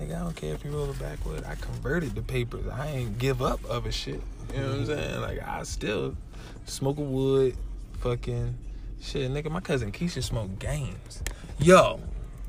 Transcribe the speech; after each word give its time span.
Nigga, 0.00 0.16
I 0.16 0.20
don't 0.20 0.34
care 0.34 0.54
if 0.54 0.64
you 0.64 0.70
roll 0.70 0.90
it 0.90 0.98
backward. 0.98 1.44
I 1.44 1.56
converted 1.56 2.14
the 2.14 2.22
papers. 2.22 2.66
I 2.68 2.86
ain't 2.86 3.18
give 3.18 3.42
up 3.42 3.60
other 3.68 3.92
shit. 3.92 4.22
You 4.54 4.60
know 4.60 4.68
what 4.68 4.72
I'm 4.72 4.76
mm-hmm. 4.78 4.86
saying? 4.86 5.20
Like 5.20 5.46
I 5.46 5.62
still 5.64 6.16
smoke 6.64 6.96
a 6.96 7.02
wood, 7.02 7.54
fucking 7.98 8.56
shit, 9.02 9.30
nigga. 9.30 9.50
My 9.50 9.60
cousin 9.60 9.92
Keisha 9.92 10.22
smoke 10.22 10.58
games. 10.58 11.22
Yo, 11.58 12.00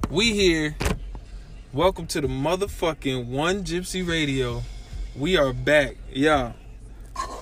we 0.09 0.31
here. 0.31 0.77
Welcome 1.73 2.07
to 2.07 2.21
the 2.21 2.29
motherfucking 2.29 3.25
One 3.25 3.65
Gypsy 3.65 4.07
Radio. 4.07 4.63
We 5.13 5.35
are 5.35 5.51
back, 5.51 5.97
y'all. 6.09 6.53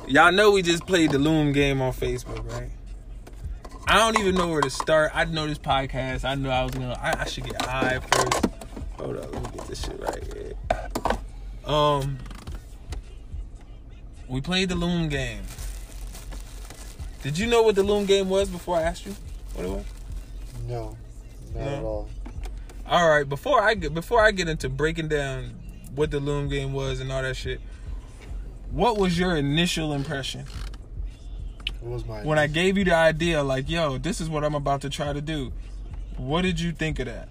Y'all 0.08 0.32
know 0.32 0.50
we 0.50 0.64
just 0.64 0.88
played 0.88 1.12
the 1.12 1.20
Loom 1.20 1.52
game 1.52 1.84
on 1.84 1.94
Facebook, 1.94 2.52
right? 2.52 2.72
I 3.88 3.98
don't 4.00 4.18
even 4.18 4.34
know 4.34 4.48
where 4.48 4.62
to 4.62 4.72
start. 4.72 5.12
I 5.14 5.26
know 5.26 5.46
this 5.46 5.60
podcast. 5.60 6.26
I 6.26 6.34
know 6.34 6.50
I 6.50 6.64
was 6.64 6.72
gonna. 6.72 6.98
I, 7.00 7.22
I 7.22 7.26
should 7.26 7.44
get 7.44 7.62
high 7.62 8.00
first. 8.00 8.49
Hold 9.00 9.18
up, 9.18 9.34
let 9.34 9.44
me 9.44 9.50
get 9.58 9.68
this 9.68 9.84
shit 9.86 10.00
right 10.02 10.24
here. 10.34 10.54
Um, 11.66 12.18
we 14.28 14.42
played 14.42 14.70
the 14.70 14.76
Loom 14.76 15.10
game. 15.10 15.42
Did 17.24 17.38
you 17.38 17.48
know 17.48 17.64
what 17.64 17.76
the 17.76 17.84
Loom 17.84 18.06
game 18.06 18.30
was 18.30 18.50
before 18.50 18.78
I 18.78 18.82
asked 18.84 19.06
you 19.06 19.16
what 19.54 19.66
it 19.66 19.70
was? 19.70 19.86
No, 20.68 20.98
not 21.56 21.64
No. 21.66 21.70
at 21.78 21.84
all. 21.84 22.10
All 22.88 23.10
right, 23.10 23.28
before 23.28 23.62
I 23.62 23.74
get 23.76 23.94
before 23.94 24.22
I 24.24 24.32
get 24.32 24.48
into 24.48 24.68
breaking 24.70 25.08
down 25.10 25.56
what 25.96 26.12
the 26.12 26.20
Loom 26.20 26.50
game 26.50 26.74
was 26.74 27.00
and 27.00 27.12
all 27.12 27.22
that 27.22 27.36
shit, 27.36 27.62
what 28.72 28.98
was 28.98 29.18
your 29.18 29.36
initial 29.36 29.94
impression 29.94 30.46
What 31.82 31.92
was 31.94 32.06
my 32.06 32.24
when 32.24 32.38
I 32.40 32.48
gave 32.48 32.78
you 32.78 32.84
the 32.84 32.96
idea? 32.96 33.44
Like, 33.44 33.70
yo, 33.70 33.98
this 33.98 34.20
is 34.20 34.30
what 34.30 34.44
I'm 34.44 34.56
about 34.56 34.82
to 34.82 34.90
try 34.90 35.14
to 35.14 35.22
do. 35.22 35.52
What 36.18 36.42
did 36.42 36.60
you 36.60 36.72
think 36.72 37.00
of 37.00 37.06
that? 37.06 37.30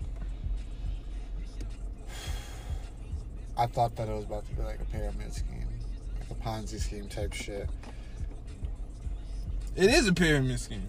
I 3.59 3.67
thought 3.67 3.97
that 3.97 4.09
it 4.09 4.15
was 4.15 4.25
about 4.25 4.48
to 4.48 4.55
be 4.55 4.62
like 4.62 4.80
a 4.80 4.85
pyramid 4.85 5.35
scheme, 5.35 5.66
like 6.21 6.30
a 6.30 6.35
Ponzi 6.43 6.79
scheme 6.79 7.09
type 7.09 7.32
shit. 7.32 7.69
It 9.74 9.91
is 9.91 10.07
a 10.07 10.13
pyramid 10.13 10.60
scheme. 10.60 10.87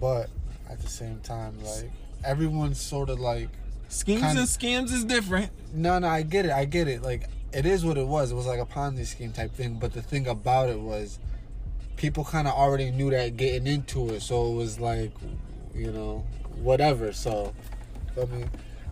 But 0.00 0.30
at 0.70 0.80
the 0.80 0.88
same 0.88 1.18
time, 1.20 1.60
like 1.64 1.90
everyone's 2.24 2.80
sort 2.80 3.10
of 3.10 3.18
like, 3.20 3.48
Schemes 3.88 4.22
Kind- 4.22 4.38
and 4.38 4.48
scams 4.48 4.90
is 4.92 5.04
different. 5.04 5.50
no, 5.74 5.98
no, 5.98 6.08
I 6.08 6.22
get 6.22 6.46
it, 6.46 6.52
I 6.52 6.64
get 6.64 6.88
it. 6.88 7.02
Like 7.02 7.28
it 7.52 7.66
is 7.66 7.84
what 7.84 7.98
it 7.98 8.06
was. 8.06 8.30
It 8.30 8.36
was 8.36 8.46
like 8.46 8.60
a 8.60 8.64
Ponzi 8.64 9.04
scheme 9.04 9.32
type 9.32 9.52
thing. 9.52 9.74
But 9.80 9.92
the 9.92 10.00
thing 10.00 10.28
about 10.28 10.70
it 10.70 10.78
was, 10.80 11.18
people 11.96 12.24
kind 12.24 12.46
of 12.46 12.54
already 12.54 12.90
knew 12.92 13.10
that 13.10 13.36
getting 13.36 13.66
into 13.66 14.10
it, 14.14 14.22
so 14.22 14.50
it 14.52 14.54
was 14.54 14.78
like, 14.80 15.10
you 15.74 15.90
know, 15.90 16.24
whatever. 16.62 17.12
So, 17.12 17.52
I 18.20 18.24
mean, 18.26 18.48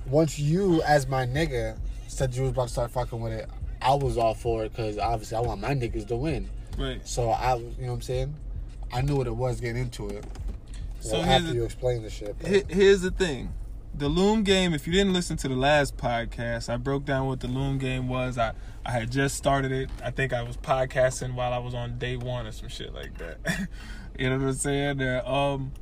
once 0.06 0.38
you, 0.38 0.82
as 0.82 1.06
my 1.06 1.26
nigga, 1.26 1.78
said 2.20 2.34
you 2.34 2.42
was 2.42 2.50
about 2.50 2.64
to 2.66 2.72
start 2.72 2.90
fucking 2.90 3.18
with 3.18 3.32
it, 3.32 3.48
I 3.80 3.94
was 3.94 4.18
all 4.18 4.34
for 4.34 4.62
it 4.64 4.72
because 4.72 4.98
obviously 4.98 5.38
I 5.38 5.40
want 5.40 5.60
my 5.62 5.74
niggas 5.74 6.06
to 6.08 6.16
win. 6.16 6.50
Right. 6.78 7.00
So 7.08 7.30
I, 7.30 7.56
you 7.56 7.62
know 7.78 7.86
what 7.86 7.92
I'm 7.94 8.00
saying? 8.02 8.34
I 8.92 9.00
knew 9.00 9.16
what 9.16 9.26
it 9.26 9.34
was 9.34 9.58
getting 9.60 9.80
into 9.80 10.08
it. 10.08 10.24
So 11.00 11.12
Well, 11.14 11.22
here's 11.22 11.34
after 11.36 11.48
the- 11.48 11.54
you 11.54 11.64
explain 11.64 12.02
the 12.02 12.10
shit. 12.10 12.36
but- 12.38 12.70
Here's 12.70 13.00
the 13.00 13.10
thing. 13.10 13.54
The 13.94 14.08
Loom 14.08 14.44
game, 14.44 14.74
if 14.74 14.86
you 14.86 14.92
didn't 14.92 15.14
listen 15.14 15.36
to 15.38 15.48
the 15.48 15.56
last 15.56 15.96
podcast, 15.96 16.68
I 16.68 16.76
broke 16.76 17.06
down 17.06 17.26
what 17.26 17.40
the 17.40 17.48
Loom 17.48 17.78
game 17.78 18.06
was. 18.08 18.36
I, 18.36 18.52
I 18.84 18.90
had 18.92 19.10
just 19.10 19.34
started 19.36 19.72
it. 19.72 19.88
I 20.04 20.10
think 20.10 20.32
I 20.34 20.42
was 20.42 20.58
podcasting 20.58 21.34
while 21.34 21.52
I 21.54 21.58
was 21.58 21.72
on 21.74 21.98
day 21.98 22.16
one 22.16 22.46
or 22.46 22.52
some 22.52 22.68
shit 22.68 22.92
like 22.94 23.16
that. 23.18 23.38
you 24.18 24.28
know 24.28 24.36
what 24.38 24.44
I'm 24.48 24.52
saying? 24.54 24.98
There, 24.98 25.26
um, 25.26 25.72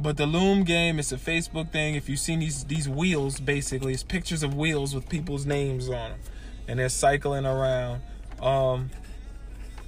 but 0.00 0.16
the 0.16 0.26
Loom 0.26 0.62
game 0.62 0.98
is 0.98 1.12
a 1.12 1.16
Facebook 1.16 1.70
thing. 1.72 1.94
If 1.94 2.08
you've 2.08 2.20
seen 2.20 2.38
these 2.38 2.64
these 2.64 2.88
wheels, 2.88 3.40
basically, 3.40 3.92
it's 3.92 4.02
pictures 4.02 4.42
of 4.42 4.54
wheels 4.54 4.94
with 4.94 5.08
people's 5.08 5.44
names 5.44 5.88
on 5.88 6.10
them, 6.10 6.20
and 6.68 6.78
they're 6.78 6.88
cycling 6.88 7.46
around. 7.46 8.02
Um, 8.40 8.90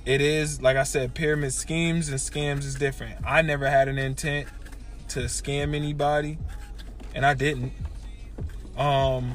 it 0.04 0.20
is 0.20 0.60
like 0.60 0.76
I 0.76 0.82
said, 0.82 1.14
pyramid 1.14 1.52
schemes 1.52 2.08
and 2.08 2.18
scams 2.18 2.64
is 2.64 2.74
different. 2.74 3.24
I 3.24 3.42
never 3.42 3.70
had 3.70 3.88
an 3.88 3.98
intent 3.98 4.48
to 5.08 5.20
scam 5.20 5.74
anybody, 5.74 6.38
and 7.14 7.24
I 7.24 7.34
didn't. 7.34 7.72
Um, 8.76 9.34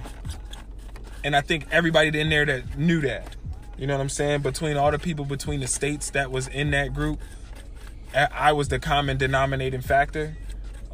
and 1.24 1.36
I 1.36 1.42
think 1.42 1.68
everybody 1.72 2.20
in 2.20 2.30
there 2.30 2.46
that 2.46 2.78
knew 2.78 3.00
that, 3.02 3.36
you 3.78 3.88
know 3.88 3.94
what 3.94 4.02
I'm 4.02 4.10
saying. 4.10 4.42
Between 4.42 4.76
all 4.76 4.92
the 4.92 5.00
people 5.00 5.24
between 5.24 5.62
the 5.62 5.68
states 5.68 6.10
that 6.12 6.32
was 6.32 6.48
in 6.50 6.72
that 6.72 6.94
group, 6.94 7.20
I 8.14 8.52
was 8.52 8.68
the 8.68 8.80
common 8.80 9.18
denominating 9.18 9.82
factor. 9.82 10.36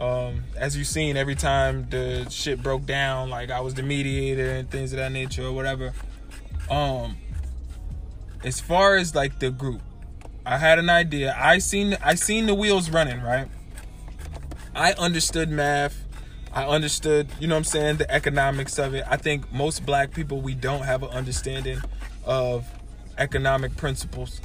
Um, 0.02 0.46
as 0.58 0.76
you've 0.76 0.88
seen, 0.88 1.16
every 1.16 1.36
time 1.36 1.88
the 1.92 2.28
shit 2.32 2.64
broke 2.64 2.88
down, 2.88 3.30
like 3.30 3.52
I 3.52 3.60
was 3.60 3.76
the 3.76 3.84
mediator 3.84 4.50
and 4.50 4.70
things 4.70 4.94
of 4.94 4.98
that 4.98 5.12
nature 5.12 5.46
or 5.46 5.52
whatever. 5.52 5.94
Um, 6.72 7.18
as 8.44 8.60
far 8.60 8.96
as 8.96 9.14
like 9.14 9.38
the 9.38 9.52
group, 9.52 9.80
I 10.44 10.58
had 10.58 10.80
an 10.80 10.90
idea. 10.90 11.36
I 11.38 11.60
seen 11.60 11.96
I 12.04 12.16
seen 12.16 12.48
the 12.48 12.56
wheels 12.56 12.90
running, 12.90 13.22
right? 13.22 13.48
I 14.74 14.94
understood 14.94 15.50
math. 15.50 16.04
I 16.52 16.66
understood, 16.66 17.30
you 17.40 17.48
know 17.48 17.54
what 17.54 17.60
I'm 17.60 17.64
saying, 17.66 17.98
the 17.98 18.12
economics 18.12 18.80
of 18.80 18.96
it. 18.96 19.06
I 19.08 19.18
think 19.18 19.54
most 19.54 19.86
black 19.86 20.12
people 20.12 20.42
we 20.42 20.56
don't 20.56 20.82
have 20.82 21.04
an 21.04 21.10
understanding 21.10 21.80
of 22.26 22.66
economic 23.20 23.78
principles. 23.78 24.42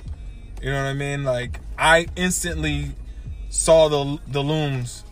You 0.61 0.71
know 0.71 0.85
what 0.85 0.91
I 0.91 0.95
mean? 0.95 1.25
Like 1.25 1.61
I 1.79 2.09
instantly 2.15 2.95
saw 3.49 3.89
the 3.89 4.21
the 4.29 4.43
looms 4.43 5.05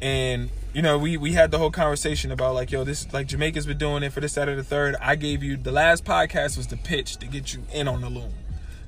and 0.00 0.50
you 0.72 0.82
know, 0.82 0.98
we 0.98 1.16
we 1.16 1.32
had 1.32 1.50
the 1.50 1.58
whole 1.58 1.70
conversation 1.70 2.30
about 2.30 2.54
like, 2.54 2.70
yo, 2.70 2.84
this 2.84 3.12
like 3.12 3.26
Jamaica's 3.26 3.66
been 3.66 3.78
doing 3.78 4.02
it 4.02 4.12
for 4.12 4.20
this, 4.20 4.38
or 4.38 4.54
the 4.54 4.62
third. 4.62 4.96
I 5.00 5.16
gave 5.16 5.42
you 5.42 5.56
the 5.56 5.72
last 5.72 6.04
podcast 6.04 6.56
was 6.56 6.68
the 6.68 6.76
pitch 6.76 7.16
to 7.18 7.26
get 7.26 7.52
you 7.52 7.62
in 7.72 7.88
on 7.88 8.00
the 8.00 8.10
loom. 8.10 8.32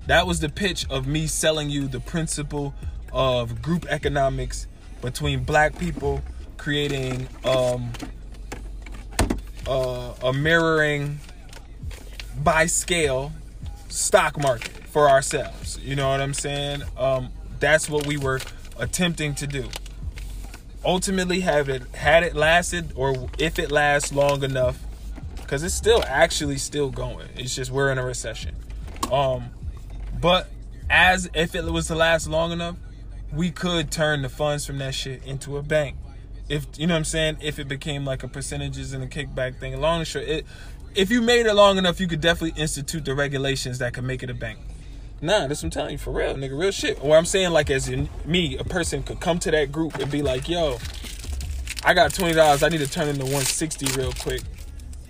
That 0.06 0.26
was 0.26 0.40
the 0.40 0.48
pitch 0.48 0.86
of 0.90 1.06
me 1.06 1.26
selling 1.26 1.70
you 1.70 1.88
the 1.88 2.00
principle 2.00 2.74
of 3.12 3.62
group 3.62 3.86
economics 3.88 4.66
between 5.00 5.44
black 5.44 5.78
people, 5.78 6.22
creating 6.56 7.28
um, 7.44 7.92
uh, 9.66 10.14
a 10.22 10.32
mirroring 10.32 11.18
by 12.42 12.66
scale 12.66 13.32
stock 13.88 14.40
market 14.40 14.86
for 14.86 15.08
ourselves. 15.08 15.78
You 15.80 15.96
know 15.96 16.08
what 16.08 16.20
I'm 16.20 16.34
saying? 16.34 16.82
Um, 16.96 17.30
that's 17.58 17.88
what 17.88 18.06
we 18.06 18.16
were 18.16 18.40
attempting 18.78 19.34
to 19.36 19.46
do 19.46 19.68
ultimately 20.84 21.40
have 21.40 21.68
it 21.68 21.82
had 21.94 22.22
it 22.22 22.34
lasted 22.34 22.92
or 22.96 23.28
if 23.38 23.58
it 23.58 23.70
lasts 23.70 24.12
long 24.12 24.42
enough 24.42 24.82
because 25.36 25.62
it's 25.62 25.74
still 25.74 26.02
actually 26.06 26.58
still 26.58 26.90
going. 26.90 27.28
It's 27.36 27.54
just 27.54 27.70
we're 27.70 27.90
in 27.92 27.98
a 27.98 28.04
recession. 28.04 28.54
Um 29.10 29.50
but 30.20 30.48
as 30.90 31.28
if 31.34 31.54
it 31.54 31.64
was 31.64 31.88
to 31.88 31.94
last 31.94 32.28
long 32.28 32.52
enough 32.52 32.76
we 33.32 33.50
could 33.50 33.90
turn 33.90 34.22
the 34.22 34.28
funds 34.28 34.66
from 34.66 34.78
that 34.78 34.94
shit 34.94 35.24
into 35.24 35.56
a 35.56 35.62
bank. 35.62 35.96
If 36.48 36.66
you 36.76 36.86
know 36.86 36.94
what 36.94 36.98
i'm 36.98 37.04
saying? 37.04 37.36
If 37.40 37.58
it 37.58 37.68
became 37.68 38.04
like 38.04 38.22
a 38.22 38.28
percentages 38.28 38.92
and 38.92 39.02
a 39.02 39.06
kickback 39.06 39.58
thing 39.58 39.80
long 39.80 40.00
and 40.00 40.08
short 40.08 40.26
it 40.26 40.46
if 40.94 41.10
you 41.10 41.22
made 41.22 41.46
it 41.46 41.54
long 41.54 41.78
enough 41.78 42.00
you 42.00 42.06
could 42.06 42.20
definitely 42.20 42.60
institute 42.60 43.04
the 43.04 43.14
regulations 43.14 43.78
that 43.78 43.94
could 43.94 44.04
make 44.04 44.22
it 44.22 44.30
a 44.30 44.34
bank 44.34 44.58
Nah, 45.24 45.46
that's 45.46 45.62
what 45.62 45.66
I'm 45.66 45.70
telling 45.70 45.92
you 45.92 45.98
for 45.98 46.10
real, 46.10 46.34
nigga, 46.34 46.58
real 46.58 46.72
shit. 46.72 46.98
Or 47.00 47.16
I'm 47.16 47.24
saying 47.24 47.52
like 47.52 47.70
as 47.70 47.88
in 47.88 48.08
me, 48.24 48.58
a 48.58 48.64
person 48.64 49.04
could 49.04 49.20
come 49.20 49.38
to 49.38 49.52
that 49.52 49.70
group 49.70 49.94
and 50.00 50.10
be 50.10 50.20
like, 50.20 50.48
yo, 50.48 50.78
I 51.84 51.94
got 51.94 52.12
twenty 52.12 52.34
dollars, 52.34 52.64
I 52.64 52.68
need 52.68 52.80
to 52.80 52.90
turn 52.90 53.08
into 53.08 53.22
160 53.22 53.86
real 53.96 54.12
quick. 54.12 54.42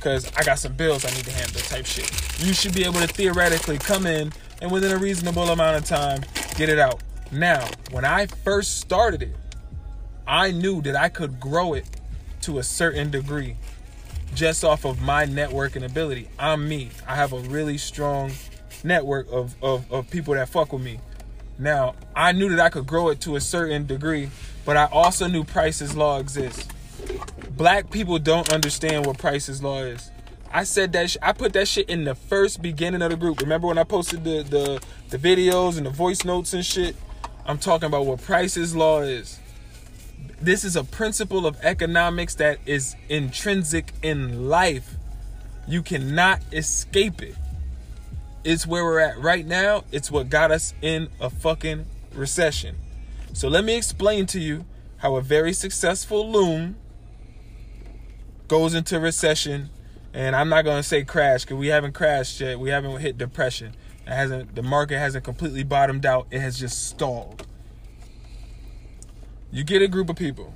Cause 0.00 0.30
I 0.36 0.42
got 0.42 0.58
some 0.58 0.74
bills 0.74 1.06
I 1.06 1.10
need 1.10 1.24
to 1.24 1.30
handle 1.30 1.60
type 1.62 1.86
shit. 1.86 2.10
You 2.44 2.52
should 2.52 2.74
be 2.74 2.84
able 2.84 3.00
to 3.00 3.06
theoretically 3.06 3.78
come 3.78 4.04
in 4.04 4.32
and 4.60 4.70
within 4.70 4.92
a 4.92 4.98
reasonable 4.98 5.48
amount 5.48 5.78
of 5.78 5.84
time 5.84 6.22
get 6.56 6.68
it 6.68 6.78
out. 6.78 7.00
Now, 7.30 7.66
when 7.92 8.04
I 8.04 8.26
first 8.26 8.80
started 8.80 9.22
it, 9.22 9.36
I 10.26 10.50
knew 10.50 10.82
that 10.82 10.96
I 10.96 11.08
could 11.08 11.40
grow 11.40 11.72
it 11.72 11.86
to 12.42 12.58
a 12.58 12.62
certain 12.62 13.10
degree 13.10 13.56
just 14.34 14.64
off 14.64 14.84
of 14.84 15.00
my 15.00 15.24
networking 15.24 15.84
ability. 15.84 16.28
I'm 16.38 16.68
me. 16.68 16.90
I 17.06 17.14
have 17.16 17.32
a 17.32 17.38
really 17.38 17.78
strong 17.78 18.32
network 18.84 19.30
of, 19.30 19.54
of, 19.62 19.90
of 19.92 20.10
people 20.10 20.34
that 20.34 20.48
fuck 20.48 20.72
with 20.72 20.82
me. 20.82 20.98
Now, 21.58 21.94
I 22.14 22.32
knew 22.32 22.48
that 22.50 22.60
I 22.60 22.68
could 22.68 22.86
grow 22.86 23.08
it 23.10 23.20
to 23.22 23.36
a 23.36 23.40
certain 23.40 23.86
degree, 23.86 24.30
but 24.64 24.76
I 24.76 24.86
also 24.86 25.26
knew 25.28 25.44
Price's 25.44 25.96
Law 25.96 26.18
exists. 26.18 26.66
Black 27.56 27.90
people 27.90 28.18
don't 28.18 28.52
understand 28.52 29.06
what 29.06 29.18
Price's 29.18 29.62
Law 29.62 29.82
is. 29.82 30.10
I 30.52 30.64
said 30.64 30.92
that 30.92 31.10
sh- 31.10 31.16
I 31.22 31.32
put 31.32 31.52
that 31.54 31.66
shit 31.66 31.88
in 31.88 32.04
the 32.04 32.14
first 32.14 32.60
beginning 32.60 33.00
of 33.02 33.10
the 33.10 33.16
group. 33.16 33.40
Remember 33.40 33.68
when 33.68 33.78
I 33.78 33.84
posted 33.84 34.24
the, 34.24 34.42
the 34.42 34.82
the 35.08 35.18
videos 35.18 35.76
and 35.78 35.86
the 35.86 35.90
voice 35.90 36.24
notes 36.24 36.52
and 36.52 36.64
shit? 36.64 36.94
I'm 37.46 37.58
talking 37.58 37.86
about 37.86 38.06
what 38.06 38.20
Price's 38.20 38.76
Law 38.76 39.00
is. 39.00 39.38
This 40.40 40.64
is 40.64 40.76
a 40.76 40.84
principle 40.84 41.46
of 41.46 41.56
economics 41.62 42.34
that 42.36 42.58
is 42.66 42.96
intrinsic 43.08 43.92
in 44.02 44.48
life. 44.48 44.96
You 45.66 45.82
cannot 45.82 46.40
escape 46.52 47.22
it. 47.22 47.36
It's 48.44 48.66
where 48.66 48.84
we're 48.84 49.00
at 49.00 49.18
right 49.18 49.46
now. 49.46 49.84
It's 49.92 50.10
what 50.10 50.28
got 50.28 50.50
us 50.50 50.74
in 50.82 51.08
a 51.20 51.30
fucking 51.30 51.86
recession. 52.12 52.76
So 53.32 53.48
let 53.48 53.64
me 53.64 53.76
explain 53.76 54.26
to 54.26 54.40
you 54.40 54.64
how 54.98 55.16
a 55.16 55.22
very 55.22 55.52
successful 55.52 56.30
loom 56.30 56.76
goes 58.48 58.74
into 58.74 59.00
recession 59.00 59.70
And 60.14 60.36
I'm 60.36 60.50
not 60.50 60.64
gonna 60.64 60.82
say 60.82 61.04
crash 61.04 61.42
because 61.42 61.56
we 61.56 61.68
haven't 61.68 61.92
crashed 61.92 62.40
yet. 62.40 62.58
We 62.58 62.68
haven't 62.68 62.98
hit 63.00 63.16
depression. 63.16 63.74
It 64.06 64.10
hasn't. 64.10 64.54
The 64.54 64.62
market 64.62 64.98
hasn't 64.98 65.24
completely 65.24 65.62
bottomed 65.62 66.04
out. 66.04 66.26
It 66.30 66.40
has 66.40 66.58
just 66.58 66.86
stalled. 66.86 67.46
You 69.50 69.64
get 69.64 69.80
a 69.80 69.88
group 69.88 70.10
of 70.10 70.16
people. 70.16 70.52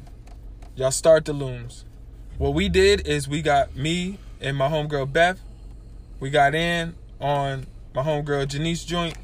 Y'all 0.74 0.90
start 0.90 1.24
the 1.24 1.32
looms. 1.32 1.84
What 2.36 2.52
we 2.52 2.68
did 2.68 3.06
is 3.06 3.28
we 3.28 3.40
got 3.40 3.74
me 3.74 4.18
and 4.42 4.56
my 4.56 4.68
homegirl 4.68 5.10
Beth. 5.12 5.40
We 6.20 6.28
got 6.28 6.54
in 6.54 6.94
on 7.18 7.66
my 7.96 8.02
homegirl 8.02 8.46
Janice 8.46 8.84
joint. 8.84 9.16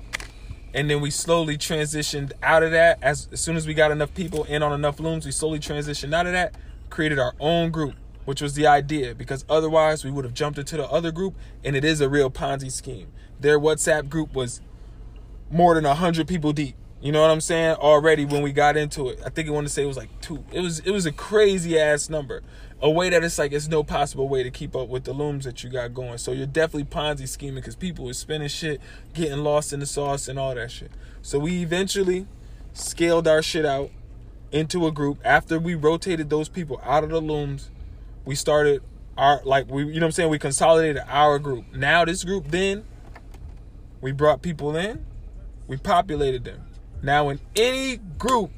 And 0.75 0.89
then 0.89 1.03
we 1.03 1.11
slowly 1.11 1.59
transitioned 1.59 2.33
out 2.43 2.63
of 2.63 2.71
that. 2.71 2.99
As, 3.03 3.29
as 3.31 3.41
soon 3.41 3.57
as 3.57 3.67
we 3.67 3.75
got 3.75 3.91
enough 3.91 4.15
people 4.15 4.45
in 4.45 4.63
on 4.63 4.73
enough 4.73 4.99
looms, 4.99 5.27
we 5.27 5.31
slowly 5.31 5.59
transitioned 5.59 6.15
out 6.15 6.27
of 6.27 6.33
that, 6.33 6.55
created 6.89 7.19
our 7.19 7.35
own 7.39 7.71
group, 7.71 7.95
which 8.25 8.41
was 8.41 8.55
the 8.55 8.67
idea. 8.67 9.15
Because 9.15 9.45
otherwise, 9.51 10.03
we 10.03 10.11
would 10.11 10.25
have 10.25 10.33
jumped 10.33 10.59
into 10.59 10.79
the 10.79 10.89
other 10.89 11.13
group, 11.13 11.37
and 11.63 11.77
it 11.77 11.85
is 11.85 12.01
a 12.01 12.09
real 12.09 12.31
Ponzi 12.31 12.73
scheme. 12.73 13.09
Their 13.39 13.61
WhatsApp 13.61 14.09
group 14.09 14.33
was 14.33 14.63
more 15.51 15.75
than 15.75 15.85
hundred 15.85 16.27
people 16.27 16.55
deep. 16.55 16.75
You 17.03 17.13
know 17.13 17.21
what 17.21 17.31
I'm 17.31 17.41
saying? 17.43 17.75
Already 17.75 18.25
when 18.25 18.43
we 18.43 18.53
got 18.53 18.79
into 18.79 19.11
it, 19.11 19.21
I 19.27 19.29
think 19.29 19.49
I 19.49 19.51
want 19.51 19.67
to 19.67 19.73
say 19.73 19.83
it 19.83 19.87
was 19.87 19.97
like 19.99 20.21
two. 20.23 20.45
It 20.53 20.61
was 20.61 20.79
it 20.79 20.93
was 20.93 21.05
a 21.05 21.13
crazy 21.13 21.79
ass 21.79 22.09
number. 22.09 22.43
A 22.83 22.91
way 22.91 23.11
that 23.11 23.23
it's 23.23 23.39
like 23.39 23.53
it's 23.53 23.69
no 23.69 23.85
possible 23.85 24.29
way 24.29 24.43
to 24.43 24.51
keep 24.51 24.75
up 24.75 24.89
with 24.89 25.05
the 25.05 25.13
looms 25.13 25.45
that 25.45 25.63
you 25.63 25.71
got 25.71 25.95
going. 25.95 26.19
So 26.19 26.33
you're 26.33 26.47
definitely 26.47 26.85
Ponzi 26.85 27.29
scheming 27.29 27.57
because 27.57 27.77
people 27.77 28.09
are 28.09 28.13
spending 28.13 28.49
shit, 28.49 28.81
getting 29.15 29.39
lost 29.39 29.73
in 29.73 29.81
the 29.81 29.87
sauce 29.87 30.27
and 30.27 30.39
all 30.39 30.55
that 30.55 30.71
shit. 30.71 30.91
So 31.23 31.39
we 31.39 31.63
eventually 31.63 32.27
scaled 32.73 33.29
our 33.29 33.41
shit 33.41 33.65
out 33.65 33.91
into 34.51 34.87
a 34.87 34.91
group. 34.91 35.19
After 35.25 35.61
we 35.61 35.77
rotated 35.77 36.29
those 36.29 36.49
people 36.49 36.81
out 36.85 37.05
of 37.05 37.11
the 37.11 37.21
looms, 37.21 37.71
we 38.25 38.35
started 38.35 38.83
our 39.17 39.41
like 39.45 39.71
we 39.71 39.85
you 39.85 39.95
know 39.95 40.01
what 40.01 40.05
I'm 40.07 40.13
saying 40.13 40.31
we 40.31 40.39
consolidated 40.41 41.03
our 41.07 41.39
group. 41.39 41.73
Now 41.73 42.05
this 42.05 42.25
group 42.25 42.49
then 42.49 42.85
we 44.03 44.11
brought 44.11 44.43
people 44.43 44.77
in, 44.77 45.07
we 45.69 45.77
populated 45.77 46.45
them. 46.45 46.61
Now, 47.03 47.31
in 47.31 47.41
any 47.57 47.97
group, 47.97 48.51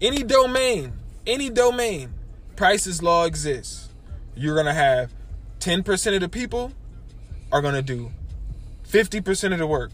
any 0.00 0.22
domain, 0.22 0.92
any 1.26 1.50
domain, 1.50 2.12
Price's 2.56 3.02
Law 3.02 3.24
exists. 3.24 3.90
You're 4.34 4.54
going 4.54 4.66
to 4.66 4.74
have 4.74 5.12
10% 5.60 6.14
of 6.14 6.20
the 6.20 6.28
people 6.28 6.72
are 7.52 7.62
going 7.62 7.74
to 7.74 7.82
do 7.82 8.12
50% 8.88 9.52
of 9.52 9.58
the 9.58 9.66
work. 9.66 9.90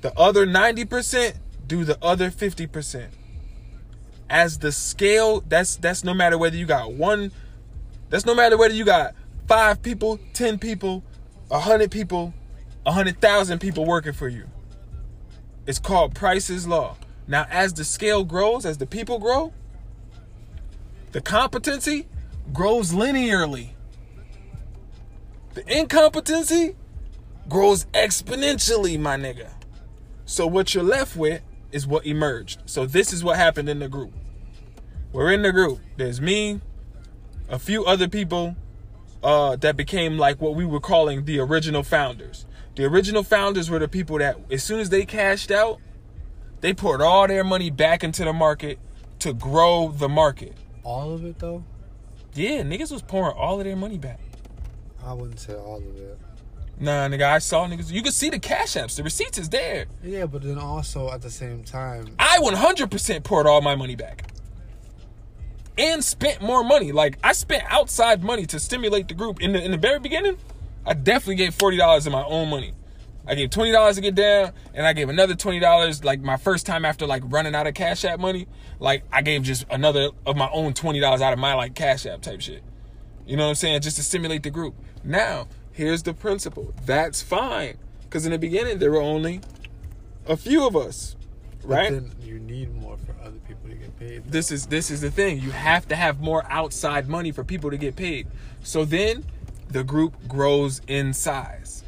The 0.00 0.16
other 0.18 0.46
90% 0.46 1.36
do 1.66 1.84
the 1.84 1.98
other 2.02 2.30
50%. 2.30 3.08
As 4.30 4.58
the 4.58 4.72
scale, 4.72 5.40
that's 5.40 5.76
that's 5.76 6.04
no 6.04 6.12
matter 6.12 6.36
whether 6.36 6.56
you 6.56 6.66
got 6.66 6.92
one, 6.92 7.32
that's 8.10 8.26
no 8.26 8.34
matter 8.34 8.58
whether 8.58 8.74
you 8.74 8.84
got 8.84 9.14
five 9.46 9.82
people, 9.82 10.20
10 10.34 10.58
people, 10.58 11.02
a 11.50 11.54
100 11.54 11.90
people, 11.90 12.34
a 12.84 12.90
100,000 12.90 13.58
people 13.58 13.86
working 13.86 14.12
for 14.12 14.28
you. 14.28 14.44
It's 15.66 15.78
called 15.78 16.14
Price's 16.14 16.66
Law. 16.66 16.96
Now, 17.26 17.46
as 17.50 17.72
the 17.72 17.84
scale 17.84 18.24
grows, 18.24 18.66
as 18.66 18.78
the 18.78 18.86
people 18.86 19.18
grow, 19.18 19.52
the 21.12 21.20
competency 21.20 22.06
grows 22.52 22.92
linearly. 22.92 23.70
The 25.54 25.78
incompetency 25.78 26.76
grows 27.48 27.86
exponentially, 27.86 28.98
my 28.98 29.16
nigga. 29.16 29.50
So, 30.26 30.46
what 30.46 30.74
you're 30.74 30.84
left 30.84 31.16
with 31.16 31.40
is 31.72 31.86
what 31.86 32.06
emerged. 32.06 32.60
So, 32.66 32.86
this 32.86 33.12
is 33.12 33.24
what 33.24 33.36
happened 33.36 33.68
in 33.68 33.78
the 33.78 33.88
group. 33.88 34.12
We're 35.12 35.32
in 35.32 35.42
the 35.42 35.52
group. 35.52 35.80
There's 35.96 36.20
me, 36.20 36.60
a 37.48 37.58
few 37.58 37.84
other 37.86 38.08
people 38.08 38.56
uh, 39.22 39.56
that 39.56 39.76
became 39.76 40.18
like 40.18 40.40
what 40.40 40.54
we 40.54 40.64
were 40.64 40.80
calling 40.80 41.24
the 41.24 41.40
original 41.40 41.82
founders. 41.82 42.46
The 42.76 42.84
original 42.84 43.22
founders 43.22 43.70
were 43.70 43.78
the 43.78 43.88
people 43.88 44.18
that, 44.18 44.38
as 44.50 44.62
soon 44.62 44.80
as 44.80 44.90
they 44.90 45.04
cashed 45.04 45.50
out, 45.50 45.80
they 46.60 46.74
poured 46.74 47.00
all 47.00 47.26
their 47.26 47.44
money 47.44 47.70
back 47.70 48.04
into 48.04 48.24
the 48.24 48.32
market 48.32 48.78
to 49.20 49.32
grow 49.32 49.88
the 49.90 50.08
market. 50.08 50.54
All 50.88 51.12
of 51.12 51.22
it 51.26 51.38
though? 51.38 51.62
Yeah, 52.32 52.62
niggas 52.62 52.90
was 52.90 53.02
pouring 53.02 53.36
all 53.36 53.58
of 53.58 53.64
their 53.66 53.76
money 53.76 53.98
back. 53.98 54.20
I 55.04 55.12
wouldn't 55.12 55.38
say 55.38 55.54
all 55.54 55.76
of 55.76 55.96
it. 55.96 56.18
Nah, 56.80 57.08
nigga, 57.08 57.24
I 57.24 57.40
saw 57.40 57.68
niggas. 57.68 57.92
You 57.92 58.02
can 58.02 58.10
see 58.10 58.30
the 58.30 58.38
cash 58.38 58.72
apps. 58.72 58.96
The 58.96 59.02
receipts 59.02 59.36
is 59.36 59.50
there. 59.50 59.84
Yeah, 60.02 60.24
but 60.24 60.42
then 60.42 60.56
also 60.56 61.10
at 61.10 61.20
the 61.20 61.28
same 61.28 61.62
time, 61.62 62.06
I 62.18 62.38
100% 62.38 63.22
poured 63.22 63.46
all 63.46 63.60
my 63.60 63.74
money 63.74 63.96
back. 63.96 64.30
And 65.76 66.02
spent 66.02 66.40
more 66.40 66.64
money. 66.64 66.90
Like 66.90 67.18
I 67.22 67.32
spent 67.32 67.64
outside 67.68 68.24
money 68.24 68.46
to 68.46 68.58
stimulate 68.58 69.08
the 69.08 69.14
group 69.14 69.42
in 69.42 69.52
the 69.52 69.62
in 69.62 69.72
the 69.72 69.76
very 69.76 69.98
beginning. 69.98 70.38
I 70.86 70.94
definitely 70.94 71.36
gave 71.36 71.54
forty 71.54 71.76
dollars 71.76 72.06
in 72.06 72.12
my 72.12 72.24
own 72.24 72.48
money. 72.48 72.72
I 73.28 73.34
gave 73.34 73.50
twenty 73.50 73.72
dollars 73.72 73.96
to 73.96 74.00
get 74.00 74.14
down, 74.14 74.52
and 74.72 74.86
I 74.86 74.94
gave 74.94 75.10
another 75.10 75.34
twenty 75.34 75.60
dollars 75.60 76.02
like 76.02 76.20
my 76.20 76.38
first 76.38 76.64
time 76.64 76.84
after 76.84 77.06
like 77.06 77.22
running 77.26 77.54
out 77.54 77.66
of 77.66 77.74
Cash 77.74 78.04
App 78.04 78.18
money. 78.18 78.48
Like 78.80 79.04
I 79.12 79.20
gave 79.20 79.42
just 79.42 79.66
another 79.70 80.10
of 80.24 80.36
my 80.36 80.48
own 80.50 80.72
twenty 80.72 80.98
dollars 80.98 81.20
out 81.20 81.34
of 81.34 81.38
my 81.38 81.54
like 81.54 81.74
Cash 81.74 82.06
App 82.06 82.22
type 82.22 82.40
shit. 82.40 82.62
You 83.26 83.36
know 83.36 83.44
what 83.44 83.50
I'm 83.50 83.54
saying? 83.56 83.82
Just 83.82 83.96
to 83.96 84.02
stimulate 84.02 84.42
the 84.42 84.50
group. 84.50 84.74
Now, 85.04 85.48
here's 85.72 86.02
the 86.02 86.14
principle. 86.14 86.72
That's 86.86 87.20
fine. 87.20 87.76
Because 88.04 88.24
in 88.24 88.32
the 88.32 88.38
beginning 88.38 88.78
there 88.78 88.90
were 88.90 89.02
only 89.02 89.42
a 90.26 90.36
few 90.36 90.66
of 90.66 90.74
us. 90.74 91.14
Right? 91.62 91.90
then 91.90 92.12
you 92.22 92.38
need 92.38 92.74
more 92.74 92.96
for 92.96 93.14
other 93.22 93.38
people 93.46 93.68
to 93.68 93.74
get 93.74 93.98
paid. 93.98 94.24
this 94.24 94.50
is 94.50 94.66
this 94.66 94.90
is 94.90 95.02
the 95.02 95.10
thing. 95.10 95.40
You 95.40 95.50
have 95.50 95.86
to 95.88 95.96
have 95.96 96.20
more 96.20 96.44
outside 96.48 97.08
money 97.08 97.30
for 97.30 97.44
people 97.44 97.70
to 97.70 97.76
get 97.76 97.94
paid. 97.94 98.26
So 98.62 98.86
then 98.86 99.26
the 99.68 99.84
group 99.84 100.14
grows 100.26 100.80
in 100.86 101.12
size. 101.12 101.84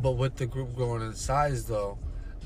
But 0.00 0.12
with 0.12 0.36
the 0.36 0.46
group 0.46 0.74
growing 0.74 1.02
in 1.02 1.14
size, 1.14 1.66
though, 1.66 1.98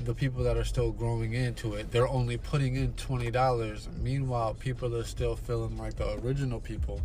the 0.03 0.13
people 0.13 0.43
that 0.43 0.57
are 0.57 0.63
still 0.63 0.91
growing 0.91 1.33
into 1.33 1.75
it, 1.75 1.91
they're 1.91 2.07
only 2.07 2.37
putting 2.37 2.75
in 2.75 2.93
twenty 2.93 3.29
dollars. 3.29 3.87
Meanwhile, 4.01 4.55
people 4.55 4.95
are 4.95 5.03
still 5.03 5.35
feeling 5.35 5.77
like 5.77 5.95
the 5.95 6.13
original 6.19 6.59
people 6.59 7.01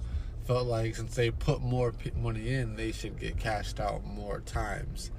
felt 0.46 0.66
like 0.66 0.96
since 0.96 1.14
they 1.14 1.30
put 1.30 1.60
more 1.60 1.92
money 2.16 2.54
in, 2.54 2.76
they 2.76 2.90
should 2.90 3.20
get 3.20 3.38
cashed 3.38 3.78
out 3.78 4.04
more 4.06 4.40
times. 4.40 5.10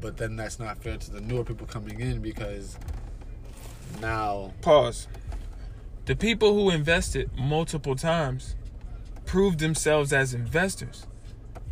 But 0.00 0.16
then 0.16 0.34
that's 0.34 0.58
not 0.58 0.78
fair 0.78 0.96
to 0.96 1.10
the 1.12 1.20
newer 1.20 1.44
people 1.44 1.68
coming 1.68 2.00
in 2.00 2.20
because 2.20 2.76
now 4.00 4.52
Pause. 4.60 5.06
The 6.06 6.16
people 6.16 6.54
who 6.54 6.70
invested 6.70 7.30
multiple 7.38 7.94
times 7.94 8.56
proved 9.24 9.60
themselves 9.60 10.12
as 10.12 10.34
investors. 10.34 11.06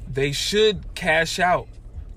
They 0.08 0.30
should 0.30 0.94
cash 0.94 1.40
out. 1.40 1.66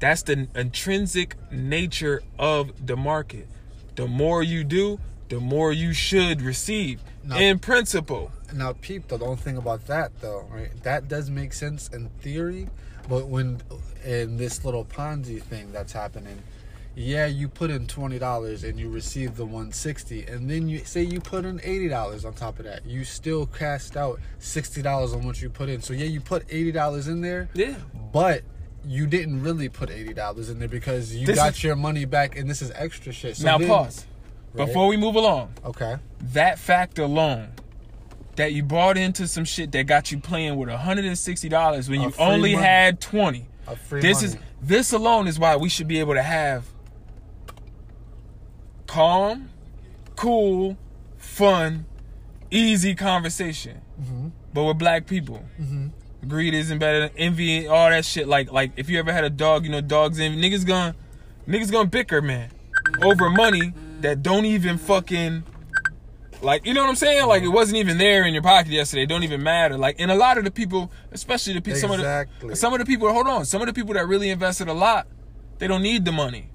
That's 0.03 0.23
the 0.23 0.49
intrinsic 0.53 1.35
nature 1.49 2.21
of 2.37 2.85
the 2.85 2.97
market. 2.97 3.47
The 3.95 4.05
more 4.05 4.43
you 4.43 4.65
do, 4.65 4.99
the 5.29 5.39
more 5.39 5.71
you 5.71 5.93
should 5.93 6.41
receive. 6.41 7.01
No. 7.23 7.37
In 7.37 7.57
principle. 7.59 8.29
Now, 8.53 8.73
peep. 8.73 9.07
The 9.07 9.17
only 9.19 9.37
thing 9.37 9.55
about 9.55 9.87
that 9.87 10.11
though, 10.19 10.45
right? 10.51 10.71
That 10.83 11.07
does 11.07 11.29
make 11.29 11.53
sense 11.53 11.87
in 11.87 12.09
theory, 12.19 12.67
but 13.07 13.27
when 13.27 13.61
in 14.03 14.35
this 14.35 14.65
little 14.65 14.83
Ponzi 14.83 15.41
thing 15.41 15.71
that's 15.71 15.93
happening, 15.93 16.43
yeah, 16.95 17.25
you 17.25 17.47
put 17.47 17.71
in 17.71 17.87
twenty 17.87 18.19
dollars 18.19 18.65
and 18.65 18.77
you 18.77 18.89
receive 18.89 19.37
the 19.37 19.45
one 19.45 19.71
sixty, 19.71 20.23
and 20.25 20.49
then 20.49 20.67
you 20.67 20.79
say 20.79 21.01
you 21.01 21.21
put 21.21 21.45
in 21.45 21.61
eighty 21.63 21.87
dollars 21.87 22.25
on 22.25 22.33
top 22.33 22.59
of 22.59 22.65
that, 22.65 22.85
you 22.85 23.05
still 23.05 23.45
cashed 23.45 23.95
out 23.95 24.19
sixty 24.39 24.81
dollars 24.81 25.13
on 25.13 25.25
what 25.25 25.41
you 25.41 25.49
put 25.49 25.69
in. 25.69 25.81
So 25.81 25.93
yeah, 25.93 26.05
you 26.05 26.19
put 26.19 26.43
eighty 26.49 26.73
dollars 26.73 27.07
in 27.07 27.21
there, 27.21 27.47
Yeah. 27.53 27.75
but 28.11 28.43
you 28.85 29.07
didn't 29.07 29.41
really 29.41 29.69
put 29.69 29.89
eighty 29.89 30.13
dollars 30.13 30.49
in 30.49 30.59
there 30.59 30.67
because 30.67 31.15
you 31.15 31.25
This 31.25 31.35
got 31.37 31.53
is- 31.53 31.63
your 31.63 31.75
money 31.75 32.05
back, 32.05 32.37
and 32.37 32.49
this 32.49 32.61
is 32.61 32.71
extra 32.75 33.11
shit. 33.13 33.37
So 33.37 33.45
now 33.45 33.57
then- 33.57 33.67
pause. 33.69 34.05
Right. 34.53 34.67
Before 34.67 34.87
we 34.87 34.97
move 34.97 35.15
along, 35.15 35.53
Okay. 35.65 35.95
that 36.33 36.59
fact 36.59 36.99
alone 36.99 37.53
that 38.35 38.53
you 38.53 38.61
bought 38.63 38.97
into 38.97 39.27
some 39.27 39.45
shit 39.45 39.71
that 39.71 39.85
got 39.87 40.11
you 40.11 40.19
playing 40.19 40.57
with 40.57 40.69
$160 40.69 41.89
when 41.89 42.01
you 42.01 42.11
only 42.19 42.53
money. 42.53 42.63
had 42.63 42.99
20 43.01 43.47
A 43.67 43.75
free 43.75 44.01
this 44.01 44.17
money. 44.21 44.27
is 44.27 44.37
this 44.61 44.91
alone 44.91 45.27
is 45.27 45.39
why 45.39 45.55
we 45.55 45.69
should 45.69 45.87
be 45.87 45.99
able 45.99 46.13
to 46.13 46.21
have 46.23 46.65
calm 48.87 49.49
cool 50.15 50.77
fun 51.17 51.85
easy 52.51 52.93
conversation 52.95 53.81
Mm-hmm. 54.01 54.27
but 54.53 54.63
we're 54.63 54.73
black 54.73 55.05
people 55.07 55.43
greed 56.27 56.53
isn't 56.53 56.79
better 56.79 57.01
than 57.01 57.11
envy 57.17 57.67
all 57.67 57.89
that 57.89 58.05
shit 58.05 58.27
like 58.27 58.51
like 58.51 58.71
if 58.77 58.89
you 58.89 58.99
ever 58.99 59.11
had 59.11 59.23
a 59.23 59.29
dog 59.29 59.65
you 59.65 59.71
know 59.71 59.81
dogs 59.81 60.19
envy 60.19 60.41
niggas 60.41 60.65
gonna 60.65 60.95
niggas 61.47 61.71
gonna 61.71 61.87
bicker 61.87 62.21
man 62.21 62.49
over 63.01 63.29
money 63.29 63.73
that 64.01 64.21
don't 64.21 64.45
even 64.45 64.77
fucking 64.77 65.43
like 66.43 66.65
you 66.65 66.73
know 66.73 66.81
what 66.81 66.89
I'm 66.89 66.95
saying? 66.95 67.25
Like 67.27 67.43
it 67.43 67.47
wasn't 67.47 67.77
even 67.77 67.97
there 67.97 68.25
in 68.25 68.33
your 68.33 68.43
pocket 68.43 68.71
yesterday. 68.71 69.03
It 69.03 69.09
don't 69.09 69.23
even 69.23 69.41
matter. 69.41 69.77
Like 69.77 69.95
and 69.99 70.11
a 70.11 70.15
lot 70.15 70.37
of 70.37 70.43
the 70.43 70.51
people, 70.51 70.91
especially 71.13 71.53
the 71.53 71.61
people, 71.61 71.79
some 71.79 71.91
of 71.91 71.99
the 71.99 72.55
some 72.55 72.73
of 72.73 72.79
the 72.79 72.85
people. 72.85 73.11
Hold 73.11 73.27
on, 73.27 73.45
some 73.45 73.61
of 73.61 73.67
the 73.67 73.73
people 73.73 73.93
that 73.93 74.07
really 74.07 74.29
invested 74.29 74.67
a 74.67 74.73
lot, 74.73 75.07
they 75.59 75.67
don't 75.67 75.81
need 75.81 76.03
the 76.03 76.11
money. 76.11 76.49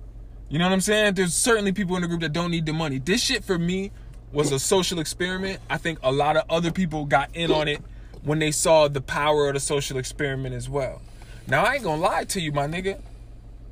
You 0.51 0.59
know 0.59 0.67
what 0.67 0.73
I'm 0.73 0.81
saying? 0.83 1.15
There's 1.15 1.35
certainly 1.35 1.73
people 1.73 1.97
in 1.97 2.03
the 2.03 2.09
group 2.09 2.21
that 2.21 2.33
don't 2.33 2.51
need 2.51 2.67
the 2.67 2.73
money. 2.73 2.99
This 2.99 3.23
shit 3.23 3.45
for 3.45 3.59
me 3.59 3.91
was 4.33 4.53
a 4.53 4.59
social 4.59 4.99
experiment. 4.99 5.61
I 5.71 5.79
think 5.79 5.99
a 6.03 6.13
lot 6.13 6.37
of 6.37 6.45
other 6.51 6.71
people 6.71 7.07
got 7.07 7.35
in 7.35 7.51
on 7.51 7.67
it 7.69 7.83
when 8.28 8.40
they 8.40 8.50
saw 8.50 8.88
the 8.88 9.00
power 9.00 9.49
of 9.49 9.54
the 9.54 9.61
social 9.61 9.97
experiment 9.97 10.54
as 10.54 10.68
well. 10.68 11.00
Now 11.47 11.64
I 11.64 11.76
ain't 11.76 11.85
gonna 11.85 12.02
lie 12.02 12.25
to 12.25 12.40
you, 12.40 12.52
my 12.52 12.66
nigga. 12.66 13.00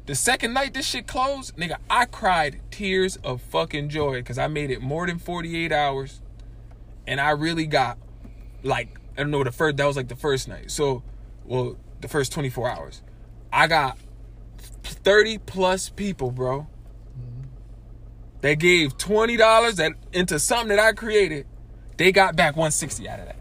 The 0.06 0.14
second 0.14 0.54
night 0.54 0.72
this 0.72 0.86
shit 0.86 1.06
closed, 1.06 1.54
nigga, 1.58 1.76
I 1.90 2.06
cried 2.06 2.60
tears 2.70 3.16
of 3.16 3.42
fucking 3.42 3.90
joy 3.90 4.20
because 4.20 4.38
I 4.38 4.46
made 4.46 4.70
it 4.70 4.80
more 4.80 5.06
than 5.06 5.18
48 5.18 5.72
hours. 5.72 6.22
And 7.06 7.20
I 7.20 7.30
really 7.30 7.66
got 7.66 7.98
like, 8.62 8.98
I 9.18 9.22
don't 9.22 9.30
know, 9.30 9.44
the 9.44 9.52
first 9.52 9.76
that 9.76 9.84
was 9.84 9.96
like 9.96 10.08
the 10.08 10.16
first 10.16 10.48
night. 10.48 10.70
So 10.70 11.02
well, 11.44 11.76
the 12.00 12.08
first 12.08 12.32
24 12.32 12.70
hours. 12.70 13.02
I 13.52 13.66
got 13.66 13.98
30 14.82 15.36
plus 15.38 15.90
people, 15.90 16.30
bro. 16.30 16.66
They 18.40 18.56
gave 18.56 18.96
$20 18.96 19.76
that 19.76 19.92
into 20.14 20.38
something 20.38 20.68
that 20.68 20.78
I 20.78 20.92
created. 20.92 21.46
They 21.98 22.10
got 22.10 22.36
back 22.36 22.56
160 22.56 23.06
out 23.06 23.20
of 23.20 23.26
that. 23.26 23.35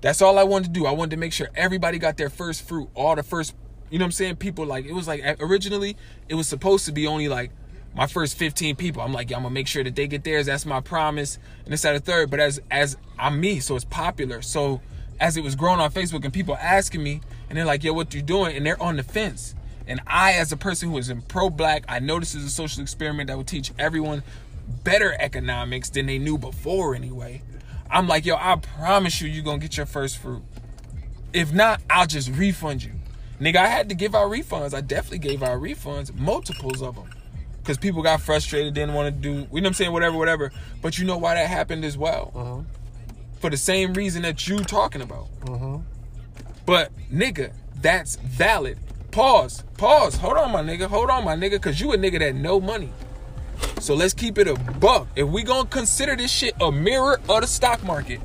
That's 0.00 0.22
all 0.22 0.38
I 0.38 0.44
wanted 0.44 0.72
to 0.74 0.80
do. 0.80 0.86
I 0.86 0.92
wanted 0.92 1.10
to 1.12 1.16
make 1.16 1.32
sure 1.32 1.48
everybody 1.54 1.98
got 1.98 2.16
their 2.16 2.30
first 2.30 2.66
fruit, 2.66 2.88
all 2.94 3.14
the 3.16 3.22
first, 3.22 3.54
you 3.90 3.98
know 3.98 4.04
what 4.04 4.08
I'm 4.08 4.12
saying? 4.12 4.36
People 4.36 4.64
like 4.66 4.86
it 4.86 4.92
was 4.92 5.06
like 5.06 5.22
originally 5.40 5.96
it 6.28 6.34
was 6.34 6.48
supposed 6.48 6.86
to 6.86 6.92
be 6.92 7.06
only 7.06 7.28
like 7.28 7.50
my 7.94 8.06
first 8.06 8.36
15 8.38 8.76
people. 8.76 9.02
I'm 9.02 9.12
like, 9.12 9.30
yeah, 9.30 9.36
I'm 9.36 9.42
gonna 9.42 9.54
make 9.54 9.66
sure 9.66 9.82
that 9.84 9.96
they 9.96 10.06
get 10.06 10.24
theirs. 10.24 10.46
That's 10.46 10.64
my 10.64 10.80
promise. 10.80 11.38
And 11.64 11.72
this 11.72 11.84
at 11.84 11.94
a 11.94 12.00
third. 12.00 12.30
But 12.30 12.40
as 12.40 12.60
as 12.70 12.96
I'm 13.18 13.40
me, 13.40 13.60
so 13.60 13.76
it's 13.76 13.84
popular. 13.84 14.42
So 14.42 14.80
as 15.18 15.36
it 15.36 15.44
was 15.44 15.54
growing 15.54 15.80
on 15.80 15.90
Facebook 15.90 16.24
and 16.24 16.32
people 16.32 16.56
asking 16.56 17.02
me, 17.02 17.20
and 17.48 17.58
they're 17.58 17.66
like, 17.66 17.84
yo, 17.84 17.92
what 17.92 18.14
you 18.14 18.22
doing? 18.22 18.56
And 18.56 18.64
they're 18.64 18.82
on 18.82 18.96
the 18.96 19.02
fence. 19.02 19.54
And 19.86 20.00
I, 20.06 20.32
as 20.34 20.52
a 20.52 20.56
person 20.56 20.88
who 20.88 20.98
is 20.98 21.10
in 21.10 21.20
pro-black, 21.22 21.84
I 21.88 21.98
know 21.98 22.20
this 22.20 22.34
is 22.34 22.44
a 22.44 22.50
social 22.50 22.80
experiment 22.80 23.26
that 23.26 23.36
will 23.36 23.44
teach 23.44 23.72
everyone 23.78 24.22
better 24.84 25.16
economics 25.18 25.90
than 25.90 26.06
they 26.06 26.16
knew 26.16 26.38
before 26.38 26.94
anyway. 26.94 27.42
I'm 27.90 28.06
like, 28.06 28.24
yo, 28.24 28.36
I 28.36 28.56
promise 28.56 29.20
you, 29.20 29.28
you're 29.28 29.44
gonna 29.44 29.58
get 29.58 29.76
your 29.76 29.86
first 29.86 30.18
fruit. 30.18 30.42
If 31.32 31.52
not, 31.52 31.80
I'll 31.88 32.06
just 32.06 32.30
refund 32.30 32.82
you. 32.82 32.92
Nigga, 33.40 33.56
I 33.56 33.66
had 33.66 33.88
to 33.88 33.94
give 33.94 34.14
out 34.14 34.30
refunds. 34.30 34.74
I 34.74 34.80
definitely 34.80 35.18
gave 35.18 35.42
out 35.42 35.60
refunds, 35.60 36.14
multiples 36.14 36.82
of 36.82 36.94
them. 36.94 37.10
Because 37.58 37.78
people 37.78 38.02
got 38.02 38.20
frustrated, 38.20 38.74
didn't 38.74 38.94
want 38.94 39.14
to 39.14 39.20
do, 39.20 39.30
you 39.30 39.36
know 39.36 39.46
what 39.50 39.66
I'm 39.66 39.74
saying, 39.74 39.92
whatever, 39.92 40.16
whatever. 40.16 40.52
But 40.82 40.98
you 40.98 41.04
know 41.04 41.18
why 41.18 41.34
that 41.34 41.48
happened 41.48 41.84
as 41.84 41.96
well? 41.96 42.32
Uh-huh. 42.34 42.60
For 43.40 43.50
the 43.50 43.56
same 43.56 43.94
reason 43.94 44.22
that 44.22 44.46
you 44.46 44.58
talking 44.58 45.02
about. 45.02 45.28
Uh-huh. 45.48 45.78
But 46.66 46.90
nigga, 47.12 47.52
that's 47.80 48.16
valid. 48.16 48.78
Pause. 49.10 49.64
Pause. 49.76 50.16
Hold 50.16 50.36
on, 50.36 50.52
my 50.52 50.62
nigga. 50.62 50.86
Hold 50.86 51.10
on, 51.10 51.24
my 51.24 51.34
nigga. 51.34 51.60
Cause 51.60 51.80
you 51.80 51.92
a 51.92 51.96
nigga 51.96 52.18
that 52.20 52.34
no 52.34 52.60
money. 52.60 52.90
So 53.80 53.94
let's 53.94 54.14
keep 54.14 54.38
it 54.38 54.46
a 54.46 54.54
buck. 54.54 55.08
If 55.16 55.28
we 55.28 55.42
gonna 55.42 55.68
consider 55.68 56.16
this 56.16 56.30
shit 56.30 56.54
a 56.60 56.70
mirror 56.70 57.20
of 57.28 57.40
the 57.40 57.46
stock 57.46 57.82
market, 57.82 58.20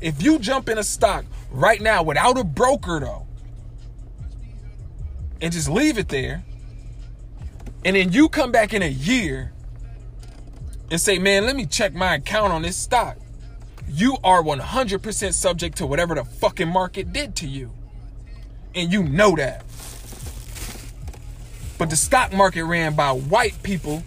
if 0.00 0.22
you 0.22 0.38
jump 0.38 0.68
in 0.68 0.78
a 0.78 0.84
stock 0.84 1.24
right 1.50 1.80
now 1.80 2.02
without 2.02 2.38
a 2.38 2.44
broker 2.44 3.00
though, 3.00 3.26
and 5.40 5.52
just 5.52 5.68
leave 5.68 5.98
it 5.98 6.08
there, 6.08 6.44
and 7.84 7.96
then 7.96 8.12
you 8.12 8.28
come 8.28 8.52
back 8.52 8.72
in 8.72 8.82
a 8.82 8.88
year 8.88 9.52
and 10.90 11.00
say, 11.00 11.18
man, 11.18 11.46
let 11.46 11.56
me 11.56 11.66
check 11.66 11.94
my 11.94 12.14
account 12.14 12.52
on 12.52 12.62
this 12.62 12.76
stock. 12.76 13.16
You 13.88 14.18
are 14.22 14.42
100% 14.42 15.34
subject 15.34 15.78
to 15.78 15.86
whatever 15.86 16.14
the 16.14 16.24
fucking 16.24 16.68
market 16.68 17.12
did 17.12 17.34
to 17.36 17.46
you. 17.46 17.72
And 18.74 18.92
you 18.92 19.02
know 19.02 19.34
that. 19.36 19.64
But 21.76 21.90
the 21.90 21.96
stock 21.96 22.32
market 22.32 22.64
ran 22.64 22.94
by 22.94 23.10
white 23.10 23.60
people 23.62 24.04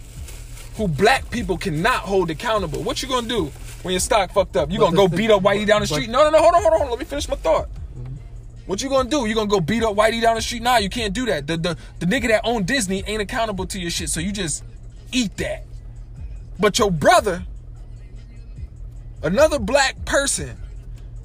who 0.76 0.86
black 0.86 1.30
people 1.30 1.56
cannot 1.56 2.00
hold 2.00 2.30
accountable. 2.30 2.82
What 2.82 3.02
you 3.02 3.08
gonna 3.08 3.26
do 3.26 3.46
when 3.82 3.92
your 3.92 4.00
stock 4.00 4.32
fucked 4.32 4.56
up? 4.56 4.70
You 4.70 4.78
gonna 4.78 4.96
go 4.96 5.08
beat 5.08 5.30
up 5.30 5.42
Whitey 5.42 5.66
down 5.66 5.80
the 5.80 5.86
street? 5.86 6.10
No, 6.10 6.24
no, 6.24 6.30
no. 6.30 6.38
Hold 6.38 6.54
on, 6.54 6.62
hold 6.62 6.74
on, 6.74 6.78
hold 6.78 6.82
on. 6.82 6.90
Let 6.90 6.98
me 6.98 7.04
finish 7.06 7.28
my 7.28 7.36
thought. 7.36 7.68
What 8.66 8.82
you 8.82 8.90
gonna 8.90 9.08
do? 9.08 9.26
You 9.26 9.34
gonna 9.34 9.48
go 9.48 9.60
beat 9.60 9.82
up 9.82 9.94
Whitey 9.96 10.20
down 10.20 10.34
the 10.34 10.42
street? 10.42 10.62
Nah, 10.62 10.76
you 10.76 10.90
can't 10.90 11.14
do 11.14 11.24
that. 11.26 11.46
The 11.46 11.56
the 11.56 11.78
the 11.98 12.06
nigga 12.06 12.28
that 12.28 12.42
owned 12.44 12.66
Disney 12.66 13.02
ain't 13.06 13.22
accountable 13.22 13.66
to 13.66 13.80
your 13.80 13.90
shit, 13.90 14.10
so 14.10 14.20
you 14.20 14.32
just 14.32 14.64
eat 15.12 15.36
that. 15.38 15.64
But 16.58 16.78
your 16.78 16.90
brother, 16.90 17.44
another 19.22 19.58
black 19.58 20.04
person, 20.04 20.56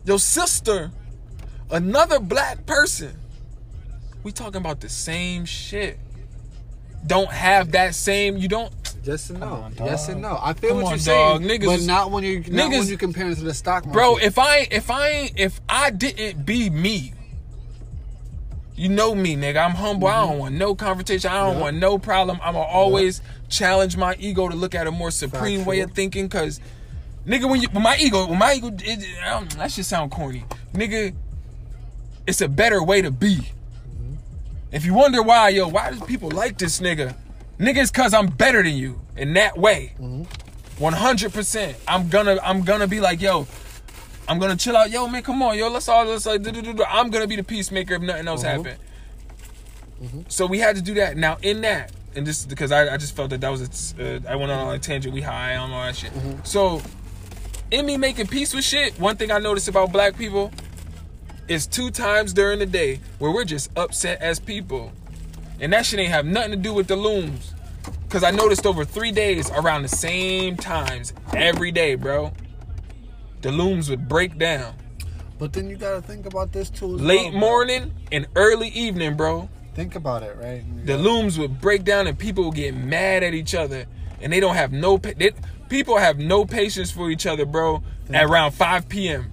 your 0.06 0.20
sister, 0.20 0.92
another 1.70 2.20
black 2.20 2.66
person, 2.66 3.18
we 4.24 4.32
talking 4.32 4.58
about 4.58 4.80
the 4.80 4.90
same 4.90 5.46
shit. 5.46 6.00
Don't 7.06 7.32
have 7.32 7.72
that 7.72 7.96
same. 7.96 8.38
You 8.38 8.48
don't. 8.48 8.72
Yes 9.04 9.30
and 9.32 9.40
no. 9.40 9.48
on, 9.48 9.74
yes 9.80 10.10
and 10.10 10.22
no. 10.22 10.38
I 10.42 10.54
feel 10.54 10.72
Come 10.72 10.78
what 10.82 10.86
on, 10.86 10.92
you're 10.92 11.00
saying. 11.00 11.42
Niggas 11.42 11.66
but 11.66 11.80
is- 11.80 11.88
not 11.88 12.12
when 12.12 12.24
you 12.24 12.40
not 12.42 12.70
when 12.70 12.72
niggas- 12.82 12.90
you 12.90 12.98
compare 12.98 13.30
it 13.30 13.36
to 13.36 13.44
the 13.44 13.54
stock 13.54 13.86
market. 13.86 13.94
Bro, 13.98 14.18
if 14.18 14.38
I 14.38 14.68
if 14.70 14.92
I 14.92 15.08
ain't 15.10 15.40
if 15.40 15.60
I 15.68 15.90
didn't 15.90 16.46
be 16.46 16.70
me, 16.70 17.14
you 18.76 18.90
know 18.90 19.16
me, 19.16 19.36
nigga. 19.36 19.64
I'm 19.64 19.72
humble. 19.72 20.08
I 20.08 20.22
don't 20.22 20.30
mm-hmm. 20.32 20.40
want 20.40 20.56
no 20.56 20.76
confrontation. 20.76 21.32
I 21.32 21.40
don't 21.46 21.56
Yeah. 21.56 21.62
want 21.62 21.78
no 21.78 21.98
problem. 21.98 22.40
I'ma 22.44 22.60
always 22.62 23.22
challenge 23.50 23.98
my 23.98 24.16
ego 24.20 24.48
to 24.50 24.56
look 24.56 24.76
at 24.76 24.86
a 24.88 24.92
more 24.92 25.10
supreme 25.12 25.66
way 25.66 25.78
Factual. 25.80 25.90
of 25.90 25.96
thinking. 25.96 26.30
Cause, 26.30 26.60
nigga, 27.26 27.50
when 27.50 27.62
you 27.62 27.70
when 27.70 27.84
my 27.84 27.98
ego, 27.98 28.28
when 28.28 28.38
my 28.38 28.54
ego, 28.54 28.68
it, 28.68 28.82
it, 28.84 29.06
I 29.26 29.32
don't- 29.32 29.58
that 29.58 29.72
should 29.72 29.86
sound 29.86 30.12
corny, 30.12 30.46
nigga. 30.74 31.16
It's 32.28 32.40
a 32.42 32.48
better 32.48 32.84
way 32.84 33.02
to 33.02 33.10
be. 33.10 33.38
Mm-hmm. 33.38 34.14
If 34.72 34.86
you 34.86 34.94
wonder 34.94 35.24
why, 35.24 35.50
yo, 35.50 35.68
why 35.68 35.90
do 35.92 36.00
people 36.06 36.30
like 36.30 36.60
this 36.60 36.80
nigga? 36.80 37.16
Nigga, 37.62 37.78
it's 37.78 37.92
cause 37.92 38.14
I'm 38.14 38.26
better 38.28 38.64
than 38.64 38.74
you 38.74 39.00
in 39.16 39.34
that 39.36 39.56
way. 39.58 39.94
One 40.80 40.94
hundred 40.94 41.32
percent. 41.32 41.78
I'm 41.88 42.10
gonna 42.10 42.40
I'm 42.44 42.64
gonna 42.64 42.88
be 42.88 43.00
like, 43.00 43.22
yo, 43.22 43.46
I'm 44.28 44.40
gonna 44.40 44.56
chill 44.56 44.76
out. 44.76 44.90
Yo, 44.90 45.08
man, 45.08 45.22
come 45.22 45.44
on, 45.44 45.56
yo, 45.58 45.70
let's 45.70 45.88
all 45.88 46.04
let's 46.06 46.26
like. 46.26 46.42
I'm 46.90 47.12
gonna 47.12 47.28
be 47.28 47.36
the 47.36 47.44
peacemaker 47.44 47.94
if 47.94 48.02
nothing 48.02 48.28
else 48.28 48.44
Mhm. 48.44 48.48
happen. 48.66 50.26
So 50.28 50.48
we 50.48 50.58
had 50.58 50.76
to 50.76 50.82
do 50.82 50.96
that. 50.96 51.16
Now 51.18 51.38
in 51.44 51.62
that, 51.62 51.92
and 52.16 52.26
just 52.26 52.50
because 52.50 52.72
I, 52.72 52.96
I 52.96 52.98
just 52.98 53.16
felt 53.16 53.30
that 53.30 53.42
that 53.42 53.50
was 53.50 53.94
a, 54.00 54.16
uh, 54.16 54.20
I 54.28 54.36
went 54.36 54.52
on 54.52 54.74
a 54.74 54.80
tangent. 54.80 55.14
We 55.14 55.22
high 55.22 55.56
on 55.58 55.72
all 55.72 55.84
that 55.86 55.96
shit. 55.96 56.12
So 56.44 56.82
in 57.70 57.86
me 57.86 57.96
making 57.98 58.26
peace 58.26 58.56
with 58.56 58.64
shit, 58.66 59.00
one 59.00 59.18
thing 59.18 59.32
I 59.32 59.38
noticed 59.38 59.68
about 59.68 59.92
black 59.92 60.18
people 60.18 60.52
is 61.48 61.68
two 61.68 61.92
times 61.92 62.34
during 62.34 62.58
the 62.58 62.66
day 62.66 63.00
where 63.20 63.30
we're 63.32 63.44
just 63.46 63.70
upset 63.78 64.20
as 64.20 64.40
people, 64.40 64.92
and 65.62 65.72
that 65.72 65.86
shit 65.86 66.00
ain't 66.00 66.12
have 66.12 66.26
nothing 66.26 66.52
to 66.52 66.58
do 66.58 66.74
with 66.74 66.88
the 66.88 66.98
looms. 66.98 67.54
Cause 68.10 68.24
I 68.24 68.32
noticed 68.32 68.66
over 68.66 68.84
three 68.84 69.14
days 69.14 69.50
around 69.52 69.84
the 69.84 69.88
same 69.88 70.58
times 70.58 71.14
every 71.34 71.72
day, 71.72 71.96
bro. 71.96 72.34
The 73.42 73.52
looms 73.52 73.90
would 73.90 74.10
break 74.10 74.38
down. 74.38 74.76
but 75.40 75.54
then 75.54 75.70
you 75.70 75.78
gotta 75.78 76.02
think 76.02 76.26
about 76.26 76.52
this 76.52 76.70
too. 76.70 76.88
Late 76.88 77.32
well, 77.32 77.40
morning 77.40 77.94
and 78.12 78.28
early 78.36 78.68
evening, 78.68 79.16
bro. 79.16 79.48
Think 79.74 79.96
about 79.96 80.24
it, 80.24 80.36
right? 80.36 80.64
The 80.86 80.98
looms 80.98 81.40
would 81.40 81.62
break 81.62 81.86
down 81.86 82.06
and 82.08 82.20
people 82.20 82.46
would 82.46 82.56
get 82.56 82.76
mad 82.76 83.24
at 83.24 83.34
each 83.34 83.56
other. 83.56 83.86
And 84.20 84.34
they 84.34 84.42
don't 84.42 84.56
have 84.56 84.74
no 84.74 84.98
pa- 84.98 85.14
they, 85.16 85.32
people 85.70 85.98
have 85.98 86.20
no 86.20 86.44
patience 86.46 86.92
for 86.92 87.10
each 87.10 87.26
other, 87.26 87.46
bro. 87.46 87.82
At 88.12 88.26
around 88.26 88.52
5 88.52 88.90
p.m. 88.90 89.32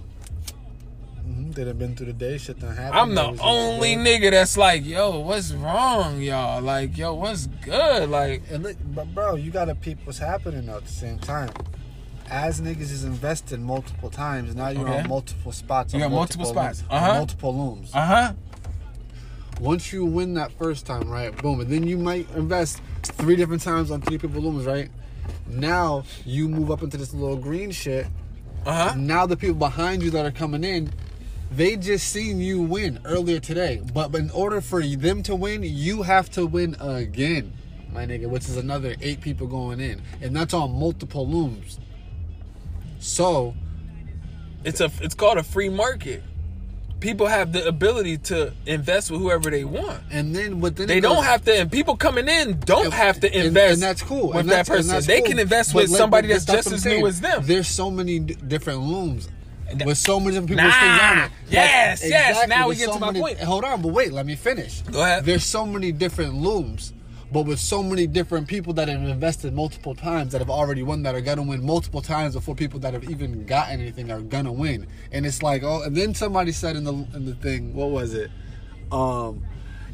They'd 1.59 1.67
have 1.67 1.77
been 1.77 1.93
through 1.93 2.05
the 2.05 2.13
day. 2.13 2.37
Shit 2.37 2.61
done 2.61 2.73
happened. 2.73 3.19
I'm 3.19 3.35
the 3.35 3.43
only 3.43 3.97
nigga 3.97 4.31
that's 4.31 4.55
like, 4.55 4.85
yo, 4.85 5.19
what's 5.19 5.51
wrong, 5.51 6.21
y'all? 6.21 6.61
Like, 6.61 6.97
yo, 6.97 7.13
what's 7.15 7.47
good? 7.47 8.09
Like, 8.09 8.43
And 8.49 8.63
look, 8.63 8.77
but 8.95 9.13
bro, 9.13 9.35
you 9.35 9.51
gotta 9.51 9.75
peep 9.75 9.97
what's 10.05 10.19
happening 10.19 10.67
though 10.67 10.77
at 10.77 10.85
the 10.85 10.89
same 10.93 11.19
time. 11.19 11.49
As 12.29 12.61
niggas 12.61 12.79
is 12.93 13.03
invested 13.03 13.59
multiple 13.59 14.09
times, 14.09 14.55
now 14.55 14.69
you're 14.69 14.87
Okay. 14.87 14.99
on 15.01 15.09
multiple 15.09 15.51
spots. 15.51 15.93
You 15.93 16.01
on 16.01 16.09
got 16.11 16.15
multiple 16.15 16.45
looms- 16.45 16.77
spots. 16.77 16.83
Uh-huh. 16.89 17.13
Multiple 17.15 17.57
looms. 17.57 17.91
uh 17.93 18.05
huh. 18.05 18.33
Once 19.59 19.91
you 19.91 20.05
win 20.05 20.35
that 20.35 20.53
first 20.53 20.85
time, 20.85 21.09
right? 21.09 21.35
Boom, 21.41 21.59
and 21.59 21.69
then 21.69 21.83
you 21.85 21.97
might 21.97 22.25
invest 22.37 22.79
three 23.03 23.35
different 23.35 23.61
times 23.61 23.91
on 23.91 23.99
three 23.99 24.17
people 24.17 24.39
looms, 24.41 24.63
right? 24.65 24.89
Now 25.45 26.05
you 26.25 26.47
move 26.47 26.71
up 26.71 26.83
into 26.83 26.95
this 26.95 27.13
little 27.13 27.35
green 27.35 27.71
shit. 27.71 28.07
Uh 28.65 28.91
huh. 28.91 28.95
Now 28.95 29.25
the 29.25 29.35
people 29.35 29.55
behind 29.57 30.01
you 30.03 30.09
that 30.11 30.25
are 30.25 30.31
coming 30.31 30.63
in, 30.63 30.93
they 31.51 31.75
just 31.77 32.07
seen 32.11 32.39
you 32.39 32.61
win 32.61 32.99
earlier 33.05 33.39
today. 33.39 33.81
But, 33.93 34.13
in 34.15 34.29
order 34.31 34.61
for 34.61 34.81
them 34.85 35.23
to 35.23 35.35
win, 35.35 35.63
you 35.63 36.03
have 36.03 36.29
to 36.31 36.45
win 36.45 36.75
again, 36.79 37.53
my 37.91 38.05
nigga, 38.05 38.27
which 38.27 38.47
is 38.49 38.57
another 38.57 38.95
eight 39.01 39.21
people 39.21 39.47
going 39.47 39.79
in. 39.79 40.01
And 40.21 40.35
that's 40.35 40.53
on 40.53 40.71
multiple 40.79 41.27
looms. 41.27 41.79
So, 42.99 43.55
It's 44.63 44.81
a 44.81 44.91
it's 45.01 45.15
called 45.15 45.37
a 45.37 45.43
free 45.43 45.69
market. 45.69 46.21
People 46.99 47.27
have 47.27 47.53
the 47.53 47.65
ability 47.65 48.17
to 48.17 48.51
invest 48.65 49.09
with 49.09 49.21
whoever 49.21 49.49
they 49.49 49.63
want. 49.63 50.01
and 50.11 50.35
then 50.35 50.59
but 50.59 50.75
then 50.75 50.87
They 50.89 50.99
don't 50.99 51.15
goes- 51.15 51.25
have 51.25 51.45
to, 51.45 51.53
and 51.57 51.71
people 51.71 51.95
coming 51.95 52.27
in 52.27 52.59
don't 52.59 52.85
and- 52.85 52.93
have 52.93 53.21
to 53.21 53.27
invest. 53.33 53.73
and, 53.75 53.81
that's 53.81 54.01
cool 54.03 54.27
with 54.27 54.37
and 54.41 54.49
that 54.49 54.65
that's- 54.65 54.79
and 54.85 54.89
person. 54.91 55.07
They 55.07 55.21
cool. 55.21 55.27
can 55.29 55.39
invest 55.39 55.71
But 55.73 55.83
with 55.83 55.91
like- 55.91 55.97
somebody 55.97 56.27
that's 56.27 56.43
just 56.43 56.69
as 56.73 56.83
saying. 56.83 56.99
new 57.01 57.07
as 57.07 57.21
them. 57.21 57.43
There's 57.45 57.69
so 57.69 57.89
many 57.89 58.19
d- 58.19 58.35
different 58.45 58.81
looms. 58.81 59.29
With 59.85 59.97
so 59.97 60.19
many 60.19 60.31
different 60.31 60.49
people 60.49 60.63
Nah. 60.65 60.71
things 60.79 61.01
on 61.01 61.17
it. 61.19 61.31
Yes, 61.49 62.01
Like, 62.01 62.09
yes, 62.11 62.47
now 62.47 62.69
we 62.69 62.75
get 62.75 62.85
so 62.87 62.93
to 62.93 62.99
my 62.99 63.07
many- 63.07 63.19
point. 63.19 63.39
Hold 63.39 63.63
on, 63.63 63.81
but 63.81 63.89
wait, 63.93 64.11
let 64.13 64.25
me 64.25 64.35
finish. 64.35 64.81
Go 64.81 65.01
ahead. 65.03 65.25
There's 65.25 65.43
so 65.45 65.65
many 65.65 65.91
different 65.91 66.35
looms, 66.35 66.93
but 67.31 67.43
with 67.43 67.59
so 67.59 67.83
many 67.83 68.07
different 68.07 68.47
people 68.47 68.73
that 68.73 68.87
have 68.87 69.01
invested 69.03 69.53
multiple 69.53 69.93
times 69.95 70.31
that 70.31 70.39
have 70.39 70.49
already 70.49 70.81
won 70.83 71.03
that 71.03 71.13
are 71.15 71.21
gonna 71.21 71.43
win 71.43 71.63
multiple 71.65 72.01
times 72.01 72.33
before 72.35 72.55
people 72.55 72.79
that 72.81 72.93
have 72.93 73.09
even 73.09 73.45
got 73.45 73.69
anything 73.69 74.11
are 74.11 74.21
gonna 74.21 74.51
win. 74.51 74.87
And 75.11 75.25
it's 75.25 75.43
like, 75.43 75.63
oh, 75.63 75.81
and 75.83 75.95
then 75.95 76.13
somebody 76.15 76.51
said 76.51 76.75
in 76.75 76.83
the 76.83 76.93
in 77.15 77.25
the 77.25 77.35
thing, 77.35 77.73
what 77.73 77.89
was 77.91 78.13
it? 78.13 78.31
um, 78.91 79.43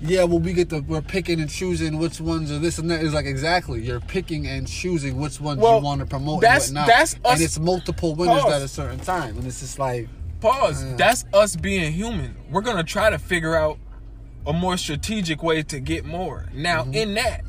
yeah, 0.02 0.24
well, 0.24 0.40
we 0.40 0.54
get 0.54 0.70
the 0.70 0.82
we're 0.82 1.02
picking 1.02 1.40
and 1.42 1.50
choosing 1.50 1.98
which 1.98 2.20
ones 2.22 2.52
are 2.52 2.60
this 2.60 2.78
and 2.80 2.90
that. 2.92 3.02
Is 3.02 3.14
like 3.14 3.26
exactly 3.26 3.82
you're 3.82 4.00
picking 4.00 4.48
and 4.48 4.68
choosing 4.68 5.20
which 5.20 5.40
ones 5.42 5.60
Well, 5.62 5.78
you 5.80 5.84
want 5.84 6.00
to 6.02 6.06
promote. 6.06 6.42
that's- 6.42 6.70
and 6.70 6.78
whatnot. 6.78 6.88
that's 6.88 7.14
us- 7.16 7.20
and 7.34 7.42
it's 7.42 7.60
multiple 7.60 8.16
winners 8.16 8.42
Pause. 8.44 8.54
at 8.54 8.62
a 8.62 8.68
certain 8.68 9.00
time, 9.00 9.38
and 9.38 9.48
it's 9.48 9.60
just 9.62 9.80
like 9.80 10.08
Pause. 10.42 10.96
That's 10.98 11.26
us 11.34 11.56
being 11.56 11.92
human. 11.94 12.36
We're 12.52 12.62
gonna 12.62 12.84
try 12.84 13.10
to 13.10 13.18
figure 13.18 13.56
out 13.56 13.78
a 14.46 14.54
more 14.54 14.78
strategic 14.78 15.42
way 15.42 15.64
to 15.64 15.80
get 15.80 16.06
more. 16.06 16.46
Now, 16.54 16.84
Mm-hmm. 16.84 16.94
in 16.94 17.14
that, 17.16 17.42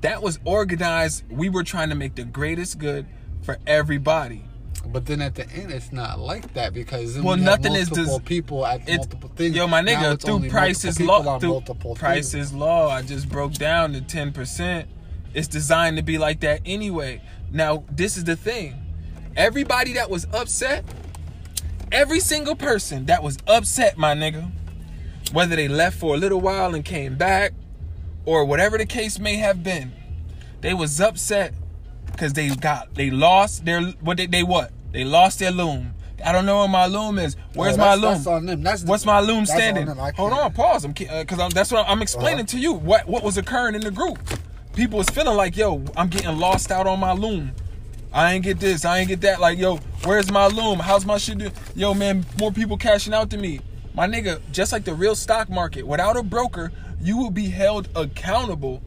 that 0.00 0.22
was 0.22 0.38
organized. 0.44 1.24
We 1.30 1.48
were 1.50 1.64
trying 1.64 1.90
to 1.90 1.94
make 1.94 2.14
the 2.14 2.24
greatest 2.24 2.78
good 2.78 3.06
for 3.42 3.58
everybody. 3.66 4.44
But 4.86 5.06
then 5.06 5.22
at 5.22 5.34
the 5.34 5.48
end, 5.50 5.72
it's 5.72 5.92
not 5.92 6.18
like 6.18 6.52
that 6.54 6.72
because 6.72 7.18
Well, 7.18 7.36
we 7.36 7.42
nothing 7.42 7.74
is 7.74 7.90
multiple 7.90 8.20
people 8.20 8.66
at 8.66 8.86
multiple 8.86 9.30
things. 9.34 9.56
yo, 9.56 9.66
my 9.66 9.82
nigga. 9.82 10.20
Through 10.20 10.48
Price's 10.48 11.00
multiple 11.00 11.62
law, 11.66 11.74
through 11.74 11.94
Price's 11.94 12.52
law, 12.52 12.88
I 12.88 13.02
just 13.02 13.28
broke 13.28 13.54
down 13.54 13.92
to 13.94 14.00
ten 14.00 14.32
percent. 14.32 14.88
It's 15.32 15.48
designed 15.48 15.96
to 15.96 16.02
be 16.02 16.18
like 16.18 16.40
that 16.40 16.60
anyway. 16.64 17.20
Now, 17.50 17.84
this 17.90 18.16
is 18.16 18.24
the 18.24 18.36
thing. 18.36 18.74
Everybody 19.36 19.94
that 19.94 20.10
was 20.10 20.26
upset, 20.32 20.84
every 21.90 22.20
single 22.20 22.54
person 22.54 23.06
that 23.06 23.22
was 23.22 23.38
upset, 23.48 23.98
my 23.98 24.14
nigga, 24.14 24.50
whether 25.32 25.56
they 25.56 25.66
left 25.66 25.98
for 25.98 26.14
a 26.14 26.18
little 26.18 26.40
while 26.40 26.74
and 26.74 26.84
came 26.84 27.16
back, 27.16 27.52
or 28.24 28.44
whatever 28.44 28.78
the 28.78 28.86
case 28.86 29.18
may 29.18 29.36
have 29.36 29.62
been, 29.62 29.92
they 30.60 30.72
was 30.72 31.00
upset 31.00 31.52
because 32.06 32.32
they 32.32 32.48
got 32.48 32.94
they 32.94 33.10
lost 33.10 33.64
their 33.64 33.82
what 34.00 34.16
they, 34.16 34.26
they 34.26 34.42
what 34.42 34.70
they 34.94 35.04
lost 35.04 35.40
their 35.40 35.50
loom. 35.50 35.92
I 36.24 36.30
don't 36.32 36.46
know 36.46 36.60
where 36.60 36.68
my 36.68 36.86
loom 36.86 37.18
is. 37.18 37.36
Where's 37.54 37.74
Oh, 37.74 37.78
my 37.78 37.94
loom? 37.96 38.14
that's 38.14 38.26
on 38.28 38.46
them. 38.46 38.62
That's 38.62 38.82
the- 38.82 38.88
What's 38.88 39.04
my 39.04 39.18
loom 39.20 39.40
on 39.40 39.46
standing? 39.46 39.86
them. 39.86 39.98
Hold 39.98 40.32
on, 40.32 40.52
pause. 40.54 40.84
I'm 40.84 40.92
because 40.92 41.38
I'm, 41.40 41.50
that's 41.50 41.70
what 41.72 41.84
I'm 41.88 42.00
explaining 42.00 42.46
Uh-huh. 42.46 42.56
to 42.56 42.58
you. 42.58 42.72
What 42.72 43.06
what 43.08 43.22
was 43.24 43.36
occurring 43.36 43.74
in 43.74 43.80
the 43.82 43.90
group? 43.90 44.18
People 44.74 44.98
was 44.98 45.10
feeling 45.10 45.36
like, 45.36 45.56
yo, 45.56 45.84
I'm 45.96 46.08
getting 46.08 46.38
lost 46.38 46.70
out 46.70 46.86
on 46.86 46.98
my 47.00 47.12
loom. 47.12 47.52
I 48.12 48.34
ain't 48.34 48.44
get 48.44 48.60
this. 48.60 48.84
I 48.84 48.98
ain't 48.98 49.08
get 49.08 49.20
that. 49.22 49.40
Like, 49.40 49.58
yo, 49.58 49.78
where's 50.04 50.30
my 50.30 50.46
loom? 50.46 50.78
How's 50.78 51.04
my 51.04 51.18
shit 51.18 51.38
do? 51.38 51.50
Yo, 51.74 51.92
man, 51.92 52.24
more 52.38 52.52
people 52.52 52.76
cashing 52.76 53.12
out 53.12 53.28
to 53.30 53.36
me. 53.36 53.60
My 53.94 54.06
nigga, 54.06 54.40
just 54.52 54.72
like 54.72 54.84
the 54.84 54.94
real 54.94 55.14
stock 55.16 55.50
market, 55.50 55.86
without 55.86 56.16
a 56.16 56.22
broker, 56.22 56.70
you 57.00 57.16
will 57.16 57.30
be 57.32 57.48
held 57.50 57.88
accountable 57.96 58.80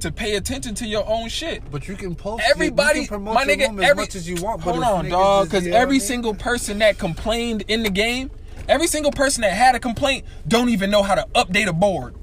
to 0.00 0.12
pay 0.12 0.36
attention 0.36 0.74
to 0.76 0.86
your 0.86 1.04
own 1.08 1.28
shit. 1.28 1.62
But 1.70 1.88
you 1.88 1.96
can 1.96 2.14
post. 2.14 2.44
Everybody, 2.48 3.00
can 3.00 3.08
promote 3.08 3.34
my 3.34 3.42
your 3.44 3.56
nigga, 3.56 3.68
room 3.68 3.80
as 3.80 3.96
much 3.96 4.14
as 4.14 4.28
you 4.28 4.36
want. 4.42 4.60
Hold 4.62 4.82
on, 4.82 5.08
dog, 5.08 5.46
because 5.50 5.64
what 5.64 5.74
I 5.74 5.78
every 5.78 5.98
mean? 5.98 6.06
single 6.06 6.34
person 6.34 6.78
that 6.78 6.98
complained 6.98 7.64
in 7.68 7.82
the 7.82 7.90
game, 7.90 8.30
every 8.68 8.86
single 8.86 9.12
person 9.12 9.42
that 9.42 9.52
had 9.52 9.74
a 9.74 9.80
complaint, 9.80 10.24
don't 10.46 10.68
even 10.68 10.90
know 10.90 11.02
how 11.02 11.14
to 11.14 11.26
update 11.34 11.66
a 11.66 11.72
board. 11.72 12.14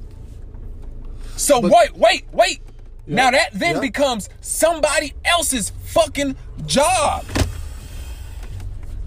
So 1.36 1.62
But- 1.62 1.72
wait, 1.72 1.96
wait, 1.98 2.26
wait. 2.32 2.62
Now 3.08 3.30
that 3.30 3.50
then 3.54 3.76
yeah. 3.76 3.82
becomes 3.82 4.30
somebody 4.42 5.14
else's 5.24 5.72
fucking 5.86 6.36
job. 6.66 7.24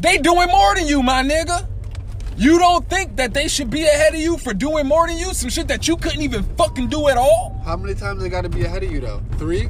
They 0.01 0.19
doing 0.19 0.49
more 0.49 0.75
than 0.77 0.87
you, 0.87 1.03
my 1.03 1.23
nigga. 1.25 1.67
You 2.39 2.57
don't 2.61 2.89
think 2.89 3.17
that 3.17 3.35
they 3.35 3.49
should 3.49 3.69
be 3.69 3.83
ahead 3.83 4.15
of 4.15 4.21
you 4.21 4.39
for 4.39 4.55
doing 4.55 4.87
more 4.87 5.09
than 5.09 5.19
you? 5.19 5.35
Some 5.35 5.51
shit 5.51 5.67
that 5.67 5.89
you 5.89 5.97
couldn't 5.97 6.23
even 6.23 6.45
fucking 6.57 6.87
do 6.87 7.09
at 7.09 7.17
all? 7.17 7.61
How 7.65 7.77
many 7.77 7.97
times 7.97 8.23
they 8.23 8.29
got 8.29 8.43
to 8.43 8.49
be 8.49 8.65
ahead 8.65 8.85
of 8.85 8.93
you 8.93 9.01
though? 9.01 9.21
Three. 9.39 9.69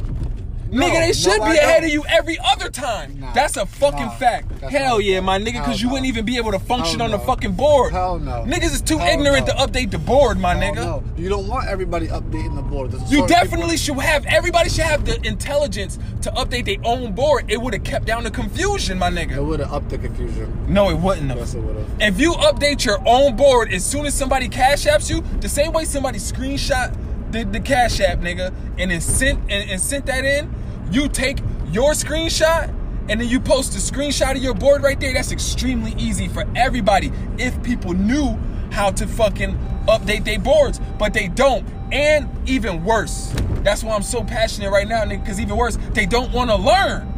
No, 0.70 0.86
nigga, 0.86 1.06
they 1.06 1.12
should 1.12 1.38
no, 1.40 1.44
be 1.46 1.50
I 1.52 1.54
ahead 1.54 1.80
don't. 1.80 1.84
of 1.84 1.90
you 1.90 2.04
every 2.08 2.38
other 2.44 2.68
time. 2.70 3.18
Nah, 3.20 3.32
that's 3.32 3.56
a 3.56 3.64
fucking 3.66 4.06
nah, 4.06 4.10
fact. 4.10 4.50
Hell 4.60 5.00
yeah, 5.00 5.20
my 5.20 5.38
nigga, 5.38 5.54
because 5.64 5.80
you 5.80 5.86
no. 5.88 5.94
wouldn't 5.94 6.08
even 6.08 6.24
be 6.24 6.36
able 6.36 6.52
to 6.52 6.58
function 6.58 7.00
Hell 7.00 7.12
on 7.12 7.18
the 7.18 7.24
fucking 7.26 7.52
board. 7.52 7.92
Hell 7.92 8.18
no. 8.18 8.44
Niggas 8.46 8.72
is 8.74 8.82
too 8.82 8.98
Hell 8.98 9.08
ignorant 9.08 9.46
no. 9.46 9.54
to 9.54 9.58
update 9.58 9.90
the 9.90 9.98
board, 9.98 10.38
my 10.38 10.54
Oh, 10.54 10.60
nigga. 10.60 10.74
no, 10.76 11.04
you 11.16 11.28
don't 11.28 11.48
want 11.48 11.68
everybody 11.68 12.08
updating 12.08 12.54
the 12.56 12.62
board. 12.62 12.92
You 13.08 13.26
definitely 13.26 13.76
should 13.76 13.98
have. 13.98 14.26
Everybody 14.26 14.68
should 14.68 14.84
have 14.84 15.04
the 15.04 15.20
intelligence 15.26 15.98
to 16.22 16.30
update 16.32 16.66
their 16.66 16.84
own 16.84 17.12
board. 17.14 17.46
It 17.50 17.60
would 17.60 17.72
have 17.72 17.84
kept 17.84 18.04
down 18.06 18.24
the 18.24 18.30
confusion, 18.30 18.98
my 18.98 19.10
nigga. 19.10 19.36
it 19.36 19.42
would 19.42 19.60
have 19.60 19.72
upped 19.72 19.88
the 19.90 19.98
confusion. 19.98 20.52
No, 20.68 20.90
it 20.90 20.98
wouldn't 20.98 21.28
Yes, 21.34 21.54
it 21.54 21.60
would 21.60 21.76
have. 21.76 21.88
If 22.00 22.20
you 22.20 22.32
update 22.32 22.84
your 22.84 22.98
own 23.06 23.36
board 23.36 23.72
as 23.72 23.84
soon 23.84 24.06
as 24.06 24.14
somebody 24.14 24.48
cash 24.48 24.84
apps 24.86 25.08
you, 25.10 25.22
the 25.40 25.48
same 25.48 25.72
way 25.72 25.84
somebody 25.84 26.18
screenshot 26.18 26.94
the, 27.30 27.44
the 27.44 27.60
cash 27.60 28.00
app, 28.00 28.18
nigga, 28.20 28.52
and 28.78 28.90
then 28.90 29.00
sent 29.00 29.38
and, 29.50 29.70
and 29.70 29.80
sent 29.80 30.06
that 30.06 30.24
in, 30.24 30.52
you 30.90 31.08
take 31.08 31.38
your 31.72 31.92
screenshot 31.92 32.74
and 33.08 33.20
then 33.20 33.28
you 33.28 33.40
post 33.40 33.74
a 33.74 33.78
screenshot 33.78 34.36
of 34.36 34.42
your 34.42 34.54
board 34.54 34.82
right 34.82 34.98
there. 35.00 35.14
That's 35.14 35.32
extremely 35.32 35.94
easy 35.98 36.28
for 36.28 36.44
everybody 36.54 37.12
if 37.38 37.60
people 37.62 37.94
knew 37.94 38.38
how 38.70 38.90
to 38.90 39.06
fucking 39.06 39.58
update 39.86 40.24
their 40.24 40.38
boards, 40.38 40.80
but 40.98 41.14
they 41.14 41.28
don't. 41.28 41.66
And 41.90 42.28
even 42.46 42.84
worse, 42.84 43.32
that's 43.62 43.82
why 43.82 43.94
I'm 43.94 44.02
so 44.02 44.22
passionate 44.22 44.70
right 44.70 44.86
now, 44.86 45.06
because 45.06 45.40
even 45.40 45.56
worse, 45.56 45.78
they 45.94 46.04
don't 46.04 46.32
want 46.32 46.50
to 46.50 46.56
learn. 46.56 47.14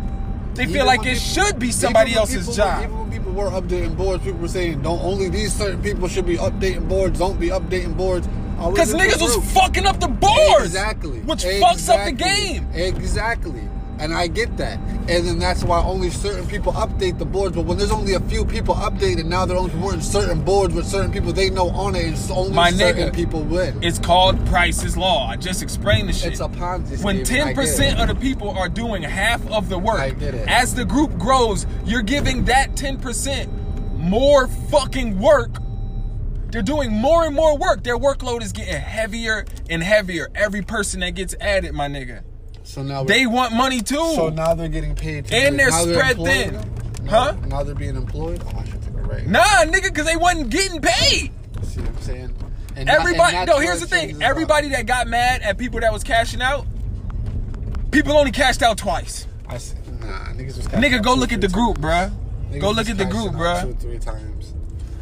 They 0.55 0.67
feel 0.67 0.77
Even 0.77 0.87
like 0.87 1.01
it 1.01 1.19
people- 1.19 1.21
should 1.21 1.59
be 1.59 1.73
somebody 1.73 2.15
else's 2.15 2.41
people- 2.47 2.55
job. 2.55 2.83
Even 2.85 2.99
when 2.99 3.11
people 3.11 3.33
were 3.33 3.51
updating 3.51 3.97
boards, 3.97 4.23
people 4.25 4.41
were 4.41 4.49
saying, 4.49 4.83
"Don't 4.83 5.03
only 5.03 5.29
these 5.29 5.53
certain 5.53 5.81
people 5.81 6.07
should 6.09 6.27
be 6.27 6.37
updating 6.37 6.89
boards. 6.89 7.19
Don't 7.19 7.39
be 7.41 7.49
updating 7.49 7.97
boards." 7.97 8.29
Because 8.69 8.93
niggas 8.95 9.21
was 9.21 9.53
fucking 9.53 9.87
up 9.87 10.01
the 10.01 10.09
boards. 10.09 10.65
Exactly. 10.67 11.21
Which 11.21 11.45
fucks 11.45 11.89
up 11.89 12.05
the 12.05 12.13
game. 12.13 12.69
Exactly. 12.75 13.67
And 13.99 14.15
I 14.15 14.29
get 14.29 14.57
that. 14.57 14.79
And 15.11 15.27
then 15.29 15.39
that's 15.39 15.63
why 15.63 15.83
only 15.83 16.09
certain 16.09 16.47
people 16.47 16.73
update 16.73 17.19
the 17.19 17.27
boards. 17.27 17.55
But 17.55 17.67
when 17.67 17.77
there's 17.77 17.91
only 17.91 18.15
a 18.15 18.21
few 18.21 18.47
people 18.47 18.75
updated, 18.75 19.27
now 19.27 19.45
they're 19.45 19.59
only 19.59 19.71
promoting 19.73 20.01
certain 20.01 20.43
boards 20.43 20.75
with 20.75 20.87
certain 20.87 21.13
people 21.13 21.35
they 21.35 21.51
know 21.51 21.69
on 21.69 21.95
it, 21.95 22.07
and 22.07 22.17
so 22.17 22.35
only 22.35 22.55
My 22.55 22.71
certain 22.71 23.11
nigga, 23.11 23.15
people 23.15 23.43
win. 23.43 23.79
It's 23.85 23.99
called 23.99 24.47
Price's 24.47 24.97
Law. 24.97 25.27
I 25.29 25.37
just 25.37 25.63
explained 25.63 26.09
the 26.09 26.15
shit. 26.15 26.33
It's 26.33 26.41
a 26.41 26.49
Ponzi 26.49 26.95
scheme. 26.95 27.03
when 27.03 27.25
ten 27.25 27.55
percent 27.55 28.01
of 28.01 28.09
the 28.09 28.15
people 28.15 28.49
are 28.51 28.71
doing 28.71 29.03
half 29.03 29.47
of 29.51 29.69
the 29.69 29.79
work, 29.79 30.01
I 30.01 30.11
get 30.13 30.35
it. 30.35 30.49
as 30.49 30.75
the 30.75 30.87
group 30.87 31.19
grows, 31.19 31.67
you're 31.85 32.01
giving 32.01 32.47
that 32.47 32.77
ten 32.77 32.99
percent 32.99 33.51
more 33.99 34.47
fucking 34.49 35.19
work. 35.19 35.51
They're 36.51 36.63
doing 36.63 36.93
more 36.93 37.25
and 37.25 37.35
more 37.35 37.57
work. 37.57 37.85
Their 37.85 37.97
workload 37.99 38.43
is 38.43 38.53
getting 38.53 38.75
heavier 38.75 39.45
and 39.69 39.83
heavier. 39.83 40.29
Every 40.35 40.63
person 40.63 41.01
that 41.01 41.11
gets 41.15 41.35
added, 41.41 41.73
my 41.75 41.87
nigga, 41.89 42.23
So 42.65 42.83
now 42.83 43.05
they 43.05 43.27
want 43.27 43.53
money 43.55 43.81
too. 43.81 44.13
So 44.15 44.29
now 44.31 44.55
they're 44.55 44.69
getting 44.69 44.95
paid. 44.95 45.27
To 45.27 45.35
And 45.37 45.59
they're 45.59 45.71
spread 45.71 46.13
employed 46.13 46.29
thin. 46.29 46.55
now? 47.05 47.11
Huh? 47.11 47.37
Now, 47.47 47.63
they're 47.65 47.75
being 47.75 47.97
employed. 47.97 48.43
Oh, 48.47 48.59
I 48.59 48.65
should 48.65 48.83
take 48.83 48.91
a 48.95 49.07
break. 49.07 49.27
nah, 49.27 49.41
nigga, 49.65 49.85
because 49.85 50.07
they 50.07 50.17
wasn't 50.17 50.51
getting 50.51 50.81
paid. 50.81 51.33
See 51.63 51.81
what 51.81 51.89
I'm 51.91 51.99
saying? 52.03 52.35
And 52.77 52.89
Everybody, 52.89 53.33
that's 53.33 53.51
no. 53.51 53.59
Here's 53.59 53.81
the 53.81 53.87
thing. 53.87 54.23
Everybody 54.23 54.69
that 54.71 54.87
got 54.87 55.09
mad 55.09 55.43
at 55.43 55.59
people 55.59 55.81
that 55.81 55.93
was 55.93 56.05
cashing 56.05 56.41
out, 56.41 56.67
people 57.91 58.13
only 58.17 58.31
cashed 58.31 58.63
out 58.63 58.79
twice. 58.79 59.27
I 59.49 59.59
see. 59.59 59.77
Nah, 60.01 60.07
niggas 60.35 60.57
was 60.57 60.67
cashing 60.69 60.81
Nigga, 60.91 61.03
go 61.03 61.15
look 61.15 61.33
at 61.33 61.41
the 61.41 61.49
group, 61.49 61.81
times. 61.81 62.13
bruh. 62.15 62.53
Niggas 62.53 62.61
Go 62.61 62.71
look 62.71 62.89
at 62.89 62.99
the 62.99 63.05
group, 63.05 63.33
bruh. 63.33 63.63
Two, 63.63 63.75
three 63.75 63.99
times. 63.99 64.55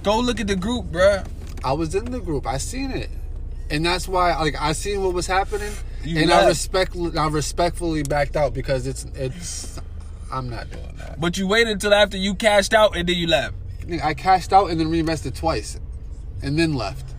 Go 0.02 0.18
look 0.20 0.40
at 0.40 0.46
the 0.46 0.56
group, 0.56 0.86
bruh. 0.86 1.26
I 1.64 1.72
was 1.72 1.94
in 1.94 2.06
the 2.06 2.20
group. 2.20 2.46
I 2.46 2.58
seen 2.58 2.90
it, 2.90 3.10
and 3.70 3.84
that's 3.84 4.08
why, 4.08 4.36
like, 4.38 4.56
I 4.60 4.72
seen 4.72 5.02
what 5.02 5.14
was 5.14 5.26
happening, 5.26 5.72
You 6.04 6.18
and 6.20 6.30
left. 6.30 6.44
I 6.44 6.48
respect, 6.48 6.96
I 7.16 7.28
respectfully 7.28 8.02
backed 8.02 8.36
out 8.36 8.54
because 8.54 8.86
it's, 8.86 9.04
it's. 9.14 9.80
I'm 10.30 10.48
not 10.50 10.70
doing 10.70 10.94
that. 10.98 11.20
But 11.20 11.38
you 11.38 11.48
waited 11.48 11.72
until 11.72 11.94
after 11.94 12.16
you 12.16 12.34
cashed 12.34 12.74
out 12.74 12.96
and 12.96 13.08
then 13.08 13.16
you 13.16 13.26
left. 13.26 13.54
I 14.02 14.12
cashed 14.14 14.52
out 14.52 14.70
and 14.70 14.78
then 14.78 14.90
reinvested 14.90 15.34
twice, 15.34 15.80
and 16.42 16.58
then 16.58 16.74
left. 16.74 17.14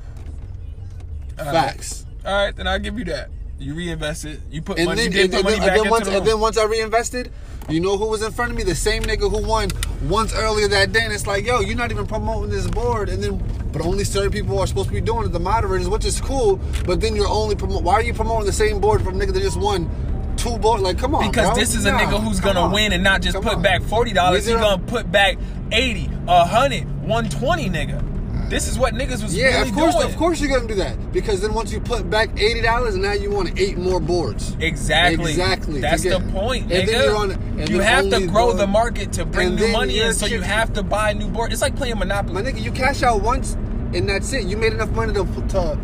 Facts. 1.38 2.06
All 2.25 2.34
right, 2.45 2.56
then 2.56 2.67
I'll 2.67 2.80
give 2.80 2.99
you 2.99 3.06
that. 3.06 3.30
You 3.60 3.76
reinvested. 3.76 4.41
You 4.52 4.62
put 4.62 4.78
And 4.80 4.88
money. 4.88 5.04
then, 5.04 5.12
you 5.12 5.22
and, 5.24 5.32
put 5.32 5.36
and 5.39 5.43
money 5.45 5.58
then, 5.60 5.67
back 5.67 5.78
and 5.78 5.86
then 5.86 5.91
once, 5.91 6.08
the 6.08 6.17
and 6.17 6.26
then 6.28 6.39
once 6.39 6.58
I 6.58 6.63
reinvested, 6.65 7.32
you 7.67 7.80
know 7.82 7.98
who 7.98 8.08
was 8.08 8.22
in 8.22 8.32
front 8.32 8.52
of 8.52 8.58
me? 8.58 8.63
The 8.63 8.74
same 8.74 9.04
nigga 9.04 9.30
who 9.30 9.45
won 9.45 9.69
once 10.08 10.34
earlier 10.34 10.67
that 10.69 10.91
day. 10.93 11.04
And 11.04 11.13
it's 11.13 11.28
like, 11.28 11.45
yo, 11.45 11.60
you're 11.60 11.76
not 11.78 11.91
even 11.91 12.08
promoting 12.08 12.50
this 12.52 12.67
board. 12.67 13.10
And 13.10 13.22
then, 13.22 13.43
but 13.74 13.82
only 13.82 14.06
certain 14.06 14.32
people 14.32 14.58
are 14.60 14.65
supposed 14.67 14.88
to 14.88 14.93
be 14.93 15.02
doing 15.02 15.26
it, 15.26 15.30
the 15.34 15.39
moderators, 15.39 15.89
which 15.89 16.06
is 16.06 16.19
cool. 16.22 16.60
But 16.86 17.02
then 17.02 17.15
you're 17.15 17.28
only 17.28 17.56
promoting. 17.56 17.84
Why 17.84 17.93
are 17.95 18.02
you 18.02 18.13
promoting 18.13 18.45
the 18.45 18.54
same 18.54 18.80
board 18.80 19.04
from 19.04 19.19
a 19.19 19.26
nigga 19.26 19.34
that 19.34 19.41
just 19.41 19.58
won 19.60 19.89
two 20.38 20.58
boards? 20.58 20.82
Like, 20.82 20.98
come 20.98 21.13
on, 21.13 21.28
Because 21.30 21.48
bro. 21.48 21.56
this 21.56 21.76
is 21.76 21.86
a 21.86 21.91
Nah, 21.91 22.00
nigga 22.00 22.24
who's 22.24 22.39
gonna 22.39 22.62
on. 22.62 22.72
win 22.72 22.93
and 22.93 23.04
not 23.04 23.22
just 23.22 23.36
Come 23.36 23.43
put 23.43 23.56
on. 23.56 23.62
back 23.62 23.84
forty 23.84 24.13
dollars. 24.13 24.45
He's 24.45 24.56
gonna 24.56 24.82
put 24.82 25.12
back 25.12 25.38
80, 25.74 26.06
100, 26.26 26.86
120, 27.08 27.69
nigga. 27.69 28.02
This 28.49 28.67
is 28.67 28.79
what 28.79 28.93
niggas 28.95 29.21
was 29.21 29.35
Yeah, 29.35 29.57
really 29.59 29.69
of 29.69 29.75
course, 29.75 29.95
doing. 29.95 30.07
of 30.07 30.17
course 30.17 30.41
you're 30.41 30.49
gonna 30.55 30.67
do 30.67 30.75
that 30.75 31.12
because 31.13 31.41
then 31.41 31.53
once 31.53 31.71
you 31.71 31.79
put 31.79 32.09
back 32.09 32.29
eighty 32.39 32.62
dollars, 32.62 32.95
now 32.95 33.13
you 33.13 33.29
want 33.29 33.59
eight 33.59 33.77
more 33.77 33.99
boards. 33.99 34.55
Exactly. 34.59 35.31
Exactly. 35.31 35.81
That's 35.81 36.03
the 36.03 36.19
point, 36.31 36.63
and 36.63 36.71
then 36.71 36.88
nigga. 36.88 37.03
you're 37.05 37.15
on- 37.15 37.31
and 37.59 37.69
you 37.69 37.79
have 37.79 38.09
to 38.09 38.25
grow 38.27 38.51
the- 38.51 38.59
the 38.59 38.67
market 38.67 39.12
to 39.13 39.25
bring 39.25 39.49
and 39.49 39.55
new 39.59 39.67
money 39.71 39.99
in, 39.99 40.13
so 40.13 40.25
you 40.25 40.41
have 40.41 40.73
to 40.73 40.83
buy 40.83 41.13
new 41.13 41.27
board. 41.27 41.53
It's 41.53 41.62
like 41.62 41.75
playing 41.75 41.97
Monopoly. 41.99 42.33
My 42.33 42.41
nigga, 42.41 42.62
you 42.62 42.71
cash 42.71 43.03
out 43.03 43.21
once 43.21 43.55
and 43.93 44.07
that's 44.09 44.31
it. 44.33 44.45
You 44.45 44.57
made 44.57 44.73
enough 44.73 44.91
money 44.91 45.13
to, 45.13 45.23
to 45.49 45.77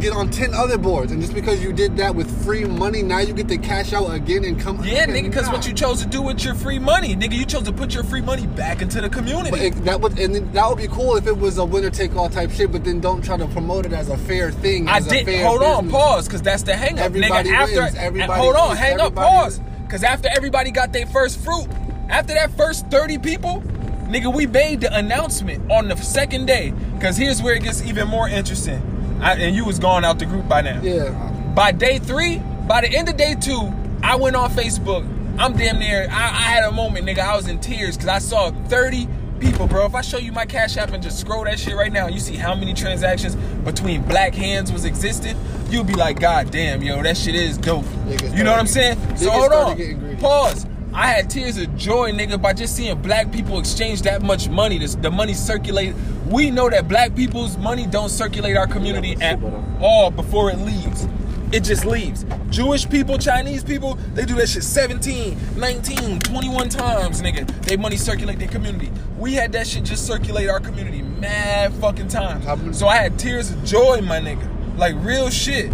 get 0.00 0.12
on 0.12 0.30
ten 0.30 0.54
other 0.54 0.78
boards, 0.78 1.12
and 1.12 1.20
just 1.20 1.34
because 1.34 1.62
you 1.62 1.72
did 1.72 1.96
that 1.96 2.14
with 2.14 2.44
free 2.44 2.64
money, 2.64 3.02
now 3.02 3.18
you 3.18 3.32
get 3.32 3.48
to 3.48 3.58
cash 3.58 3.92
out 3.92 4.12
again 4.12 4.44
and 4.44 4.60
come. 4.60 4.82
Yeah, 4.84 5.06
nigga, 5.06 5.24
because 5.30 5.48
what 5.48 5.66
you 5.66 5.72
chose 5.72 6.02
to 6.02 6.08
do 6.08 6.22
with 6.22 6.44
your 6.44 6.54
free 6.54 6.78
money, 6.78 7.14
nigga, 7.14 7.34
you 7.34 7.44
chose 7.44 7.64
to 7.64 7.72
put 7.72 7.94
your 7.94 8.04
free 8.04 8.20
money 8.20 8.46
back 8.46 8.82
into 8.82 9.00
the 9.00 9.08
community. 9.08 9.58
It, 9.58 9.84
that 9.84 10.00
would 10.00 10.18
and 10.18 10.52
that 10.52 10.68
would 10.68 10.78
be 10.78 10.88
cool 10.88 11.16
if 11.16 11.26
it 11.26 11.36
was 11.36 11.58
a 11.58 11.64
winner 11.64 11.90
take 11.90 12.14
all 12.16 12.28
type 12.28 12.50
shit. 12.50 12.72
But 12.72 12.84
then 12.84 13.00
don't 13.00 13.24
try 13.24 13.36
to 13.36 13.46
promote 13.48 13.86
it 13.86 13.92
as 13.92 14.08
a 14.08 14.16
fair 14.16 14.50
thing. 14.50 14.88
I 14.88 15.00
did. 15.00 15.28
Hold 15.44 15.62
on, 15.62 15.90
pause, 15.90 16.26
because 16.26 16.42
that's 16.42 16.62
the 16.62 16.74
hang 16.76 16.98
up, 16.98 17.06
Everybody 17.06 17.50
nigga. 17.50 17.54
After, 17.54 17.82
wins, 17.82 17.94
everybody 17.96 18.40
hold 18.40 18.56
on, 18.56 18.68
wins, 18.68 18.80
hang 18.80 19.00
up, 19.00 19.14
pause, 19.14 19.60
because 19.82 20.02
after 20.02 20.28
everybody 20.34 20.70
got 20.70 20.92
their 20.92 21.06
first 21.06 21.38
fruit, 21.42 21.68
after 22.08 22.34
that 22.34 22.56
first 22.56 22.86
thirty 22.88 23.18
people, 23.18 23.62
nigga, 24.08 24.34
we 24.34 24.46
made 24.46 24.80
the 24.80 24.94
announcement 24.96 25.70
on 25.70 25.88
the 25.88 25.96
second 25.96 26.46
day. 26.46 26.72
Because 26.94 27.16
here's 27.16 27.42
where 27.42 27.54
it 27.54 27.62
gets 27.62 27.82
even 27.82 28.08
more 28.08 28.28
interesting. 28.28 28.80
I, 29.24 29.36
and 29.36 29.56
you 29.56 29.64
was 29.64 29.78
gone 29.78 30.04
out 30.04 30.18
the 30.18 30.26
group 30.26 30.46
by 30.46 30.60
now. 30.60 30.80
Yeah. 30.82 31.10
By 31.54 31.72
day 31.72 31.98
three, 31.98 32.38
by 32.68 32.82
the 32.82 32.88
end 32.88 33.08
of 33.08 33.16
day 33.16 33.34
two, 33.34 33.72
I 34.02 34.16
went 34.16 34.36
on 34.36 34.50
Facebook. 34.50 35.08
I'm 35.38 35.56
damn 35.56 35.78
near. 35.78 36.06
I, 36.10 36.24
I 36.24 36.42
had 36.42 36.64
a 36.64 36.72
moment, 36.72 37.06
nigga. 37.06 37.20
I 37.20 37.34
was 37.34 37.48
in 37.48 37.58
tears 37.58 37.96
because 37.96 38.08
I 38.08 38.18
saw 38.18 38.50
30 38.68 39.08
people, 39.40 39.66
bro. 39.66 39.86
If 39.86 39.94
I 39.94 40.02
show 40.02 40.18
you 40.18 40.30
my 40.30 40.44
Cash 40.44 40.76
App 40.76 40.92
and 40.92 41.02
just 41.02 41.18
scroll 41.18 41.44
that 41.44 41.58
shit 41.58 41.74
right 41.74 41.92
now, 41.92 42.06
you 42.06 42.20
see 42.20 42.36
how 42.36 42.54
many 42.54 42.74
transactions 42.74 43.34
between 43.64 44.02
black 44.02 44.34
hands 44.34 44.70
was 44.70 44.84
existing. 44.84 45.36
You'll 45.70 45.84
be 45.84 45.94
like, 45.94 46.20
God 46.20 46.50
damn, 46.50 46.82
yo, 46.82 47.02
that 47.02 47.16
shit 47.16 47.34
is 47.34 47.56
dope. 47.56 47.84
Niggas 47.84 48.36
You 48.36 48.44
know 48.44 48.52
what 48.52 48.60
I'm 48.60 48.66
saying? 48.66 49.16
So 49.16 49.30
hold 49.30 49.52
on. 49.52 50.16
Pause. 50.18 50.66
I 50.94 51.08
had 51.08 51.28
tears 51.28 51.58
of 51.58 51.76
joy, 51.76 52.12
nigga, 52.12 52.40
by 52.40 52.52
just 52.52 52.76
seeing 52.76 52.96
black 53.02 53.32
people 53.32 53.58
exchange 53.58 54.02
that 54.02 54.22
much 54.22 54.48
money. 54.48 54.78
This, 54.78 54.94
the 54.94 55.10
money 55.10 55.34
circulate. 55.34 55.92
We 56.28 56.52
know 56.52 56.70
that 56.70 56.86
black 56.86 57.16
people's 57.16 57.58
money 57.58 57.84
don't 57.84 58.10
circulate 58.10 58.56
our 58.56 58.68
community 58.68 59.16
at 59.20 59.40
all 59.80 60.12
before 60.12 60.52
it 60.52 60.58
leaves. 60.58 61.08
It 61.50 61.64
just 61.64 61.84
leaves. 61.84 62.24
Jewish 62.48 62.88
people, 62.88 63.18
Chinese 63.18 63.64
people, 63.64 63.96
they 64.14 64.24
do 64.24 64.34
that 64.36 64.48
shit 64.48 64.62
17, 64.62 65.36
19, 65.56 66.20
21 66.20 66.68
times, 66.68 67.20
nigga. 67.20 67.44
They 67.64 67.76
money 67.76 67.96
circulate 67.96 68.38
their 68.38 68.48
community. 68.48 68.92
We 69.18 69.34
had 69.34 69.50
that 69.52 69.66
shit 69.66 69.82
just 69.82 70.06
circulate 70.06 70.48
our 70.48 70.60
community 70.60 71.02
mad 71.02 71.72
fucking 71.74 72.08
times. 72.08 72.78
So 72.78 72.86
I 72.86 72.96
had 72.98 73.18
tears 73.18 73.50
of 73.50 73.64
joy, 73.64 74.00
my 74.00 74.20
nigga. 74.20 74.78
Like 74.78 74.94
real 74.98 75.28
shit. 75.28 75.72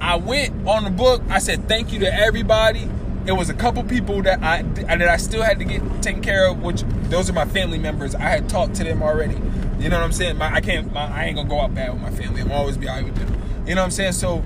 I 0.00 0.16
went 0.16 0.66
on 0.66 0.84
the 0.84 0.90
book. 0.90 1.22
I 1.28 1.38
said 1.38 1.68
thank 1.68 1.92
you 1.92 1.98
to 2.00 2.14
everybody. 2.14 2.88
It 3.26 3.32
was 3.32 3.48
a 3.48 3.54
couple 3.54 3.82
people 3.84 4.22
that 4.22 4.42
I 4.42 4.62
that 4.62 5.08
I 5.08 5.16
still 5.16 5.42
had 5.42 5.58
to 5.58 5.64
get 5.64 5.80
taken 6.02 6.22
care 6.22 6.46
of, 6.46 6.62
which 6.62 6.82
those 7.04 7.30
are 7.30 7.32
my 7.32 7.46
family 7.46 7.78
members. 7.78 8.14
I 8.14 8.28
had 8.28 8.48
talked 8.48 8.74
to 8.76 8.84
them 8.84 9.02
already. 9.02 9.34
You 9.78 9.88
know 9.88 9.98
what 9.98 10.04
I'm 10.04 10.12
saying? 10.12 10.36
My, 10.36 10.54
I 10.54 10.60
can't. 10.60 10.92
My, 10.92 11.06
I 11.06 11.24
ain't 11.24 11.36
gonna 11.36 11.48
go 11.48 11.60
out 11.60 11.74
bad 11.74 11.92
with 11.94 12.02
my 12.02 12.10
family. 12.10 12.42
I'm 12.42 12.52
always 12.52 12.76
be 12.76 12.88
alright 12.88 13.04
with 13.04 13.16
them. 13.16 13.40
You 13.66 13.74
know 13.74 13.80
what 13.80 13.86
I'm 13.86 13.90
saying? 13.92 14.12
So 14.12 14.42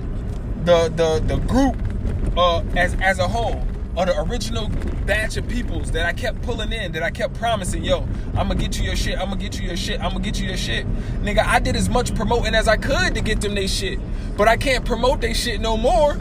the 0.63 0.91
the 0.95 1.21
the 1.25 1.41
group 1.41 1.75
uh, 2.37 2.63
as 2.77 2.95
as 3.01 3.19
a 3.19 3.27
whole, 3.27 3.67
or 3.97 4.05
the 4.05 4.17
original 4.21 4.69
batch 5.05 5.35
of 5.35 5.47
peoples 5.49 5.91
that 5.91 6.05
I 6.05 6.13
kept 6.13 6.41
pulling 6.43 6.71
in, 6.71 6.93
that 6.93 7.03
I 7.03 7.11
kept 7.11 7.33
promising, 7.33 7.83
yo, 7.83 8.07
I'm 8.35 8.47
gonna 8.47 8.55
get 8.55 8.77
you 8.77 8.85
your 8.85 8.95
shit. 8.95 9.17
I'm 9.17 9.29
gonna 9.29 9.41
get 9.41 9.59
you 9.59 9.67
your 9.67 9.77
shit. 9.77 9.99
I'm 9.99 10.11
gonna 10.11 10.23
get 10.23 10.39
you 10.39 10.47
your 10.47 10.57
shit. 10.57 10.87
Nigga, 11.21 11.39
I 11.39 11.59
did 11.59 11.75
as 11.75 11.89
much 11.89 12.15
promoting 12.15 12.55
as 12.55 12.69
I 12.69 12.77
could 12.77 13.13
to 13.15 13.21
get 13.21 13.41
them 13.41 13.55
they 13.55 13.67
shit, 13.67 13.99
but 14.37 14.47
I 14.47 14.55
can't 14.55 14.85
promote 14.85 15.19
they 15.19 15.33
shit 15.33 15.59
no 15.59 15.75
more 15.75 16.17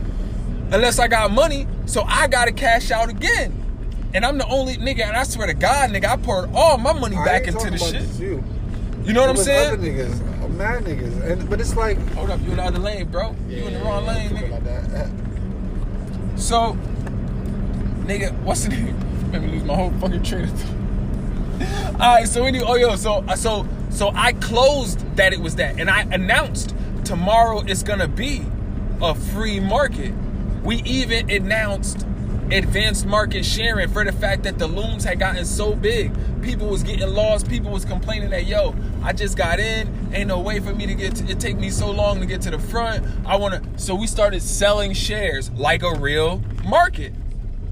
unless 0.72 0.98
I 0.98 1.08
got 1.08 1.30
money. 1.30 1.66
So 1.86 2.02
I 2.02 2.28
gotta 2.28 2.52
cash 2.52 2.90
out 2.90 3.08
again. 3.08 3.64
And 4.14 4.24
I'm 4.24 4.38
the 4.38 4.46
only 4.46 4.76
nigga, 4.76 5.06
and 5.06 5.16
I 5.16 5.22
swear 5.24 5.46
to 5.46 5.54
God, 5.54 5.90
nigga, 5.90 6.06
I 6.06 6.16
poured 6.16 6.50
all 6.54 6.78
my 6.78 6.94
money 6.94 7.16
I 7.16 7.24
back 7.24 7.46
into 7.46 7.70
the 7.70 7.76
shit. 7.76 8.08
You. 8.18 8.42
You 9.04 9.12
know 9.12 9.20
what 9.20 9.30
I'm 9.30 9.36
saying? 9.36 9.72
Other 9.72 9.82
niggas, 9.86 10.44
uh, 10.44 10.48
mad 10.48 10.84
niggas, 10.84 11.30
and 11.30 11.48
but 11.48 11.60
it's 11.60 11.76
like 11.76 11.98
Hold 12.12 12.30
up, 12.30 12.40
you 12.42 12.50
in 12.50 12.56
the 12.56 12.62
other 12.62 12.78
lane, 12.78 13.06
bro. 13.08 13.34
You 13.48 13.66
in 13.66 13.74
the 13.74 13.80
wrong 13.80 14.06
lane, 14.06 14.30
nigga. 14.30 14.92
like. 14.92 16.38
So, 16.38 16.76
nigga, 18.06 18.38
what's 18.42 18.64
the 18.64 18.70
name? 18.70 19.30
Made 19.30 19.42
me 19.42 19.48
lose 19.48 19.64
my 19.64 19.74
whole 19.74 19.90
fucking 19.92 20.22
train 20.22 20.44
of 20.44 20.50
thought. 20.52 20.74
All 22.00 22.14
right, 22.14 22.28
so 22.28 22.42
we 22.42 22.48
anyway, 22.48 22.66
oh 22.68 22.74
yo, 22.76 22.96
so 22.96 23.24
so 23.34 23.66
so 23.90 24.10
I 24.14 24.32
closed 24.34 25.00
that 25.16 25.32
it 25.32 25.40
was 25.40 25.56
that, 25.56 25.78
and 25.80 25.90
I 25.90 26.02
announced 26.02 26.74
tomorrow 27.04 27.62
it's 27.66 27.82
gonna 27.82 28.08
be 28.08 28.42
a 29.02 29.14
free 29.14 29.60
market. 29.60 30.12
We 30.62 30.82
even 30.82 31.30
announced 31.30 32.06
advanced 32.50 33.04
market 33.04 33.44
sharing 33.44 33.88
for 33.88 34.04
the 34.04 34.12
fact 34.12 34.42
that 34.42 34.58
the 34.58 34.66
looms 34.66 35.04
had 35.04 35.18
gotten 35.18 35.44
so 35.44 35.74
big. 35.74 36.12
People 36.42 36.68
was 36.68 36.82
getting 36.82 37.08
lost. 37.08 37.48
People 37.48 37.70
was 37.70 37.84
complaining 37.84 38.30
that 38.30 38.46
yo, 38.46 38.74
I 39.02 39.12
just 39.12 39.36
got 39.36 39.60
in. 39.60 39.88
Ain't 40.12 40.28
no 40.28 40.40
way 40.40 40.60
for 40.60 40.74
me 40.74 40.86
to 40.86 40.94
get. 40.94 41.16
To, 41.16 41.30
it 41.30 41.40
take 41.40 41.58
me 41.58 41.70
so 41.70 41.90
long 41.90 42.20
to 42.20 42.26
get 42.26 42.40
to 42.42 42.50
the 42.50 42.58
front. 42.58 43.04
I 43.26 43.36
wanna. 43.36 43.62
So 43.76 43.94
we 43.94 44.06
started 44.06 44.42
selling 44.42 44.92
shares 44.92 45.50
like 45.50 45.82
a 45.82 45.94
real 45.94 46.42
market. 46.64 47.12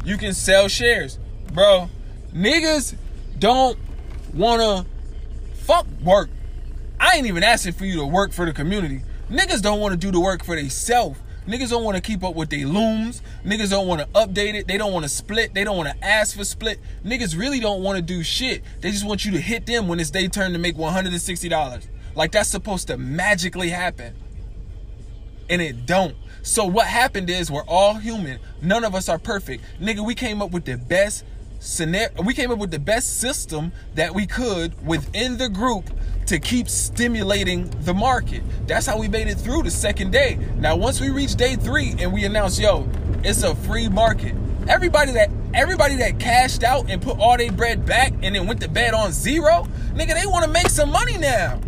You 0.04 0.16
can 0.16 0.34
sell 0.34 0.68
shares, 0.68 1.18
bro. 1.52 1.88
Niggas 2.34 2.96
don't 3.38 3.78
wanna 4.34 4.86
fuck 5.54 5.86
work. 6.04 6.28
I 7.00 7.16
ain't 7.16 7.26
even 7.26 7.42
asking 7.42 7.72
for 7.72 7.84
you 7.84 7.96
to 7.96 8.06
work 8.06 8.32
for 8.32 8.46
the 8.46 8.52
community. 8.52 9.02
Niggas 9.30 9.60
don't 9.60 9.80
want 9.80 9.92
to 9.92 9.98
do 9.98 10.12
the 10.12 10.20
work 10.20 10.44
for 10.44 10.54
themselves. 10.54 11.18
Niggas 11.46 11.70
don't 11.70 11.84
want 11.84 11.96
to 11.96 12.02
keep 12.02 12.24
up 12.24 12.34
with 12.34 12.50
their 12.50 12.66
looms. 12.66 13.22
Niggas 13.44 13.70
don't 13.70 13.86
want 13.86 14.00
to 14.00 14.06
update 14.08 14.54
it. 14.54 14.66
They 14.66 14.76
don't 14.78 14.92
want 14.92 15.04
to 15.04 15.08
split. 15.08 15.54
They 15.54 15.62
don't 15.62 15.76
want 15.76 15.88
to 15.88 16.04
ask 16.04 16.36
for 16.36 16.44
split. 16.44 16.80
Niggas 17.04 17.38
really 17.38 17.60
don't 17.60 17.82
want 17.82 17.96
to 17.96 18.02
do 18.02 18.22
shit. 18.22 18.62
They 18.80 18.90
just 18.90 19.06
want 19.06 19.24
you 19.24 19.32
to 19.32 19.40
hit 19.40 19.66
them 19.66 19.86
when 19.86 20.00
it's 20.00 20.10
their 20.10 20.28
turn 20.28 20.52
to 20.54 20.58
make 20.58 20.76
$160. 20.76 21.86
Like 22.16 22.32
that's 22.32 22.48
supposed 22.48 22.88
to 22.88 22.96
magically 22.96 23.68
happen. 23.68 24.14
And 25.48 25.62
it 25.62 25.86
don't. 25.86 26.16
So 26.42 26.64
what 26.64 26.86
happened 26.86 27.30
is 27.30 27.50
we're 27.50 27.64
all 27.64 27.94
human. 27.94 28.40
None 28.60 28.84
of 28.84 28.94
us 28.94 29.08
are 29.08 29.18
perfect. 29.18 29.62
Nigga, 29.80 30.04
we 30.04 30.14
came 30.14 30.42
up 30.42 30.50
with 30.50 30.64
the 30.64 30.76
best 30.76 31.24
scenario. 31.66 32.22
We 32.22 32.34
came 32.34 32.50
up 32.50 32.58
with 32.58 32.70
the 32.70 32.78
best 32.78 33.20
system 33.20 33.72
that 33.94 34.14
we 34.14 34.26
could 34.26 34.86
within 34.86 35.36
the 35.36 35.48
group 35.48 35.90
to 36.26 36.38
keep 36.38 36.68
stimulating 36.68 37.68
the 37.82 37.94
market. 37.94 38.42
That's 38.66 38.86
how 38.86 38.98
we 38.98 39.08
made 39.08 39.28
it 39.28 39.36
through 39.36 39.62
the 39.62 39.70
second 39.70 40.12
day. 40.12 40.38
Now, 40.58 40.76
once 40.76 41.00
we 41.00 41.10
reached 41.10 41.38
day 41.38 41.56
three 41.56 41.94
and 41.98 42.12
we 42.12 42.24
announced, 42.24 42.60
yo, 42.60 42.88
it's 43.22 43.42
a 43.42 43.54
free 43.54 43.88
market. 43.88 44.34
Everybody 44.68 45.12
that 45.12 45.30
everybody 45.54 45.96
that 45.96 46.18
cashed 46.18 46.62
out 46.62 46.90
and 46.90 47.00
put 47.00 47.18
all 47.18 47.36
their 47.36 47.52
bread 47.52 47.86
back 47.86 48.12
and 48.22 48.34
then 48.34 48.46
went 48.46 48.60
to 48.60 48.68
bed 48.68 48.94
on 48.94 49.12
zero, 49.12 49.66
nigga, 49.94 50.14
they 50.20 50.26
want 50.26 50.44
to 50.44 50.50
make 50.50 50.68
some 50.68 50.90
money 50.90 51.16
now. 51.16 51.60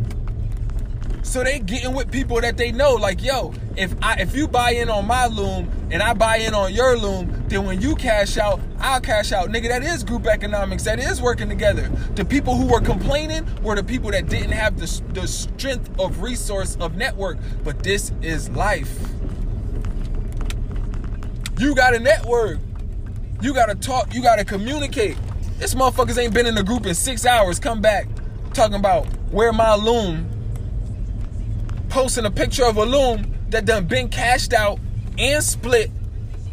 So 1.28 1.44
they 1.44 1.58
getting 1.58 1.92
with 1.92 2.10
people 2.10 2.40
that 2.40 2.56
they 2.56 2.72
know. 2.72 2.94
Like, 2.94 3.22
yo, 3.22 3.52
if 3.76 3.94
I 4.00 4.14
if 4.14 4.34
you 4.34 4.48
buy 4.48 4.70
in 4.70 4.88
on 4.88 5.06
my 5.06 5.26
loom 5.26 5.70
and 5.90 6.02
I 6.02 6.14
buy 6.14 6.38
in 6.38 6.54
on 6.54 6.72
your 6.72 6.96
loom, 6.96 7.44
then 7.48 7.66
when 7.66 7.82
you 7.82 7.96
cash 7.96 8.38
out, 8.38 8.58
I'll 8.78 9.02
cash 9.02 9.30
out. 9.30 9.50
Nigga, 9.50 9.68
that 9.68 9.82
is 9.82 10.02
group 10.02 10.26
economics. 10.26 10.84
That 10.84 10.98
is 10.98 11.20
working 11.20 11.50
together. 11.50 11.90
The 12.14 12.24
people 12.24 12.56
who 12.56 12.66
were 12.66 12.80
complaining 12.80 13.46
were 13.62 13.76
the 13.76 13.84
people 13.84 14.10
that 14.12 14.30
didn't 14.30 14.52
have 14.52 14.78
the, 14.78 15.02
the 15.12 15.28
strength 15.28 15.90
of 16.00 16.22
resource 16.22 16.78
of 16.80 16.96
network. 16.96 17.36
But 17.62 17.82
this 17.82 18.10
is 18.22 18.48
life. 18.48 18.98
You 21.58 21.74
got 21.74 21.94
a 21.94 21.98
network. 21.98 22.58
You 23.42 23.52
gotta 23.52 23.74
talk. 23.74 24.14
You 24.14 24.22
gotta 24.22 24.46
communicate. 24.46 25.18
This 25.58 25.74
motherfuckers 25.74 26.16
ain't 26.16 26.32
been 26.32 26.46
in 26.46 26.54
the 26.54 26.64
group 26.64 26.86
in 26.86 26.94
six 26.94 27.26
hours. 27.26 27.60
Come 27.60 27.82
back 27.82 28.08
talking 28.54 28.76
about 28.76 29.04
where 29.30 29.52
my 29.52 29.74
loom 29.74 30.26
posting 31.88 32.24
a 32.24 32.30
picture 32.30 32.64
of 32.64 32.76
a 32.76 32.84
loom 32.84 33.34
that 33.50 33.64
done 33.64 33.86
been 33.86 34.08
cashed 34.08 34.52
out 34.52 34.78
and 35.18 35.42
split. 35.42 35.90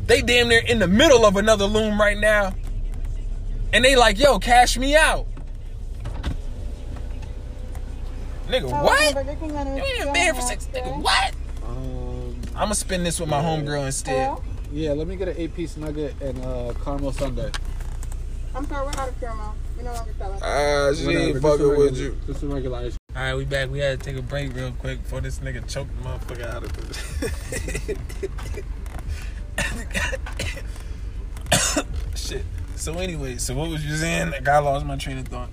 They 0.07 0.21
damn 0.21 0.49
near 0.49 0.61
in 0.67 0.79
the 0.79 0.87
middle 0.87 1.25
of 1.25 1.35
another 1.35 1.65
loom 1.65 1.99
right 1.99 2.17
now. 2.17 2.53
And 3.73 3.83
they 3.83 3.95
like, 3.95 4.19
yo, 4.19 4.39
cash 4.39 4.77
me 4.77 4.95
out. 4.95 5.27
Nigga, 8.47 8.69
what? 8.83 9.13
You 9.13 9.19
ain't 9.19 9.99
even 9.99 10.13
been 10.13 10.21
here 10.21 10.33
for 10.33 10.41
six. 10.41 10.67
Nigga, 10.73 11.01
what? 11.01 11.33
Um, 11.65 12.39
I'ma 12.55 12.73
spin 12.73 13.03
this 13.03 13.19
with 13.19 13.27
my 13.27 13.41
homegirl 13.41 13.85
instead. 13.87 14.37
yeah, 14.71 14.93
let 14.93 15.07
me 15.07 15.15
get 15.15 15.27
an 15.27 15.35
eight-piece 15.37 15.77
nugget 15.77 16.13
and 16.21 16.43
uh, 16.45 16.73
caramel 16.83 17.11
sundae. 17.11 17.49
I'm 18.53 18.65
sorry, 18.67 18.85
we're 18.85 19.01
out 19.01 19.09
of 19.09 19.19
caramel. 19.19 19.55
We 19.77 19.83
no 19.83 19.93
longer 19.93 20.13
sell 20.17 20.33
it. 20.33 20.41
Ah, 20.43 20.93
she 20.95 21.09
ain't 21.09 21.33
just 21.33 21.45
a 21.45 21.49
fucking 21.49 21.67
with 21.77 21.97
you. 21.97 22.17
Just 22.27 22.43
a 22.43 22.47
regular 22.47 22.77
ice. 22.77 22.97
All 23.15 23.21
right, 23.21 23.33
we 23.33 23.45
back. 23.45 23.69
We 23.69 23.79
had 23.79 23.97
to 23.97 24.05
take 24.05 24.17
a 24.17 24.21
break 24.21 24.53
real 24.53 24.73
quick 24.73 25.01
before 25.01 25.21
this 25.21 25.39
nigga 25.39 25.65
choked 25.71 25.89
the 25.95 26.09
motherfucker 26.09 26.53
out 26.53 26.63
of 26.63 26.73
this. 26.75 26.99
Shit. 32.29 32.43
So 32.75 32.97
anyway, 32.97 33.37
so 33.37 33.55
what 33.55 33.69
was 33.69 33.85
you 33.85 33.95
saying? 33.95 34.33
I 34.33 34.41
got 34.41 34.65
lost 34.65 34.85
my 34.85 34.97
train 34.97 35.17
of 35.17 35.29
thought. 35.29 35.49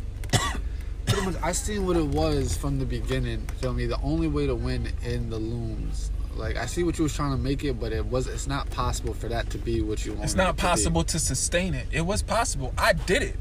Pretty 1.07 1.25
much, 1.25 1.37
I 1.41 1.53
seen 1.53 1.87
what 1.87 1.97
it 1.97 2.07
was 2.07 2.57
from 2.57 2.81
the 2.81 2.85
beginning. 2.85 3.47
Feel 3.61 3.75
me? 3.75 3.87
The 3.87 4.01
only 4.03 4.27
way 4.27 4.49
to 4.49 4.57
win 4.57 4.89
in 5.05 5.31
the 5.31 5.39
looms. 5.39 6.11
Like 6.35 6.57
I 6.57 6.67
see 6.67 6.83
what 6.83 6.99
you 6.99 7.05
was 7.05 7.15
trying 7.15 7.31
to 7.31 7.37
make 7.37 7.63
it, 7.63 7.79
but 7.79 7.93
it 7.93 8.05
was. 8.05 8.27
It's 8.27 8.49
not 8.49 8.69
possible 8.71 9.15
for 9.15 9.29
that 9.29 9.51
to 9.51 9.59
be 9.59 9.83
what 9.83 10.05
you 10.05 10.15
want. 10.15 10.25
It's 10.25 10.35
it 10.35 10.39
not 10.39 10.49
to 10.49 10.53
be. 10.55 10.63
possible 10.63 11.05
to 11.05 11.21
sustain 11.21 11.75
it. 11.75 11.87
It 11.93 12.01
was 12.01 12.25
possible. 12.25 12.75
I 12.77 12.93
did 12.93 13.23
it. 13.23 13.37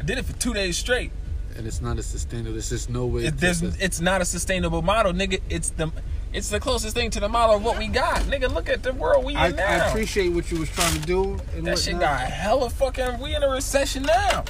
I 0.00 0.04
did 0.04 0.16
it 0.16 0.24
for 0.24 0.32
two 0.32 0.54
days 0.54 0.78
straight. 0.78 1.12
And 1.56 1.66
it's 1.66 1.80
not 1.80 1.98
a 1.98 2.02
sustainable. 2.02 2.52
There's 2.52 2.70
just 2.70 2.90
no 2.90 3.06
way. 3.06 3.26
It, 3.26 3.38
there's, 3.38 3.62
it's 3.62 4.00
not 4.00 4.20
a 4.20 4.24
sustainable 4.24 4.82
model, 4.82 5.12
nigga. 5.12 5.40
It's 5.48 5.70
the 5.70 5.90
It's 6.32 6.50
the 6.50 6.60
closest 6.60 6.94
thing 6.94 7.10
to 7.10 7.20
the 7.20 7.28
model 7.28 7.56
of 7.56 7.64
what 7.64 7.78
we 7.78 7.88
got. 7.88 8.20
Nigga, 8.22 8.52
look 8.52 8.68
at 8.68 8.82
the 8.82 8.92
world 8.92 9.24
we 9.24 9.32
in 9.32 9.38
I, 9.38 9.50
now. 9.50 9.66
I 9.66 9.88
appreciate 9.88 10.28
what 10.30 10.50
you 10.50 10.58
was 10.58 10.68
trying 10.70 10.92
to 10.94 11.00
do. 11.00 11.38
And 11.54 11.66
that 11.66 11.78
shit 11.78 11.98
got 11.98 12.20
hella 12.20 12.70
fucking. 12.70 13.20
We 13.20 13.34
in 13.34 13.42
a 13.42 13.48
recession 13.48 14.02
now. 14.02 14.44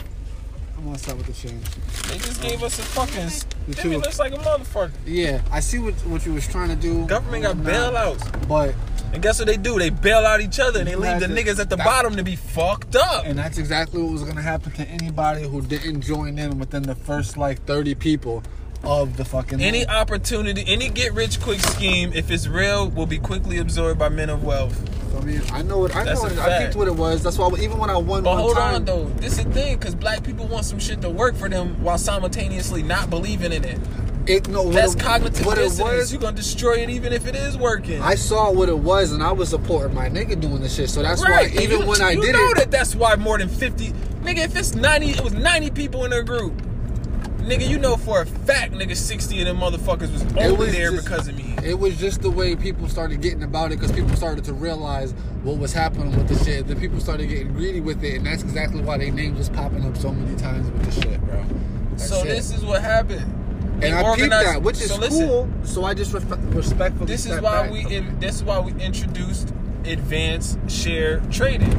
I'm 0.77 0.85
gonna 0.85 0.99
start 0.99 1.17
with 1.17 1.27
the 1.27 1.33
change. 1.33 1.65
They 2.09 2.19
just 2.19 2.43
gave 2.43 2.63
us 2.63 2.79
a 2.79 2.83
fucking 2.83 3.31
stimulus 3.73 4.19
like 4.19 4.35
a 4.35 4.37
motherfucker. 4.37 4.93
Yeah, 5.07 5.41
I 5.51 5.61
see 5.61 5.79
what 5.79 5.95
what 6.07 6.27
you 6.27 6.35
was 6.35 6.47
trying 6.47 6.69
to 6.69 6.77
do. 6.77 7.07
Government 7.07 7.45
got 7.45 7.57
bailouts. 7.57 8.49
but 8.49 8.75
And 9.17 9.23
guess 9.23 9.39
what 9.39 9.49
they 9.49 9.57
do? 9.57 9.79
They 9.79 9.89
bail 9.89 10.27
out 10.27 10.43
each 10.43 10.61
other 10.61 10.81
and 10.81 10.87
they 10.87 10.95
leave 10.95 11.21
the 11.21 11.27
niggas 11.27 11.59
at 11.59 11.71
the 11.71 11.79
bottom 11.79 12.17
to 12.17 12.23
be 12.23 12.37
fucked 12.37 12.97
up. 12.97 13.25
and 13.25 13.39
that's 13.39 13.57
exactly 13.57 14.03
what 14.03 14.13
was 14.13 14.23
gonna 14.25 14.43
happen 14.43 14.73
to 14.73 14.87
anybody 14.87 15.43
who 15.43 15.63
didn't 15.63 16.03
join 16.03 16.39
in 16.39 16.59
within 16.59 16.83
the 16.83 16.95
first 16.95 17.39
like 17.39 17.65
30 17.65 17.95
people 17.95 18.43
of 18.85 19.17
the 19.17 19.25
fucking. 19.25 19.59
Any 19.63 19.87
opportunity, 19.87 20.65
any 20.67 20.91
get 20.91 21.15
rich 21.15 21.41
quick 21.41 21.61
scheme, 21.61 22.13
if 22.13 22.31
it's 22.31 22.47
real, 22.47 22.91
will 22.91 23.07
be 23.07 23.17
quickly 23.17 23.57
absorbed 23.57 23.99
by 23.99 24.11
men 24.11 24.29
of 24.29 24.45
wealth. 24.45 24.79
I 25.17 25.25
mean, 25.25 25.41
I 25.51 25.63
know 25.63 25.87
it. 25.87 25.97
I 25.97 26.05
That's 26.05 26.23
know 26.23 26.29
it. 26.29 26.39
I 26.39 26.59
picked 26.59 26.77
what 26.77 26.87
it 26.87 26.95
was. 26.95 27.23
That's 27.23 27.39
why 27.39 27.49
even 27.59 27.79
when 27.79 27.89
I 27.89 27.97
won 27.97 28.23
But 28.23 28.33
one 28.35 28.39
hold 28.39 28.57
time, 28.57 28.75
on 28.75 28.85
though, 28.85 29.05
this 29.17 29.39
is 29.39 29.47
the 29.47 29.51
thing, 29.53 29.79
because 29.79 29.95
black 29.95 30.25
people 30.25 30.47
want 30.47 30.67
some 30.67 30.79
shit 30.79 31.01
to 31.01 31.09
work 31.09 31.37
for 31.37 31.49
them 31.49 31.83
while 31.83 31.97
simultaneously 31.97 32.83
not 32.83 33.09
believing 33.09 33.51
in 33.55 33.65
it. 33.65 33.79
It 34.27 34.49
no. 34.49 34.63
What 34.63 34.75
That's 34.75 34.95
it, 34.95 35.01
cognitive 35.01 35.47
what 35.47 35.59
it 35.59 35.73
was. 35.79 36.13
You're 36.13 36.21
gonna 36.21 36.37
destroy 36.37 36.83
it 36.83 36.91
even 36.91 37.13
if 37.13 37.27
it 37.27 37.35
is 37.35 37.57
working. 37.57 38.01
I 38.03 38.15
saw 38.15 38.51
what 38.51 38.69
it 38.69 38.79
was, 38.79 39.13
and 39.13 39.23
I 39.23 39.33
was 39.33 39.51
supporting 39.51 39.95
my 39.95 40.09
nigga 40.09 40.41
doing 40.41 40.61
the 40.61 40.69
shit. 40.69 40.91
So 40.91 41.03
that's 41.03 41.23
right. 41.23 41.51
why 41.55 41.63
even 41.63 41.81
you, 41.81 41.87
when 41.87 42.01
I 42.03 42.13
you 42.13 42.23
did 42.23 42.33
know 42.33 42.51
it, 42.51 42.57
that 42.59 42.71
that's 42.71 42.95
why 42.95 43.15
more 43.17 43.39
than 43.39 43.49
50 43.49 43.93
nigga 44.27 44.39
if 44.45 44.57
it's 44.57 44.75
90 44.75 45.11
it 45.11 45.21
was 45.23 45.35
90 45.35 45.71
people 45.71 46.05
in 46.05 46.13
a 46.13 46.21
group 46.21 46.53
nigga 47.39 47.69
you 47.69 47.79
know 47.79 47.97
for 47.97 48.23
a 48.23 48.27
fact 48.27 48.73
nigga 48.73 48.97
60 48.97 49.41
of 49.41 49.47
them 49.47 49.59
motherfuckers 49.59 50.13
was 50.13 50.23
only 50.37 50.57
was 50.57 50.73
there 50.73 50.91
just- 50.91 51.05
because 51.05 51.29
of 51.29 51.37
me 51.37 51.55
It 51.65 51.79
was 51.79 51.97
just 51.97 52.23
the 52.23 52.31
way 52.31 52.57
people 52.57 52.89
started 52.89 53.21
getting 53.23 53.45
about 53.45 53.71
it 53.71 53.79
because 53.79 53.93
people 53.93 54.17
started 54.17 54.43
to 54.47 54.53
realize 54.53 55.13
what 55.45 55.59
was 55.59 55.73
happening 55.73 56.11
with 56.17 56.29
the 56.29 56.45
shit. 56.45 56.67
Then 56.67 56.79
people 56.81 57.01
started 57.01 57.29
getting 57.29 57.53
greedy 57.55 57.81
with 57.81 58.03
it, 58.05 58.17
and 58.17 58.27
that's 58.27 58.43
exactly 58.43 58.81
why 58.83 58.99
their 58.99 59.11
names 59.11 59.39
was 59.39 59.49
popping 59.49 59.85
up 59.85 59.97
so 59.97 60.13
many 60.13 60.37
times 60.37 60.69
with 60.71 60.85
the 60.85 61.01
shit, 61.01 61.21
bro. 61.23 61.45
That's 61.93 62.09
so 62.09 62.21
it. 62.21 62.25
this 62.25 62.53
is 62.53 62.65
what 62.65 62.83
happened 62.83 63.46
and 63.83 63.95
I 63.95 64.17
peeped 64.17 64.31
that, 64.31 64.63
which 64.63 64.81
is 64.81 64.89
so 64.89 64.99
listen, 64.99 65.29
cool. 65.29 65.49
So 65.65 65.85
I 65.85 65.95
just 65.95 66.13
respe- 66.13 66.55
respectfully. 66.55 67.07
this 67.07 67.27
is 67.27 67.41
why 67.41 67.63
back. 67.63 67.71
we 67.73 67.95
in, 67.95 68.19
this 68.21 68.37
is 68.37 68.45
why 68.45 68.59
we 68.61 68.73
introduced 68.83 69.53
advanced 69.85 70.59
share 70.69 71.21
trading 71.31 71.71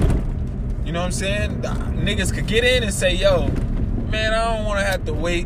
you 0.86 0.93
know 0.93 0.99
what 1.01 1.07
i'm 1.07 1.12
saying 1.12 1.60
The 1.60 1.67
niggas 1.67 2.33
could 2.33 2.47
get 2.47 2.63
in 2.63 2.83
and 2.83 2.93
say 2.93 3.13
yo 3.13 3.47
man 4.10 4.33
i 4.33 4.55
don't 4.55 4.63
want 4.65 4.79
to 4.79 4.86
have 4.86 5.03
to 5.05 5.13
wait 5.13 5.45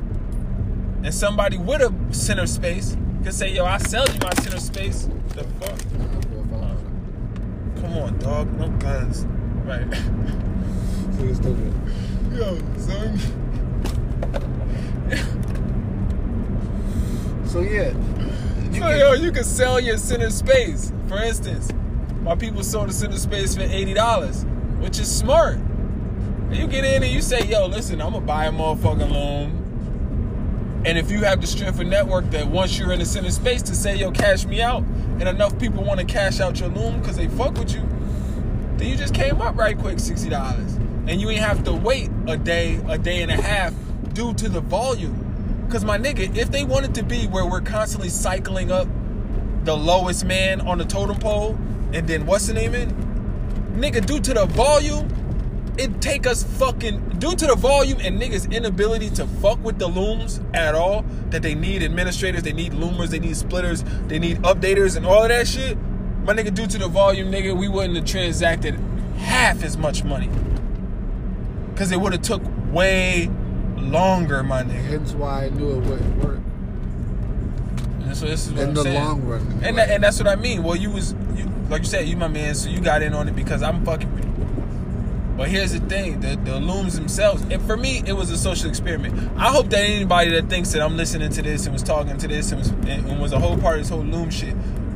and 1.04 1.12
somebody 1.12 1.58
with 1.58 1.82
a 1.82 1.92
center 2.14 2.46
space 2.46 2.96
could 3.24 3.34
say 3.34 3.52
yo 3.52 3.66
i 3.66 3.80
sell 3.80 4.06
you 4.08 4.20
my 4.22 4.30
center 4.44 4.60
space 4.60 5.10
the 5.30 5.44
fuck 5.60 5.80
Come 7.82 7.98
on, 7.98 8.20
dog. 8.20 8.48
No 8.60 8.70
guns. 8.78 9.26
Right. 9.66 9.82
Yo, 12.32 12.60
son. 12.78 13.20
So 17.52 17.60
yeah, 17.62 17.90
you 18.72 18.74
So, 18.76 18.80
can- 18.80 19.00
yo, 19.00 19.14
you 19.14 19.32
can 19.32 19.44
sell 19.44 19.78
your 19.80 19.98
center 19.98 20.30
space. 20.30 20.94
For 21.08 21.18
instance, 21.22 21.70
my 22.24 22.36
people 22.36 22.64
sold 22.64 22.88
the 22.90 22.94
center 22.94 23.18
space 23.18 23.56
for 23.56 23.64
eighty 23.64 23.94
dollars, 23.94 24.46
which 24.80 25.00
is 25.00 25.12
smart. 25.12 25.58
And 25.58 26.56
you 26.56 26.66
get 26.68 26.86
in 26.86 27.04
and 27.04 27.12
you 27.12 27.22
say, 27.22 27.46
yo, 27.46 27.66
listen, 27.68 28.02
I'm 28.02 28.14
gonna 28.14 28.26
buy 28.26 28.46
a 28.46 28.52
motherfucking 28.52 29.12
loan. 29.12 30.82
And 30.86 30.98
if 30.98 31.12
you 31.12 31.24
have 31.26 31.42
the 31.42 31.48
strength 31.48 31.80
of 31.80 31.88
network 31.88 32.30
that 32.32 32.48
once 32.48 32.80
you're 32.80 32.94
in 32.94 33.00
the 33.00 33.06
center 33.06 33.32
space 33.32 33.62
to 33.64 33.76
say, 33.76 33.98
yo, 33.98 34.12
cash 34.12 34.46
me 34.46 34.62
out, 34.62 34.84
and 35.20 35.24
enough 35.24 35.60
people 35.60 35.84
want 35.84 36.00
to 36.00 36.06
cash 36.06 36.40
out 36.40 36.60
your 36.60 36.70
loom 36.70 37.00
because 37.02 37.18
they 37.18 37.28
fuck 37.28 37.54
with 37.58 37.74
you, 37.76 37.88
then 38.78 38.88
you 38.88 38.96
just 38.96 39.14
came 39.14 39.42
up 39.42 39.58
right 39.58 39.78
quick, 39.78 40.00
sixty 40.00 40.30
dollars. 40.30 40.76
And 41.08 41.20
you 41.20 41.30
ain't 41.30 41.42
have 41.42 41.66
to 41.66 41.74
wait 41.74 42.10
a 42.28 42.38
day, 42.38 42.80
a 42.88 42.98
day 42.98 43.22
and 43.24 43.32
a 43.32 43.36
half 43.42 43.74
due 44.14 44.34
to 44.36 44.48
the 44.48 44.62
volume. 44.62 45.31
Cause 45.72 45.86
my 45.86 45.98
nigga, 45.98 46.36
if 46.36 46.52
they 46.52 46.66
wanted 46.66 46.94
to 46.96 47.04
be 47.04 47.28
where 47.28 47.46
we're 47.46 47.62
constantly 47.62 48.10
cycling 48.10 48.74
up 48.74 48.90
the 49.64 49.74
lowest 49.76 50.26
man 50.26 50.60
on 50.60 50.78
the 50.78 50.84
totem 50.84 51.18
pole, 51.18 51.58
and 51.94 52.06
then 52.06 52.26
what's 52.26 52.48
the 52.48 52.54
name 52.54 52.76
in? 52.76 52.90
Nigga, 53.78 54.06
due 54.06 54.20
to 54.20 54.34
the 54.34 54.48
volume, 54.48 55.08
it 55.78 56.02
take 56.02 56.28
us 56.28 56.44
fucking 56.44 57.00
due 57.20 57.36
to 57.36 57.48
the 57.48 57.56
volume 57.56 57.98
and 58.02 58.22
niggas 58.22 58.52
inability 58.52 59.10
to 59.12 59.26
fuck 59.26 59.64
with 59.64 59.80
the 59.80 59.88
looms 59.88 60.42
at 60.54 60.76
all 60.76 61.06
that 61.30 61.42
they 61.42 61.56
need 61.56 61.82
administrators 61.82 62.44
they 62.44 62.52
need 62.52 62.74
loomers 62.74 63.10
they 63.10 63.20
need 63.20 63.38
splitters 63.38 63.86
they 64.08 64.20
need 64.20 64.38
updaters 64.40 64.98
and 64.98 65.06
all 65.06 65.24
of 65.24 65.30
that 65.30 65.48
shit 65.48 65.78
my 66.26 66.34
nigga 66.34 66.54
due 66.54 66.68
to 66.68 66.78
the 66.78 66.90
volume 66.90 67.32
nigga 67.32 67.58
we 67.58 67.70
wouldn't 67.70 67.96
have 67.96 68.06
transacted 68.06 68.78
half 69.16 69.64
as 69.64 69.78
much 69.78 70.04
money 70.04 70.30
because 71.70 71.90
it 71.94 72.02
would 72.02 72.12
have 72.12 72.22
took 72.22 72.42
way 72.74 73.30
longer 73.82 74.44
my 74.44 74.64
nigga 74.64 74.84
hence 74.84 75.14
why 75.14 75.46
I 75.46 75.50
knew 75.50 75.72
it 75.72 75.86
wouldn't 75.86 76.24
work 76.24 76.40
and 78.12 78.18
so 78.18 78.26
this 78.26 78.48
is 78.48 78.54
what 78.54 78.64
in 78.64 78.70
I'm 78.70 78.74
the 78.76 78.84
saying. 78.84 79.04
long 79.04 79.22
run. 79.24 79.60
And 79.64 79.78
that, 79.78 79.90
and 79.90 80.04
that's 80.04 80.20
what 80.20 80.28
I 80.28 80.36
mean. 80.36 80.64
Well, 80.64 80.76
you 80.76 80.92
was 80.92 81.14
you, 81.34 81.50
like 81.70 81.84
you 81.84 81.88
said, 81.88 82.10
you 82.10 82.18
my 82.18 82.28
man, 82.28 82.56
so 82.56 82.70
you 82.70 82.82
got 82.82 83.02
in 83.02 83.14
on 83.14 83.30
it 83.30 83.36
because 83.38 83.64
I'm 83.64 83.86
fucking 83.86 84.14
with 84.14 84.26
you. 84.26 84.32
But 85.38 85.48
here's 85.48 85.72
the 85.72 85.80
thing: 85.80 86.20
the, 86.20 86.36
the 86.36 86.60
looms 86.60 86.96
themselves. 86.96 87.44
And 87.44 87.62
for 87.62 87.78
me, 87.78 88.04
it 88.06 88.12
was 88.12 88.30
a 88.30 88.38
social 88.38 88.68
experiment. 88.68 89.32
I 89.38 89.48
hope 89.48 89.70
that 89.70 89.80
anybody 89.80 90.32
that 90.32 90.50
thinks 90.50 90.74
that 90.74 90.82
I'm 90.82 90.98
listening 90.98 91.30
to 91.32 91.42
this 91.42 91.66
and 91.66 91.72
was 91.74 91.84
talking 91.84 92.18
to 92.18 92.28
this 92.28 92.52
and 92.52 92.60
was 92.60 92.70
and, 92.72 92.90
and 93.10 93.22
was 93.22 93.32
a 93.32 93.40
whole 93.40 93.58
part 93.58 93.76
of 93.76 93.82
this 93.84 93.90
whole 93.90 94.04
loom 94.04 94.30
shit, 94.30 94.56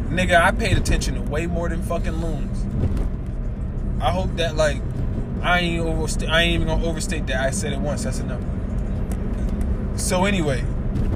nigga, 0.10 0.36
I 0.36 0.52
paid 0.52 0.78
attention 0.78 1.16
to 1.16 1.22
way 1.22 1.48
more 1.48 1.70
than 1.70 1.84
fucking 1.84 2.12
looms. 2.18 2.66
I 4.04 4.12
hope 4.12 4.36
that 4.36 4.58
like 4.58 4.82
I 5.42 5.60
ain't 5.60 5.86
oversta- 5.86 6.28
I 6.30 6.42
ain't 6.42 6.56
even 6.56 6.68
gonna 6.68 6.86
overstate 6.86 7.28
that. 7.28 7.42
I 7.42 7.52
said 7.52 7.72
it 7.72 7.80
once. 7.80 8.04
That's 8.04 8.20
enough. 8.20 8.42
So 9.98 10.26
anyway, 10.26 10.64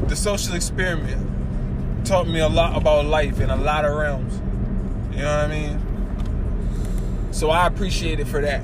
the 0.08 0.16
social 0.16 0.56
experiment 0.56 2.06
taught 2.06 2.28
me 2.28 2.40
a 2.40 2.48
lot 2.48 2.78
about 2.78 3.06
life 3.06 3.40
in 3.40 3.50
a 3.50 3.56
lot 3.56 3.86
of 3.86 3.96
realms. 3.96 4.34
You 5.12 5.24
know 5.24 5.38
what 5.38 5.46
I 5.46 5.48
mean? 5.48 7.30
So 7.32 7.50
I 7.50 7.68
appreciate 7.68 8.20
it 8.20 8.28
for 8.28 8.42
that. 8.42 8.64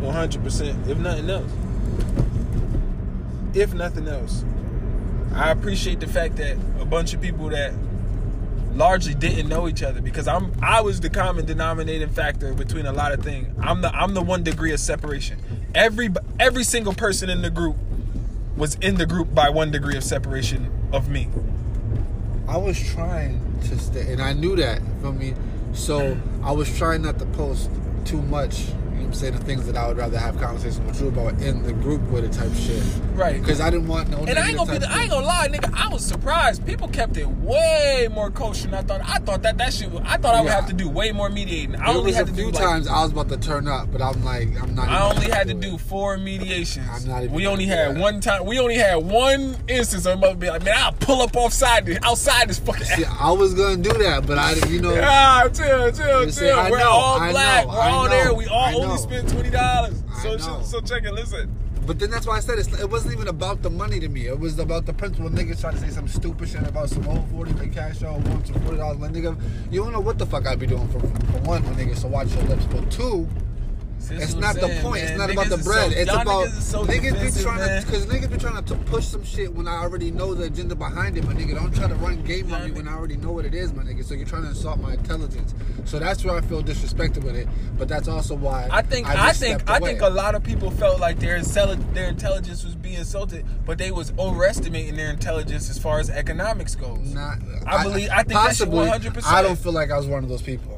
100%. 0.00 0.88
If 0.88 0.98
nothing 0.98 1.28
else. 1.28 1.50
If 3.54 3.74
nothing 3.74 4.06
else. 4.06 4.44
I 5.34 5.50
appreciate 5.50 6.00
the 6.00 6.06
fact 6.06 6.36
that 6.36 6.56
a 6.80 6.84
bunch 6.84 7.12
of 7.12 7.20
people 7.20 7.48
that 7.50 7.74
largely 8.72 9.14
didn't 9.14 9.48
know 9.48 9.66
each 9.68 9.82
other 9.82 10.00
because 10.00 10.28
I'm 10.28 10.52
I 10.62 10.80
was 10.80 11.00
the 11.00 11.10
common 11.10 11.44
denominating 11.44 12.08
factor 12.10 12.54
between 12.54 12.86
a 12.86 12.92
lot 12.92 13.12
of 13.12 13.24
things. 13.24 13.52
I'm 13.60 13.80
the 13.80 13.92
I'm 13.92 14.14
the 14.14 14.22
one 14.22 14.44
degree 14.44 14.72
of 14.72 14.78
separation. 14.80 15.40
Every 15.74 16.10
every 16.38 16.64
single 16.64 16.94
person 16.94 17.28
in 17.28 17.42
the 17.42 17.50
group 17.50 17.76
was 18.58 18.74
in 18.76 18.96
the 18.96 19.06
group 19.06 19.32
by 19.32 19.48
one 19.48 19.70
degree 19.70 19.96
of 19.96 20.02
separation 20.02 20.70
of 20.92 21.08
me. 21.08 21.28
I 22.48 22.56
was 22.56 22.78
trying 22.92 23.40
to 23.68 23.78
stay, 23.78 24.12
and 24.12 24.20
I 24.20 24.32
knew 24.32 24.56
that 24.56 24.80
from 25.00 25.18
me. 25.18 25.34
So 25.72 26.16
I 26.42 26.50
was 26.52 26.76
trying 26.76 27.02
not 27.02 27.18
to 27.20 27.26
post 27.26 27.70
too 28.04 28.20
much. 28.22 28.66
Know 28.98 29.06
I'm 29.06 29.12
saying 29.14 29.34
the 29.34 29.44
things 29.44 29.66
that 29.66 29.76
I 29.76 29.86
would 29.88 29.96
rather 29.96 30.18
have 30.18 30.38
conversation 30.38 30.86
with 30.86 31.00
you 31.00 31.08
about 31.08 31.40
in 31.40 31.62
the 31.62 31.72
group 31.72 32.00
with 32.10 32.24
it 32.24 32.32
type 32.32 32.52
shit. 32.54 32.82
Right. 33.14 33.40
Because 33.40 33.60
I 33.60 33.70
didn't 33.70 33.88
want 33.88 34.08
no. 34.10 34.18
And 34.18 34.38
I 34.38 34.48
ain't 34.48 34.56
gonna 34.58 34.72
be. 34.72 34.78
The, 34.78 34.90
I 34.90 35.00
ain't 35.02 35.10
gonna 35.10 35.26
lie, 35.26 35.48
nigga. 35.48 35.72
I 35.74 35.88
was 35.92 36.04
surprised. 36.04 36.64
People 36.66 36.88
kept 36.88 37.16
it 37.16 37.26
way 37.28 38.08
more 38.12 38.30
kosher 38.30 38.64
than 38.66 38.74
I 38.74 38.82
thought. 38.82 39.00
I 39.04 39.18
thought 39.18 39.42
that 39.42 39.58
that 39.58 39.72
shit. 39.72 39.90
was- 39.90 40.02
I 40.06 40.16
thought 40.18 40.34
I 40.34 40.40
would 40.40 40.48
Yeah. 40.48 40.54
have 40.56 40.66
to 40.66 40.72
do 40.72 40.88
way 40.88 41.12
more 41.12 41.28
mediating. 41.28 41.76
I 41.76 41.86
There 41.86 41.96
only 41.96 42.12
had 42.12 42.26
a 42.26 42.30
to 42.30 42.34
few 42.36 42.44
do 42.46 42.50
like, 42.52 42.62
times 42.62 42.86
I 42.88 43.02
was 43.02 43.12
about 43.12 43.28
to 43.30 43.36
turn 43.36 43.66
up, 43.68 43.90
but 43.92 44.00
I'm 44.02 44.24
like, 44.24 44.48
I'm 44.62 44.74
not. 44.74 44.88
I 44.88 45.10
only 45.10 45.26
had 45.30 45.46
to 45.48 45.52
it. 45.54 45.60
do 45.60 45.78
four 45.78 46.16
mediations. 46.18 46.86
I'm 46.92 47.08
not 47.08 47.22
even 47.24 47.34
we 47.34 47.46
only 47.46 47.66
had 47.66 47.96
that. 47.96 48.00
one 48.00 48.20
time. 48.20 48.44
We 48.44 48.58
only 48.58 48.76
had 48.76 48.96
one 48.96 49.56
instance 49.68 50.06
of 50.06 50.20
mother 50.20 50.34
be 50.36 50.48
like, 50.50 50.62
man, 50.64 50.74
I'll 50.76 50.92
pull 50.92 51.22
up 51.22 51.36
offside 51.36 51.86
this, 51.86 51.98
outside 52.02 52.48
this 52.48 52.58
fucking. 52.58 52.84
See, 52.84 53.04
I 53.04 53.30
was 53.32 53.54
gonna 53.54 53.76
do 53.76 53.92
that, 53.92 54.26
but 54.26 54.38
I, 54.38 54.54
you 54.68 54.80
know, 54.80 54.96
Ah, 55.02 55.48
chill, 55.52 55.90
chill, 55.92 56.24
You 56.24 56.30
see, 56.30 56.40
chill. 56.42 56.58
I 56.58 56.70
We're 56.70 56.78
know, 56.78 56.88
all 56.90 57.18
I 57.20 57.30
black. 57.30 57.66
know, 57.66 57.72
We're 57.72 57.78
all 57.80 58.08
there. 58.08 58.34
We 58.34 58.46
all 58.46 58.72
know. 58.82 58.87
Only 58.88 59.02
spent 59.02 59.28
twenty 59.28 59.50
dollars. 59.50 60.02
So, 60.22 60.62
so 60.62 60.80
check 60.80 61.04
it. 61.04 61.12
Listen. 61.12 61.54
But 61.86 61.98
then 61.98 62.10
that's 62.10 62.26
why 62.26 62.36
I 62.36 62.40
said 62.40 62.58
it's, 62.58 62.68
it 62.78 62.90
wasn't 62.90 63.14
even 63.14 63.28
about 63.28 63.62
the 63.62 63.70
money 63.70 63.98
to 63.98 64.10
me. 64.10 64.26
It 64.26 64.38
was 64.38 64.58
about 64.58 64.84
the 64.84 64.92
principle. 64.92 65.30
Niggas 65.30 65.62
trying 65.62 65.72
to 65.72 65.80
say 65.80 65.88
some 65.88 66.06
stupid 66.06 66.50
shit 66.50 66.62
about 66.68 66.90
some 66.90 67.08
old 67.08 67.26
40 67.30 67.52
they 67.52 67.68
cash 67.68 68.02
out 68.02 68.20
want 68.28 68.46
some 68.46 68.56
$40. 68.56 69.00
Like, 69.00 69.12
nigga, 69.12 69.40
you 69.70 69.82
don't 69.82 69.92
know 69.92 70.00
what 70.00 70.18
the 70.18 70.26
fuck 70.26 70.46
I'd 70.46 70.58
be 70.58 70.66
doing 70.66 70.86
for, 70.88 71.00
for 71.00 71.38
one, 71.48 71.64
my 71.64 71.70
nigga, 71.72 71.96
so 71.96 72.08
watch 72.08 72.30
your 72.34 72.42
lips. 72.42 72.66
But 72.66 72.90
two, 72.90 73.26
It's 74.10 74.34
not 74.34 74.56
I'm 74.56 74.60
the 74.60 74.80
point. 74.80 74.94
man. 75.02 75.04
It's 75.04 75.18
not 75.18 75.30
Niggas 75.30 75.32
about 75.32 75.48
the 75.50 75.64
bread. 75.64 75.92
so- 75.92 75.98
it's 75.98 76.10
about 76.12 76.46
niggas 76.48 76.62
so 76.62 76.84
niggas 76.84 77.36
be 77.36 77.42
trying 77.42 77.58
to 77.80 77.86
because 77.86 78.06
niggas 78.06 78.30
be 78.30 78.38
trying 78.38 78.64
to 78.64 78.74
push 78.74 79.04
some 79.06 79.24
shit 79.24 79.52
when 79.54 79.68
I 79.68 79.76
already 79.76 80.10
know 80.10 80.34
the 80.34 80.44
agenda 80.44 80.74
behind 80.74 81.16
it, 81.18 81.24
my 81.24 81.34
nigga. 81.34 81.54
Don't 81.54 81.74
try 81.74 81.88
to 81.88 81.94
run 81.96 82.22
game 82.24 82.52
on 82.52 82.64
me 82.64 82.70
when 82.72 82.88
I 82.88 82.94
already 82.94 83.16
know 83.16 83.32
what 83.32 83.44
it 83.44 83.54
is, 83.54 83.72
my 83.72 83.82
nigga. 83.82 84.04
So 84.04 84.14
you're 84.14 84.26
trying 84.26 84.42
to 84.42 84.48
insult 84.48 84.80
my 84.80 84.94
intelligence. 84.94 85.54
So 85.84 85.98
that's 85.98 86.24
where 86.24 86.36
I 86.36 86.40
feel 86.40 86.62
disrespected 86.62 87.22
with 87.24 87.36
it. 87.36 87.48
But 87.76 87.88
that's 87.88 88.08
also 88.08 88.34
why 88.34 88.68
I 88.70 88.82
think 88.82 89.08
I, 89.08 89.28
just 89.28 89.40
think 89.40 89.68
I 89.70 89.78
think 89.78 90.00
a 90.00 90.08
lot 90.08 90.34
of 90.34 90.42
people 90.42 90.70
felt 90.70 91.00
like 91.00 91.18
their 91.18 91.40
their 91.42 92.08
intelligence 92.08 92.64
was 92.64 92.74
being 92.74 92.98
insulted, 92.98 93.44
but 93.66 93.78
they 93.78 93.90
was 93.90 94.12
overestimating 94.18 94.96
their 94.96 95.10
intelligence 95.10 95.70
as 95.70 95.78
far 95.78 95.98
as 96.00 96.10
economics 96.10 96.74
goes. 96.74 96.98
Not, 97.12 97.38
I 97.66 97.82
believe- 97.82 98.10
I 98.10 98.22
think 98.22 98.32
possibly, 98.32 98.86
100%. 98.86 99.24
I 99.26 99.42
don't 99.42 99.58
feel 99.58 99.72
like 99.72 99.90
I 99.90 99.96
was 99.96 100.06
one 100.06 100.22
of 100.22 100.28
those 100.28 100.42
people, 100.42 100.77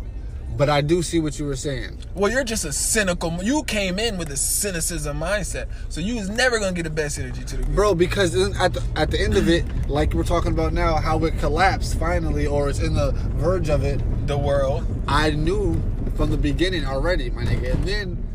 but 0.60 0.68
I 0.68 0.82
do 0.82 1.00
see 1.00 1.20
what 1.20 1.38
you 1.38 1.46
were 1.46 1.56
saying. 1.56 1.96
Well, 2.14 2.30
you're 2.30 2.44
just 2.44 2.66
a 2.66 2.72
cynical. 2.74 3.32
You 3.42 3.62
came 3.62 3.98
in 3.98 4.18
with 4.18 4.30
a 4.30 4.36
cynicism 4.36 5.18
mindset, 5.18 5.68
so 5.88 6.02
you 6.02 6.16
was 6.16 6.28
never 6.28 6.58
gonna 6.58 6.74
get 6.74 6.82
the 6.82 6.90
best 6.90 7.18
energy 7.18 7.42
to 7.44 7.56
the 7.56 7.62
group. 7.62 7.74
Bro, 7.74 7.94
because 7.94 8.36
at 8.60 8.74
the, 8.74 8.82
at 8.94 9.10
the 9.10 9.18
end 9.18 9.38
of 9.38 9.48
it, 9.48 9.64
like 9.88 10.12
we're 10.12 10.22
talking 10.22 10.52
about 10.52 10.74
now, 10.74 10.96
how 10.96 11.24
it 11.24 11.38
collapsed 11.38 11.98
finally, 11.98 12.46
or 12.46 12.68
it's 12.68 12.78
in 12.78 12.92
the 12.92 13.12
verge 13.38 13.70
of 13.70 13.84
it. 13.84 14.02
The 14.26 14.36
world. 14.36 14.84
I 15.08 15.30
knew 15.30 15.82
from 16.14 16.30
the 16.30 16.36
beginning 16.36 16.84
already, 16.84 17.30
my 17.30 17.44
nigga. 17.44 17.72
And 17.72 17.84
then 17.88 18.28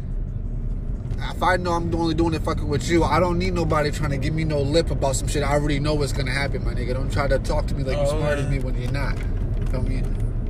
if 1.29 1.43
I 1.43 1.57
know 1.57 1.73
I'm 1.73 1.93
only 1.93 2.15
doing 2.15 2.33
it 2.33 2.41
fucking 2.41 2.67
with 2.67 2.89
you, 2.89 3.03
I 3.03 3.19
don't 3.19 3.37
need 3.37 3.53
nobody 3.53 3.91
trying 3.91 4.09
to 4.09 4.17
give 4.17 4.33
me 4.33 4.45
no 4.45 4.61
lip 4.61 4.89
about 4.89 5.15
some 5.15 5.27
shit. 5.27 5.43
I 5.43 5.53
already 5.53 5.79
know 5.79 5.93
what's 5.93 6.11
gonna 6.11 6.31
happen, 6.31 6.65
my 6.65 6.73
nigga. 6.73 6.95
Don't 6.95 7.13
try 7.13 7.27
to 7.27 7.37
talk 7.37 7.67
to 7.67 7.75
me 7.75 7.83
like 7.83 7.97
you're 7.97 8.07
Oh, 8.07 8.17
smarter 8.17 8.41
than 8.41 8.49
me 8.51 8.57
when 8.57 8.81
you're 8.81 8.91
not. 8.91 9.15
Feel 9.69 9.83
me? 9.83 10.01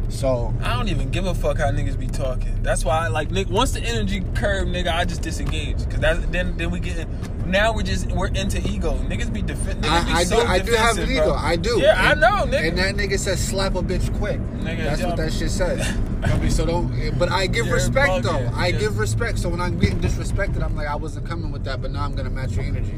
So 0.09 0.53
I 0.61 0.75
don't 0.75 0.87
even 0.89 1.09
give 1.09 1.25
a 1.25 1.33
fuck 1.33 1.57
how 1.57 1.65
niggas 1.71 1.99
be 1.99 2.07
talking. 2.07 2.61
That's 2.63 2.85
why, 2.85 3.05
I 3.05 3.07
like, 3.09 3.31
Nick. 3.31 3.49
Once 3.49 3.71
the 3.71 3.81
energy 3.81 4.23
curve, 4.35 4.67
nigga, 4.67 4.93
I 4.93 5.05
just 5.05 5.21
disengage. 5.21 5.77
Cause 5.89 5.99
that 5.99 6.31
then 6.31 6.55
then 6.57 6.71
we 6.71 6.79
get 6.79 7.07
now 7.45 7.73
we're 7.73 7.83
just 7.83 8.11
we're 8.11 8.27
into 8.27 8.59
ego. 8.67 8.93
Niggas 9.09 9.31
be 9.33 9.41
defend. 9.41 9.83
Niggas 9.83 10.05
be 10.05 10.11
I, 10.11 10.17
I 10.19 10.23
so 10.23 10.41
do 10.41 10.47
I 10.47 10.59
do 10.59 10.71
have 10.73 10.97
an 10.97 11.09
ego. 11.11 11.23
bro. 11.25 11.33
I 11.33 11.55
do. 11.57 11.79
Yeah, 11.79 12.11
And- 12.11 12.23
I 12.23 12.29
know, 12.45 12.45
nigga. 12.51 12.69
And 12.69 12.77
that 12.77 12.95
nigga 12.95 13.19
says 13.19 13.45
slap 13.45 13.75
a 13.75 13.81
bitch 13.81 14.15
quick. 14.17 14.39
Nigga, 14.39 14.83
That's 14.85 15.03
what 15.03 15.17
that 15.17 15.33
shit 15.33 15.51
says. 15.51 15.85
So 16.49 16.65
don't. 16.65 17.19
But 17.19 17.31
I 17.31 17.45
give 17.45 17.67
You're 17.67 17.75
respect 17.75 18.23
though. 18.23 18.49
I 18.55 18.67
Yeah. 18.67 18.79
give 18.79 18.97
respect. 18.97 19.37
So 19.37 19.47
when 19.49 19.61
I'm 19.61 19.77
getting 19.79 19.99
disrespected, 19.99 20.63
I'm 20.63 20.75
like 20.75 20.87
I 20.87 20.95
wasn't 20.95 21.27
coming 21.27 21.51
with 21.51 21.63
that, 21.65 21.81
but 21.83 21.91
now 21.91 22.03
I'm 22.03 22.15
gonna 22.15 22.31
match 22.31 22.53
your 22.53 22.63
energy. 22.65 22.97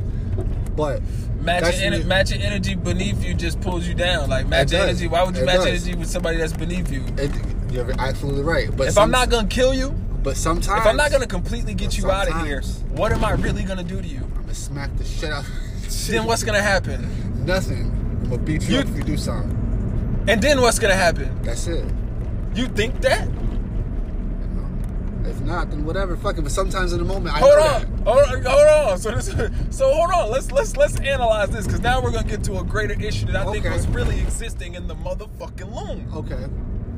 But 0.78 1.02
Matching, 1.42 1.64
that's 1.66 1.78
ener- 1.82 2.00
me- 2.00 2.04
matching 2.06 2.42
energy 2.42 2.76
beneath 2.76 3.22
you 3.26 3.34
just 3.34 3.60
pulls 3.60 3.86
you 3.88 3.94
down. 3.94 4.30
Like 4.30 4.48
match 4.48 4.70
does. 4.70 4.88
energy. 4.90 5.08
Why 5.10 5.24
would 5.24 5.36
you 5.36 5.42
It 5.44 5.46
match 5.48 5.56
does. 5.58 5.66
energy 5.68 5.96
with 5.96 6.08
somebody 6.10 6.38
that's 6.38 6.54
beneath 6.54 6.90
you? 6.92 7.04
It, 7.18 7.32
you're 7.72 7.92
absolutely 8.00 8.44
right. 8.44 8.70
But 8.78 8.88
If 8.88 8.94
some- 8.94 9.04
I'm 9.04 9.12
not 9.12 9.30
gonna 9.30 9.48
kill 9.48 9.74
you, 9.74 9.90
but 10.24 10.38
sometimes 10.38 10.82
if 10.82 10.88
I'm 10.88 10.96
not 10.96 11.12
gonna 11.12 11.28
completely 11.28 11.74
get 11.74 11.98
you 11.98 12.10
out 12.12 12.30
of 12.30 12.46
here, 12.46 12.62
what 12.96 13.12
am 13.12 13.26
I 13.26 13.32
really 13.32 13.64
gonna 13.64 13.84
do 13.84 14.02
to 14.02 14.08
you? 14.08 14.20
I'm 14.36 14.42
gonna 14.44 14.54
smack 14.54 14.96
the 14.98 15.04
shit 15.04 15.32
out. 15.34 15.44
Then 16.08 16.26
what's 16.26 16.44
gonna 16.44 16.62
happen? 16.62 17.46
Nothing. 17.46 17.92
I'm 18.24 18.30
gonna 18.30 18.38
beat 18.42 18.64
you, 18.68 18.76
You- 18.76 18.80
up 18.82 18.88
if 18.88 18.96
you 18.96 19.04
do 19.04 19.18
something. 19.18 19.54
And 20.30 20.42
then 20.42 20.62
what's 20.62 20.80
gonna 20.80 20.94
happen? 20.96 21.38
That's 21.44 21.68
it. 21.68 21.86
You 22.56 22.68
think 22.68 23.02
that? 23.02 23.28
You? 25.28 25.34
If 25.34 25.42
not, 25.42 25.70
then 25.70 25.86
whatever. 25.86 26.16
Fuck 26.18 26.38
it. 26.38 26.42
But 26.42 26.52
sometimes 26.52 26.94
in 26.94 27.00
the 27.00 27.06
moment, 27.06 27.36
I 27.36 27.40
Hold 27.40 27.60
on, 27.60 27.82
hold 28.06 28.18
on, 28.28 28.44
hold 28.44 28.68
on. 28.92 28.98
So 29.00 29.12
this, 29.12 29.28
so 29.70 29.94
hold 29.94 30.12
on. 30.12 30.32
Let's 30.32 30.52
let's 30.52 30.76
let's 30.78 31.00
analyze 31.00 31.50
this 31.50 31.66
because 31.66 31.82
now 31.82 32.02
we're 32.02 32.12
gonna 32.12 32.28
get 32.28 32.44
to 32.46 32.58
a 32.60 32.64
greater 32.64 33.00
issue 33.02 33.26
that 33.28 33.36
I 33.48 33.52
think 33.52 33.66
was 33.66 33.88
really 33.88 34.20
existing 34.20 34.76
in 34.76 34.88
the 34.88 34.96
motherfucking 34.96 35.74
loom. 35.76 36.12
Okay. 36.16 36.46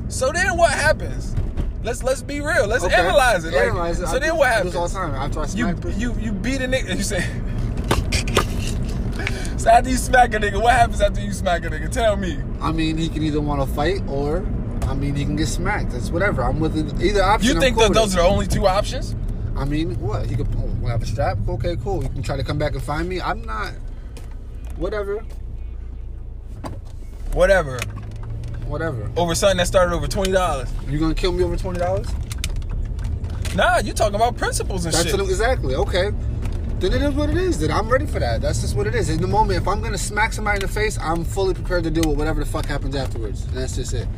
So 0.08 0.30
then 0.32 0.56
what 0.56 0.70
happens? 0.72 1.34
Let's 1.82 2.02
let's 2.02 2.22
be 2.22 2.40
real. 2.40 2.66
Let's 2.66 2.84
Okay. 2.84 2.94
analyze 2.94 3.44
it. 3.44 3.54
Like, 3.54 3.62
Analyze 3.68 4.00
it. 4.00 4.06
So 4.08 4.16
I 4.16 4.18
then 4.18 4.36
what 4.36 4.48
happens? 4.48 4.74
all 4.74 4.86
the 4.88 4.94
time. 4.94 5.14
After 5.14 5.40
I 5.40 5.42
You 5.44 5.48
smack 5.48 5.76
bitches. 5.76 5.98
you 5.98 6.14
you 6.20 6.32
beat 6.32 6.60
a 6.60 6.66
nigga. 6.68 6.94
You 6.96 7.02
say. 7.02 7.24
so 9.56 9.70
after 9.70 9.90
you 9.90 9.96
smack 9.96 10.34
a 10.34 10.38
nigga, 10.38 10.60
what 10.60 10.74
happens 10.74 11.00
after 11.00 11.20
you 11.20 11.32
smack 11.32 11.64
a 11.64 11.70
nigga? 11.70 11.90
Tell 11.90 12.16
me. 12.16 12.38
I 12.60 12.72
mean, 12.72 12.96
he 12.98 13.08
can 13.08 13.22
either 13.22 13.40
want 13.40 13.60
to 13.66 13.74
fight 13.74 14.02
or, 14.08 14.46
I 14.90 14.94
mean, 14.94 15.14
he 15.14 15.24
can 15.24 15.36
get 15.36 15.46
smacked. 15.46 15.94
It's 15.94 16.10
whatever. 16.10 16.42
I'm 16.42 16.58
with 16.58 16.76
it- 16.76 17.00
either 17.00 17.22
option. 17.22 17.54
You 17.54 17.60
think 17.60 17.76
cool 17.76 17.86
that 17.86 17.94
those 17.94 18.16
are 18.16 18.22
the 18.22 18.28
only 18.28 18.48
two 18.48 18.66
options? 18.66 19.14
I 19.56 19.64
mean, 19.64 19.94
what? 20.00 20.26
He 20.26 20.34
could 20.34 20.48
oh, 20.56 20.62
wanna 20.80 20.88
have 20.88 21.02
a 21.02 21.06
strap. 21.06 21.38
Okay, 21.48 21.76
cool. 21.76 22.02
You 22.02 22.08
can 22.08 22.24
try 22.24 22.36
to 22.36 22.42
come 22.42 22.58
back 22.58 22.72
and 22.72 22.82
find 22.82 23.08
me. 23.08 23.20
I'm 23.20 23.40
not. 23.42 23.72
Whatever. 24.76 25.24
Whatever. 27.34 27.78
Whatever. 28.66 29.08
Over 29.16 29.36
something 29.36 29.58
that 29.58 29.68
started 29.68 29.94
over 29.94 30.08
twenty 30.08 30.32
dollars. 30.32 30.68
You 30.88 30.98
gonna 30.98 31.14
kill 31.14 31.32
me 31.32 31.44
over 31.44 31.56
twenty 31.56 31.78
dollars? 31.78 32.08
Nah, 33.54 33.78
you 33.78 33.92
talking 33.92 34.16
about 34.16 34.36
principles 34.36 34.86
and 34.86 34.94
That's 34.94 35.08
shit. 35.08 35.20
it- 35.20 35.22
exactly 35.22 35.76
okay. 35.76 36.10
Then 36.80 36.94
it 36.94 37.02
is 37.02 37.14
what 37.14 37.30
it 37.30 37.36
is. 37.36 37.60
Then 37.60 37.70
I'm 37.70 37.88
ready 37.88 38.06
for 38.06 38.18
that. 38.18 38.40
That's 38.40 38.62
just 38.62 38.74
what 38.74 38.88
it 38.88 38.96
is. 38.96 39.08
In 39.08 39.20
the 39.20 39.28
moment, 39.28 39.60
if 39.60 39.68
I'm 39.68 39.82
gonna 39.82 39.98
smack 39.98 40.32
somebody 40.32 40.56
in 40.56 40.62
the 40.62 40.72
face, 40.72 40.98
I'm 40.98 41.24
fully 41.24 41.54
prepared 41.54 41.84
to 41.84 41.90
deal 41.90 42.08
with 42.08 42.18
whatever 42.18 42.40
the 42.40 42.50
fuck 42.50 42.66
happens 42.66 42.96
afterwards. 42.96 43.44
And 43.44 43.54
that's 43.54 43.76
just 43.76 43.94
it. 43.94 44.08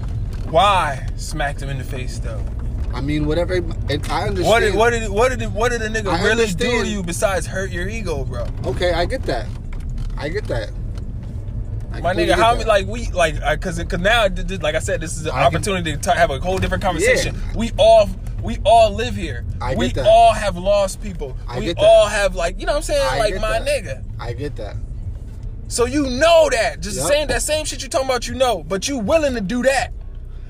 Why 0.52 1.06
smacked 1.16 1.62
him 1.62 1.70
in 1.70 1.78
the 1.78 1.84
face 1.84 2.18
though? 2.18 2.44
I 2.92 3.00
mean, 3.00 3.24
whatever. 3.26 3.54
It, 3.54 4.10
I 4.10 4.28
understand. 4.28 4.46
What 4.46 4.60
did 4.60 4.74
what 4.74 4.90
did 4.90 5.08
what 5.10 5.38
did 5.38 5.54
what 5.54 5.72
did 5.72 5.80
a 5.80 5.88
nigga 5.88 6.08
I 6.12 6.22
really 6.22 6.46
do 6.46 6.82
to 6.82 6.86
you 6.88 7.02
besides 7.02 7.46
hurt 7.46 7.70
your 7.70 7.88
ego, 7.88 8.24
bro? 8.24 8.46
Okay, 8.66 8.92
I 8.92 9.06
get 9.06 9.22
that. 9.22 9.46
I 10.18 10.28
get 10.28 10.44
that. 10.48 10.70
I 11.90 12.00
My 12.00 12.14
nigga, 12.14 12.34
how 12.34 12.52
many 12.52 12.66
like 12.66 12.86
we 12.86 13.10
like 13.12 13.36
because 13.36 13.78
because 13.78 14.00
now 14.00 14.28
like 14.60 14.74
I 14.74 14.78
said, 14.78 15.00
this 15.00 15.16
is 15.16 15.24
an 15.24 15.32
I 15.32 15.36
can- 15.36 15.56
opportunity 15.56 15.92
to 15.92 15.98
ta- 15.98 16.14
have 16.14 16.30
a 16.30 16.38
whole 16.38 16.58
different 16.58 16.82
conversation. 16.82 17.34
Yeah. 17.34 17.56
We 17.56 17.70
all 17.78 18.10
we 18.42 18.58
all 18.64 18.92
live 18.92 19.14
here. 19.16 19.46
I 19.60 19.74
we 19.74 19.86
get 19.86 19.96
that. 19.96 20.06
all 20.06 20.32
have 20.34 20.58
lost 20.58 21.02
people. 21.02 21.34
I 21.48 21.60
we 21.60 21.64
get 21.66 21.76
that. 21.76 21.84
all 21.86 22.08
have 22.08 22.34
like 22.34 22.60
you 22.60 22.66
know 22.66 22.72
what 22.72 22.76
I'm 22.78 22.82
saying 22.82 23.00
I 23.02 23.18
like 23.18 23.40
my 23.40 23.58
that. 23.58 23.66
nigga. 23.66 24.04
I 24.20 24.34
get 24.34 24.56
that. 24.56 24.76
So 25.68 25.86
you 25.86 26.02
know 26.10 26.50
that 26.50 26.80
just 26.82 26.98
Yup. 26.98 27.08
saying 27.08 27.28
that 27.28 27.40
same 27.40 27.64
shit 27.64 27.82
you 27.82 27.88
talking 27.88 28.06
about 28.06 28.28
you 28.28 28.34
know, 28.34 28.62
but 28.62 28.86
you 28.88 28.98
willing 28.98 29.32
to 29.34 29.40
do 29.40 29.62
that, 29.62 29.92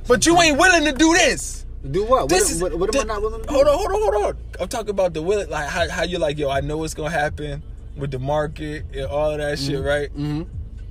but 0.08 0.26
you 0.26 0.40
ain't 0.40 0.58
willing 0.58 0.84
to 0.84 0.92
do 0.92 1.12
this. 1.14 1.64
Do 1.90 2.04
what? 2.04 2.28
This 2.28 2.42
what, 2.44 2.50
is 2.52 2.62
what, 2.62 2.78
what 2.78 2.88
am 2.88 2.92
thi- 2.92 3.00
I 3.00 3.14
not 3.14 3.22
willing 3.22 3.42
to 3.42 3.48
do? 3.48 3.54
Hold 3.54 3.66
on, 3.66 3.74
hold 3.78 3.90
on, 3.92 4.02
hold 4.12 4.24
on. 4.24 4.36
I'm 4.60 4.68
talking 4.68 4.90
about 4.90 5.14
the 5.14 5.22
will, 5.22 5.46
like 5.48 5.68
how, 5.68 5.88
how 5.88 6.02
you're 6.04 6.20
like, 6.20 6.38
yo, 6.38 6.48
I 6.48 6.60
know 6.60 6.76
what's 6.78 6.94
gonna 6.94 7.10
happen 7.10 7.62
with 7.96 8.10
the 8.12 8.18
market 8.20 8.84
and 8.94 9.06
all 9.06 9.32
of 9.32 9.38
that 9.38 9.58
shit, 9.58 9.82
right? 9.82 10.08
Mm-hmm. 10.12 10.42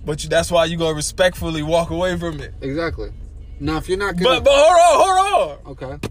But 0.06 0.24
you, 0.24 0.30
that's 0.30 0.52
why 0.52 0.65
you 0.65 0.78
gonna 0.78 0.95
respectfully 0.95 1.63
walk 1.63 1.91
away 1.91 2.17
from 2.17 2.39
it. 2.41 2.54
Exactly. 2.62 3.12
Now, 3.60 3.78
if 3.78 3.88
you're 3.88 3.97
not 3.97 4.17
gonna, 4.17 4.41
But 4.41 4.45
but 4.45 4.54
hold 4.54 4.80
on, 4.82 5.58
hold 5.65 5.78
on. 5.80 5.97
okay, 6.00 6.08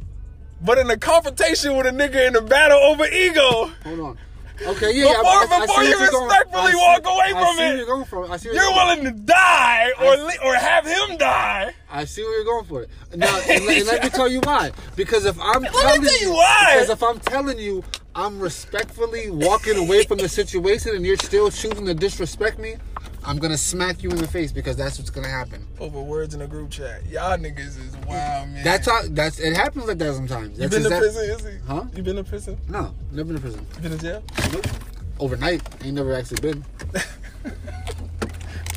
But 0.63 0.79
in 0.79 0.89
a 0.91 0.97
confrontation 0.97 1.77
with 1.77 1.87
a 1.87 1.91
nigga 1.91 2.27
in 2.29 2.37
a 2.37 2.41
battle 2.41 2.79
over 2.79 3.05
ego, 3.07 3.71
hold 3.85 4.01
on. 4.01 4.19
Okay, 4.67 4.93
yeah, 4.95 5.09
Before- 5.09 5.25
I, 5.25 5.47
I, 5.51 5.57
I 5.57 5.61
before 5.61 5.77
see 5.77 5.83
you 5.91 5.99
you're 5.99 6.11
going- 6.11 6.25
respectfully 6.29 6.73
see- 6.73 6.77
walk 6.79 7.07
away 7.07 7.25
I 7.25 7.33
from 7.33 7.57
see 7.57 7.63
it, 7.67 7.77
you're 7.79 7.87
going 7.87 8.05
from. 8.05 8.31
I 8.31 8.37
see 8.37 8.49
where 8.51 8.57
you're 8.57 8.65
going. 8.65 8.99
willing 8.99 9.05
to 9.05 9.21
die 9.23 9.91
or 10.01 10.13
I- 10.13 10.23
li- 10.23 10.39
or 10.45 10.55
have 10.55 10.85
him 10.87 11.17
die. 11.17 11.73
I 11.91 12.05
see 12.05 12.23
where 12.23 12.37
you're 12.37 12.45
going 12.45 12.65
for 12.67 12.83
it. 12.83 12.91
Now, 13.17 13.35
and, 13.49 13.65
let- 13.65 13.79
and 13.79 13.87
let 13.87 14.05
me 14.05 14.11
tell 14.11 14.29
you 14.29 14.41
why. 14.41 14.73
Because 14.97 15.25
if 15.25 15.39
I'm 15.41 15.63
me 15.63 15.69
telling 15.71 16.03
tell 16.03 16.21
you 16.21 16.33
why. 16.35 16.75
Because 16.75 16.91
if 16.91 17.03
I'm 17.03 17.19
telling 17.21 17.59
you, 17.59 17.83
I'm 18.15 18.39
respectfully 18.39 19.31
walking 19.31 19.79
away 19.79 20.05
from 20.05 20.19
the 20.19 20.29
situation, 20.29 20.95
and 20.95 21.07
you're 21.07 21.17
still 21.17 21.51
choosing 21.51 21.87
to 21.87 21.95
disrespect 21.95 22.59
me, 22.59 22.77
I'm 23.25 23.39
gonna 23.39 23.59
smack 23.59 24.03
you 24.03 24.11
in 24.11 24.17
the 24.17 24.27
face 24.27 24.51
because 24.53 24.77
that's 24.77 24.99
what's 24.99 25.11
gonna 25.11 25.29
happen. 25.29 25.67
Over 25.79 26.01
words 26.01 26.35
in 26.35 26.41
a 26.41 26.47
group 26.47 26.71
chat, 26.71 27.05
y'all 27.07 27.37
niggas 27.37 27.79
is 27.79 27.95
wild, 28.07 28.49
man. 28.49 28.65
That's 28.65 28.87
how. 28.89 29.03
That's 29.11 29.39
it 29.39 29.55
happens 29.55 29.87
like 29.87 29.99
that 29.99 30.15
sometimes. 30.15 30.59
you 30.59 30.69
That's 30.69 30.75
been 30.75 30.91
to 30.91 30.97
exact- 30.97 31.15
prison, 31.37 31.53
is? 31.53 31.63
Huh? 31.67 31.85
You 31.95 32.03
been 32.03 32.17
to 32.17 32.25
prison? 32.25 32.59
No, 32.69 32.95
never 33.13 33.33
been 33.33 33.37
to 33.37 33.41
prison. 33.43 33.67
You 33.77 33.83
been 33.83 33.93
to 33.93 33.99
jail? 33.99 34.23
Nope. 34.53 34.67
Overnight, 35.19 35.63
ain't 35.85 35.95
never 35.95 36.15
actually 36.15 36.41
been. 36.41 36.65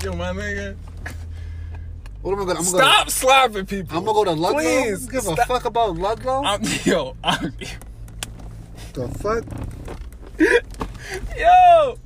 Yo, 0.04 0.14
my 0.14 0.32
nigga. 0.34 0.76
What 2.22 2.34
am 2.34 2.42
I 2.42 2.46
gonna? 2.46 2.60
I'm 2.60 2.66
Stop 2.66 3.10
slapping 3.10 3.66
people. 3.66 3.98
I'm 3.98 4.04
gonna 4.04 4.14
go 4.14 4.24
to 4.26 4.32
Ludlow. 4.32 4.60
Please, 4.60 5.08
Give 5.08 5.22
stop. 5.22 5.40
a 5.40 5.46
fuck 5.46 5.66
about 5.66 5.96
Ludlow. 5.96 6.44
I'm, 6.44 6.62
yo, 6.84 7.16
I'm, 7.24 7.54
the 8.94 9.08
fuck? 9.20 9.46
yo. 11.38 11.98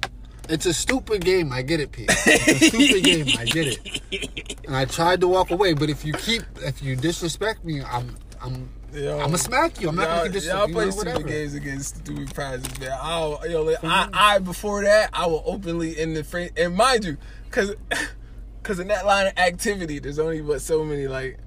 It's 0.50 0.66
a 0.66 0.74
stupid 0.74 1.24
game. 1.24 1.52
I 1.52 1.62
get 1.62 1.80
it, 1.80 1.92
Pete. 1.92 2.10
It's 2.10 2.62
a 2.62 2.70
stupid 2.70 3.04
game. 3.04 3.28
I 3.38 3.46
get 3.46 3.68
it. 3.68 4.60
And 4.66 4.76
I 4.76 4.86
tried 4.86 5.22
to 5.22 5.28
walk 5.28 5.52
away, 5.52 5.74
but 5.74 5.90
if 5.90 6.06
you 6.06 6.14
keep, 6.14 6.44
if 6.58 6.82
you 6.82 6.96
disrespect 6.96 7.64
me, 7.66 7.82
I'm, 7.82 8.16
I'm, 8.42 8.70
Yo, 8.94 9.14
I'm 9.20 9.26
gonna 9.26 9.38
smack 9.38 9.82
you. 9.82 9.90
I'm 9.90 9.96
not 9.96 10.08
gonna 10.08 10.30
keep 10.30 10.44
y'all 10.44 10.68
disrespect 10.68 10.74
play 10.74 10.86
know, 10.86 10.92
stupid 10.92 11.08
whatever. 11.08 11.28
games 11.28 11.54
against 11.54 11.98
stupid 11.98 12.34
prizes, 12.34 12.80
man. 12.80 12.98
I'll, 13.02 13.40
yo, 13.48 13.64
like, 13.64 13.84
I, 13.84 14.10
I 14.14 14.40
before 14.40 14.84
that, 14.84 15.10
I 15.14 15.28
will 15.28 15.44
openly 15.46 16.00
in 16.00 16.14
the 16.14 16.24
frame, 16.24 16.52
and 16.56 16.76
mind 16.76 17.04
you, 17.04 17.18
cause, 17.52 17.76
cause 18.64 18.80
in 18.80 18.88
that 18.88 19.06
line 19.06 19.28
of 19.28 19.38
activity, 19.38 20.00
there's 20.00 20.20
only 20.20 20.42
but 20.42 20.62
so 20.62 20.86
many. 20.86 21.08
Like, 21.08 21.38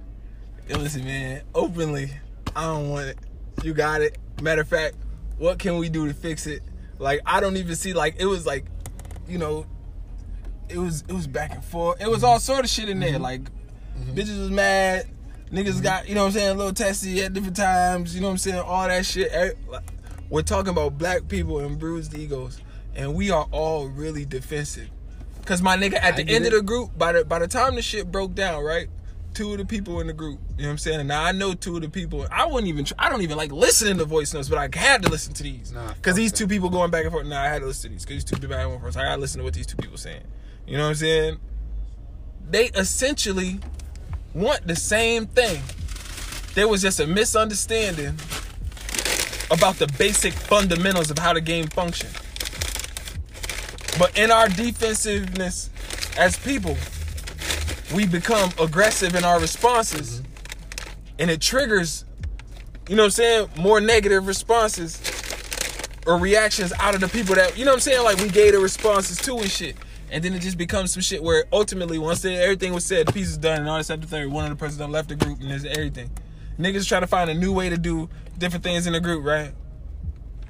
yo, 0.69 0.77
listen, 0.79 1.05
man, 1.05 1.43
openly, 1.55 2.11
I 2.55 2.65
don't 2.65 2.91
want 2.91 3.09
it. 3.09 3.19
You 3.63 3.73
got 3.73 4.03
it. 4.03 4.19
Matter 4.43 4.61
of 4.61 4.69
fact, 4.69 4.97
what 5.39 5.59
can 5.59 5.79
we 5.79 5.89
do 5.89 6.07
to 6.07 6.15
fix 6.15 6.47
it? 6.47 6.63
Like, 6.99 7.21
I 7.25 7.41
don't 7.41 7.57
even 7.57 7.75
see. 7.75 7.95
Like, 7.95 8.17
it 8.19 8.27
was 8.27 8.45
like, 8.45 8.67
you 9.31 9.39
know, 9.39 9.67
it 10.69 10.79
was 10.79 11.05
it 11.09 11.13
was 11.13 11.27
back 11.27 11.55
and 11.55 11.65
forth. 11.65 12.01
It 12.01 12.11
was 12.11 12.25
all 12.25 12.41
sort 12.41 12.65
of 12.65 12.71
shit 12.71 12.89
in 12.89 13.01
there. 13.01 13.19
Like, 13.19 13.43
bitches 14.15 14.39
was 14.39 14.51
mad. 14.51 15.07
Niggas 15.53 15.83
got, 15.83 16.09
you 16.09 16.15
know 16.15 16.21
what 16.23 16.27
I'm 16.29 16.33
saying, 16.33 16.51
a 16.51 16.55
little 16.55 16.73
testy 16.73 17.23
at 17.23 17.33
different 17.33 17.57
times, 17.57 18.15
you 18.15 18.21
know 18.21 18.29
what 18.29 18.33
I'm 18.35 18.39
saying, 18.39 18.61
all 18.61 18.87
that 18.87 19.05
shit. 19.05 19.59
We're 20.29 20.43
talking 20.43 20.71
about 20.71 20.97
black 20.97 21.27
people 21.27 21.59
and 21.59 21.77
bruised 21.77 22.17
egos, 22.17 22.61
and 22.95 23.17
we 23.17 23.33
are 23.33 23.49
all 23.51 23.89
really 23.89 24.25
defensive. 24.25 24.89
Cause 25.45 25.61
my 25.61 25.77
nigga, 25.77 25.95
at 25.95 26.15
the 26.15 26.29
end 26.29 26.47
of 26.47 26.53
the 26.53 26.63
group, 26.63 26.97
by 26.97 27.13
the 27.13 27.25
by 27.25 27.41
the 27.41 27.49
time 27.49 27.75
the 27.75 27.83
shit 27.83 28.13
broke 28.13 28.33
down, 28.35 28.63
right? 28.63 28.89
Two 29.33 29.53
of 29.53 29.59
the 29.59 29.65
people 29.65 30.01
in 30.01 30.09
the 30.09 30.13
group, 30.13 30.41
you 30.57 30.63
know 30.63 30.69
what 30.69 30.73
I'm 30.73 30.79
saying? 30.79 31.01
And 31.01 31.09
now 31.09 31.23
I 31.23 31.33
know 31.33 31.55
two 31.55 31.77
of 31.77 31.83
the 31.83 31.89
people. 31.89 32.27
I 32.31 32.47
wouldn't 32.47 32.67
even. 32.67 32.85
Try, 32.85 32.97
I 32.99 33.09
don't 33.09 33.23
even 33.23 33.37
like 33.37 33.53
listening 33.53 33.99
to 33.99 34.05
voice 34.05 34.35
notes, 34.35 34.49
but 34.49 34.59
I 34.59 34.69
had 34.77 35.03
to 35.05 35.09
listen 35.09 35.33
to 35.35 35.43
these. 35.43 35.73
Nah, 35.73 35.89
Cause 35.89 35.95
fuck 36.05 36.15
these 36.17 36.33
two 36.33 36.49
people 36.49 36.69
going 36.69 36.91
back 36.91 37.05
and 37.05 37.13
forth. 37.13 37.27
Nah, 37.27 37.41
I 37.41 37.47
had 37.47 37.61
to 37.61 37.67
listen 37.67 37.91
to 37.91 37.95
these. 37.95 38.05
Cause 38.05 38.15
these 38.15 38.25
two 38.25 38.37
people 38.37 38.51
back 38.51 38.67
and 38.67 38.81
forth. 38.81 38.95
So 38.95 39.01
I 39.01 39.05
gotta 39.05 39.21
listen 39.21 39.39
to 39.39 39.45
what 39.45 39.55
these 39.55 39.67
two 39.67 39.77
people 39.77 39.97
saying. 39.99 40.23
You 40.67 40.77
know 40.77 40.85
what 40.85 40.89
I'm 40.91 40.95
saying? 40.97 41.39
They 42.51 42.67
essentially 42.67 43.61
want 44.35 44.67
the 44.67 44.77
same 44.77 45.27
thing. 45.27 45.63
There 46.55 46.67
was 46.67 46.83
just 46.83 46.99
a 46.99 47.07
misunderstanding 47.07 48.17
about 49.51 49.77
the 49.77 49.87
basic 49.99 50.33
fundamentals 50.33 51.11
of 51.11 51.19
how 51.19 51.33
the 51.33 51.41
game 51.41 51.67
functioned. 51.69 52.13
But 53.99 54.17
in 54.19 54.31
our 54.31 54.49
defensiveness 54.49 55.71
as 56.17 56.37
people, 56.37 56.77
we 57.95 58.07
become 58.07 58.51
aggressive 58.61 59.15
in 59.15 59.25
our 59.25 59.41
responses. 59.41 60.23
And 61.19 61.31
it 61.31 61.41
triggers, 61.41 62.05
you 62.89 62.97
know 62.97 63.03
what 63.03 63.07
I'm 63.07 63.11
saying, 63.11 63.49
more 63.59 63.81
negative 63.81 64.27
responses 64.27 65.01
or 66.07 66.19
reactions 66.19 66.73
out 66.79 66.95
of 66.95 67.01
the 67.01 67.09
people 67.09 67.35
that, 67.35 67.59
you 67.59 67.65
know 67.65 67.73
what 67.73 67.77
I'm 67.77 67.81
saying, 67.81 68.03
like 68.05 68.19
we 68.19 68.29
gave 68.29 68.53
the 68.53 68.59
responses 68.59 69.19
to 69.19 69.37
and 69.37 69.51
shit. 69.51 69.77
And 70.11 70.25
then 70.25 70.33
it 70.35 70.41
just 70.41 70.59
becomes 70.59 70.93
some 70.93 71.03
shit 71.03 71.23
where 71.23 71.45
ultimately, 71.53 71.99
once 71.99 72.25
everything 72.25 72.73
was 72.73 72.85
said, 72.85 73.07
the 73.07 73.13
piece 73.13 73.29
is 73.29 73.39
done, 73.39 73.61
and 73.61 73.69
all 73.69 73.79
this, 73.79 73.89
that, 73.89 74.01
the 74.01 74.09
third, 74.09 74.29
one 74.29 74.45
of 74.45 74.51
the 74.51 74.57
persons 74.57 74.79
done 74.79 74.91
left 74.91 75.09
the 75.09 75.15
group, 75.15 75.41
and 75.41 75.51
there's 75.51 75.65
everything. 75.65 76.11
Niggas 76.59 76.89
try 76.89 76.99
to 76.99 77.07
find 77.07 77.31
a 77.31 77.35
new 77.35 77.53
way 77.53 77.69
to 77.69 77.79
do 77.79 78.09
different 78.37 78.65
things 78.65 78.89
in 78.89 78.93
the 78.93 79.01
group, 79.01 79.25
right? 79.25 79.53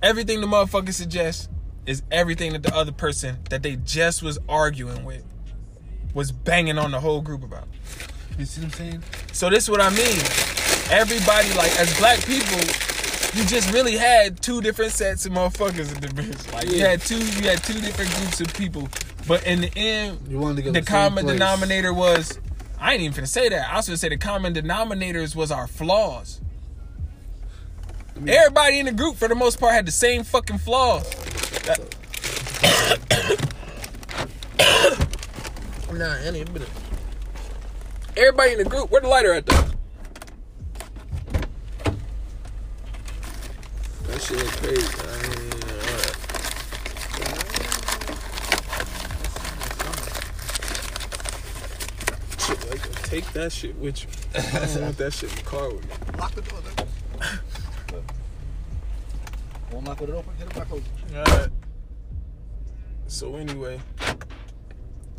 Everything 0.03 0.41
the 0.41 0.47
motherfucker 0.47 0.95
suggests 0.95 1.49
is 1.84 2.03
everything 2.11 2.53
that 2.53 2.62
the 2.62 2.74
other 2.74 2.93
person 2.93 3.38
that 3.51 3.62
they 3.62 3.76
just 3.76 4.22
was 4.22 4.38
arguing 4.49 5.05
with 5.05 5.24
was 6.15 6.33
banging 6.33 6.79
on 6.79 6.91
the 6.91 7.01
whole 7.01 7.21
group 7.21 7.43
about. 7.43 7.69
You 8.39 8.45
see 8.45 8.61
what 8.63 8.67
I'm 8.67 8.73
saying? 8.73 9.03
So 9.33 9.51
this 9.51 9.65
is 9.65 9.71
what 9.71 9.81
I 9.81 9.91
mean. 9.91 10.19
Everybody, 10.91 11.53
like 11.55 11.79
as 11.79 11.97
black 11.99 12.19
people, 12.25 12.59
you 13.39 13.45
just 13.47 13.73
really 13.73 13.97
had 13.97 14.41
two 14.43 14.61
different 14.61 14.93
sets 14.93 15.27
of 15.27 15.33
motherfuckers 15.33 15.95
in 15.95 16.01
the 16.01 16.09
bitch. 16.09 16.53
Like 16.53 16.69
you 16.71 16.81
had 16.81 17.01
two, 17.01 17.19
you 17.19 17.49
had 17.49 17.63
two 17.63 17.81
different 17.81 18.11
groups 18.17 18.41
of 18.41 18.53
people. 18.55 18.89
But 19.29 19.47
in 19.47 19.61
the 19.61 19.71
end, 19.77 20.19
You 20.29 20.39
wanted 20.39 20.57
to 20.57 20.63
get 20.63 20.73
the 20.73 20.81
the 20.81 20.87
common 20.87 21.25
place. 21.25 21.35
denominator 21.35 21.93
was 21.93 22.39
I 22.81 22.95
ain't 22.95 23.03
even 23.03 23.23
finna 23.25 23.29
say 23.29 23.49
that. 23.51 23.71
I 23.71 23.77
was 23.77 23.87
gonna 23.87 23.99
say 23.99 24.09
the 24.09 24.17
common 24.17 24.55
denominators 24.55 25.37
was 25.37 25.51
our 25.53 25.67
flaws. 25.67 26.41
Everybody 28.27 28.81
in 28.81 28.87
the 28.87 28.93
group, 28.93 29.17
for 29.17 29.29
the 29.29 29.35
most 29.35 29.61
part, 29.61 29.73
had 29.75 29.87
the 29.87 29.93
same 29.93 30.25
fucking 30.25 30.59
flaws. 30.59 31.05
Nah, 36.01 36.16
any 36.24 36.42
minute. 36.44 36.68
Everybody 38.16 38.53
in 38.53 38.59
the 38.59 38.64
group, 38.64 38.90
where 38.90 39.03
the 39.03 39.09
lighter 39.09 39.34
at 39.34 39.44
though? 39.44 39.64
That 44.07 44.22
shit 44.22 44.40
is 44.40 44.51
crazy. 44.57 44.88
I 44.98 45.16
mean, 45.28 45.53
alright. 45.84 46.16
Shit, 52.40 52.70
like, 52.70 53.03
take 53.03 53.32
that 53.34 53.53
shit 53.53 53.76
with 53.76 54.03
you. 54.03 54.09
I 54.40 54.66
don't 54.66 54.82
want 54.82 54.96
that 54.96 55.12
shit 55.12 55.28
in 55.30 55.36
the 55.36 55.42
car 55.42 55.68
with 55.68 55.84
me. 55.84 55.90
Lock 56.18 56.34
the 56.34 56.40
door. 56.40 56.61
Won't 59.70 59.84
knock 59.84 60.01
it 60.01 60.09
open. 60.09 60.32
Get 60.38 60.48
it 60.48 60.55
back 60.55 60.72
open. 60.72 60.84
Alright. 61.14 61.51
So 63.07 63.36
anyway. 63.36 63.78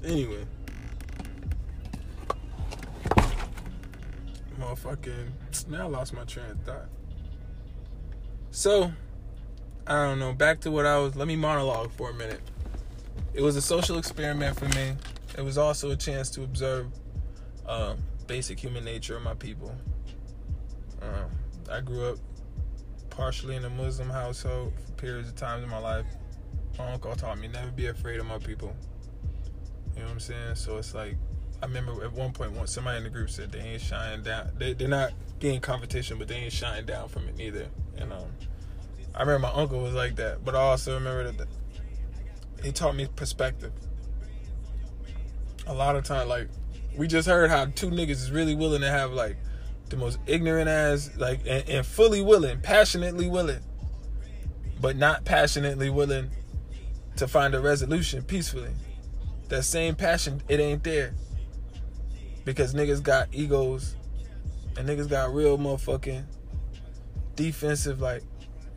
Anyway. 0.03 0.43
Motherfucking 4.71 5.67
now 5.69 5.83
I 5.83 5.89
lost 5.89 6.13
my 6.13 6.23
train 6.23 6.49
of 6.51 6.59
thought. 6.61 6.87
So 8.51 8.91
I 9.85 10.05
don't 10.05 10.19
know, 10.19 10.33
back 10.33 10.61
to 10.61 10.71
what 10.71 10.85
I 10.85 10.97
was 10.97 11.15
let 11.15 11.27
me 11.27 11.35
monologue 11.35 11.91
for 11.91 12.09
a 12.09 12.13
minute. 12.13 12.41
It 13.33 13.41
was 13.41 13.55
a 13.55 13.61
social 13.61 13.97
experiment 13.97 14.57
for 14.57 14.67
me. 14.69 14.93
It 15.37 15.41
was 15.41 15.57
also 15.57 15.91
a 15.91 15.95
chance 15.95 16.29
to 16.31 16.43
observe 16.43 16.87
um, 17.67 17.97
basic 18.27 18.59
human 18.59 18.83
nature 18.85 19.17
of 19.17 19.23
my 19.23 19.33
people. 19.33 19.75
Um, 21.01 21.31
I 21.69 21.81
grew 21.81 22.05
up 22.05 22.17
partially 23.09 23.55
in 23.55 23.65
a 23.65 23.69
Muslim 23.69 24.09
household 24.09 24.73
for 24.85 24.91
periods 24.93 25.29
of 25.29 25.35
times 25.35 25.63
in 25.63 25.69
my 25.69 25.79
life. 25.79 26.05
My 26.77 26.93
uncle 26.93 27.15
taught 27.15 27.39
me 27.39 27.47
never 27.47 27.71
be 27.71 27.87
afraid 27.87 28.19
of 28.19 28.25
my 28.25 28.37
people. 28.37 28.73
You 29.95 29.99
know 29.99 30.05
what 30.05 30.11
I'm 30.13 30.19
saying? 30.19 30.55
So 30.55 30.77
it's 30.77 30.93
like 30.93 31.17
I 31.61 31.67
remember 31.67 32.03
at 32.03 32.11
one 32.11 32.31
point 32.31 32.51
somebody 32.69 32.97
in 32.97 33.03
the 33.03 33.09
group 33.09 33.29
said 33.29 33.51
they 33.51 33.59
ain't 33.59 33.81
shying 33.81 34.23
down. 34.23 34.49
They 34.57 34.73
they're 34.73 34.87
not 34.87 35.11
getting 35.39 35.59
competition, 35.59 36.17
but 36.17 36.27
they 36.27 36.35
ain't 36.35 36.53
shying 36.53 36.85
down 36.85 37.09
from 37.09 37.27
it 37.27 37.37
neither. 37.37 37.67
And 37.97 38.11
um, 38.11 38.31
I 39.13 39.21
remember 39.21 39.47
my 39.47 39.53
uncle 39.53 39.79
was 39.81 39.93
like 39.93 40.15
that, 40.15 40.43
but 40.43 40.55
I 40.55 40.59
also 40.59 40.95
remember 40.95 41.31
that 41.31 41.47
he 42.63 42.71
taught 42.71 42.95
me 42.95 43.07
perspective. 43.15 43.71
A 45.67 45.73
lot 45.73 45.95
of 45.95 46.03
time, 46.03 46.27
like 46.27 46.47
we 46.97 47.07
just 47.07 47.27
heard 47.27 47.49
how 47.49 47.65
two 47.65 47.89
niggas 47.89 48.09
is 48.11 48.31
really 48.31 48.55
willing 48.55 48.81
to 48.81 48.89
have 48.89 49.11
like 49.11 49.37
the 49.89 49.97
most 49.97 50.17
ignorant 50.25 50.67
ass, 50.67 51.11
like 51.17 51.41
and, 51.45 51.67
and 51.69 51.85
fully 51.85 52.21
willing, 52.21 52.59
passionately 52.61 53.27
willing, 53.27 53.61
but 54.79 54.95
not 54.95 55.25
passionately 55.25 55.89
willing 55.89 56.31
to 57.17 57.27
find 57.27 57.53
a 57.53 57.59
resolution 57.59 58.23
peacefully. 58.23 58.71
That 59.49 59.63
same 59.63 59.95
passion, 59.95 60.41
it 60.47 60.59
ain't 60.59 60.83
there. 60.83 61.13
Because 62.45 62.73
niggas 62.73 63.03
got 63.03 63.27
egos 63.31 63.95
and 64.77 64.87
niggas 64.87 65.09
got 65.09 65.33
real 65.33 65.57
motherfucking 65.57 66.23
defensive, 67.35 68.01
like, 68.01 68.23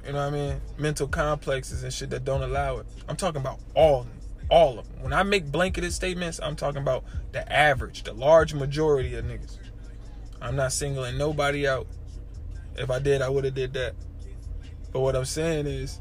you 0.04 0.12
know 0.12 0.18
what 0.18 0.26
I 0.26 0.30
mean? 0.30 0.60
Mental 0.76 1.08
complexes 1.08 1.82
and 1.82 1.92
shit 1.92 2.10
that 2.10 2.24
don't 2.24 2.42
allow 2.42 2.78
it. 2.78 2.86
I'm 3.08 3.16
talking 3.16 3.40
about 3.40 3.60
all 3.74 4.06
all 4.50 4.78
of 4.78 4.88
them. 4.88 5.02
When 5.02 5.12
I 5.12 5.22
make 5.22 5.50
blanketed 5.50 5.92
statements, 5.92 6.38
I'm 6.42 6.56
talking 6.56 6.82
about 6.82 7.04
the 7.32 7.50
average, 7.50 8.02
the 8.02 8.12
large 8.12 8.54
majority 8.54 9.14
of 9.14 9.24
niggas. 9.24 9.58
I'm 10.42 10.56
not 10.56 10.72
singling 10.72 11.16
nobody 11.16 11.66
out. 11.66 11.86
If 12.76 12.90
I 12.90 12.98
did, 12.98 13.22
I 13.22 13.28
would 13.28 13.44
have 13.44 13.54
did 13.54 13.72
that. 13.74 13.94
But 14.92 15.00
what 15.00 15.16
I'm 15.16 15.24
saying 15.24 15.66
is, 15.66 16.00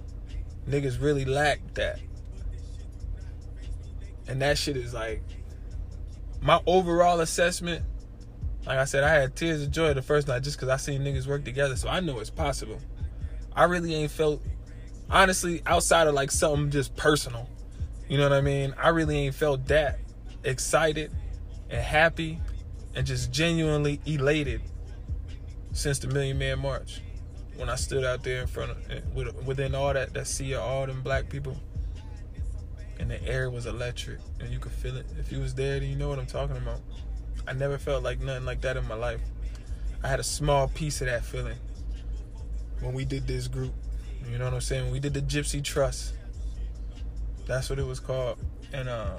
niggas 0.67 1.01
really 1.01 1.25
lack 1.25 1.61
that. 1.75 1.99
And 4.27 4.41
that 4.41 4.57
shit 4.57 4.77
is 4.77 4.93
like 4.93 5.21
my 6.43 6.61
overall 6.65 7.21
assessment. 7.21 7.83
Like 8.65 8.77
I 8.77 8.85
said, 8.85 9.03
I 9.03 9.09
had 9.09 9.35
tears 9.35 9.63
of 9.63 9.71
joy 9.71 9.93
the 9.93 10.01
first 10.01 10.27
night 10.27 10.43
just 10.43 10.57
because 10.57 10.69
I 10.69 10.77
seen 10.77 11.01
niggas 11.01 11.25
work 11.25 11.43
together, 11.43 11.75
so 11.75 11.89
I 11.89 11.99
know 11.99 12.19
it's 12.19 12.29
possible. 12.29 12.79
I 13.55 13.63
really 13.65 13.93
ain't 13.95 14.11
felt, 14.11 14.41
honestly, 15.09 15.61
outside 15.65 16.07
of 16.07 16.13
like 16.13 16.31
something 16.31 16.69
just 16.69 16.95
personal. 16.95 17.49
You 18.09 18.17
know 18.17 18.23
what 18.23 18.33
I 18.33 18.41
mean? 18.41 18.73
I 18.77 18.89
really 18.89 19.17
ain't 19.17 19.35
felt 19.35 19.65
that 19.67 19.99
excited 20.43 21.11
and 21.69 21.81
happy 21.81 22.39
and 22.95 23.07
just 23.07 23.31
genuinely 23.31 23.99
elated 24.05 24.61
since 25.71 25.99
the 25.99 26.07
Million 26.07 26.37
Man 26.37 26.59
March. 26.59 27.01
When 27.55 27.69
I 27.69 27.75
stood 27.75 28.03
out 28.03 28.23
there 28.23 28.41
in 28.41 28.47
front 28.47 28.71
of, 28.71 29.45
within 29.45 29.75
all 29.75 29.93
that, 29.93 30.13
that 30.13 30.27
sea 30.27 30.53
of 30.53 30.61
all 30.61 30.87
them 30.87 31.01
black 31.01 31.29
people, 31.29 31.55
and 33.03 33.11
the 33.11 33.21
air 33.27 33.49
was 33.49 33.65
electric, 33.65 34.19
and 34.39 34.49
you 34.49 34.59
could 34.59 34.71
feel 34.71 34.95
it. 34.95 35.05
If 35.19 35.29
you 35.29 35.41
was 35.41 35.53
there, 35.53 35.77
then 35.77 35.89
you 35.89 35.97
know 35.97 36.07
what 36.07 36.19
I'm 36.19 36.25
talking 36.25 36.55
about. 36.55 36.79
I 37.45 37.51
never 37.51 37.77
felt 37.77 38.01
like 38.01 38.21
nothing 38.21 38.45
like 38.45 38.61
that 38.61 38.77
in 38.77 38.87
my 38.87 38.95
life. 38.95 39.19
I 40.01 40.07
had 40.07 40.21
a 40.21 40.23
small 40.23 40.69
piece 40.69 41.01
of 41.01 41.07
that 41.07 41.25
feeling 41.25 41.57
when 42.79 42.93
we 42.93 43.03
did 43.03 43.27
this 43.27 43.49
group. 43.49 43.73
You 44.31 44.37
know 44.37 44.45
what 44.45 44.53
I'm 44.53 44.61
saying? 44.61 44.89
We 44.89 45.01
did 45.01 45.13
the 45.13 45.21
Gypsy 45.21 45.61
Trust. 45.61 46.13
That's 47.45 47.69
what 47.69 47.77
it 47.77 47.85
was 47.85 47.99
called. 47.99 48.37
And 48.71 48.87
uh 48.87 49.17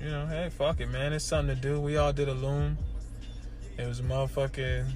you 0.00 0.08
know, 0.08 0.26
hey, 0.26 0.48
fuck 0.50 0.78
it, 0.78 0.86
man. 0.86 1.12
It's 1.12 1.24
something 1.24 1.56
to 1.56 1.60
do. 1.60 1.80
We 1.80 1.96
all 1.96 2.12
did 2.12 2.28
a 2.28 2.34
loom. 2.34 2.78
It 3.76 3.88
was 3.88 4.00
motherfucking 4.00 4.86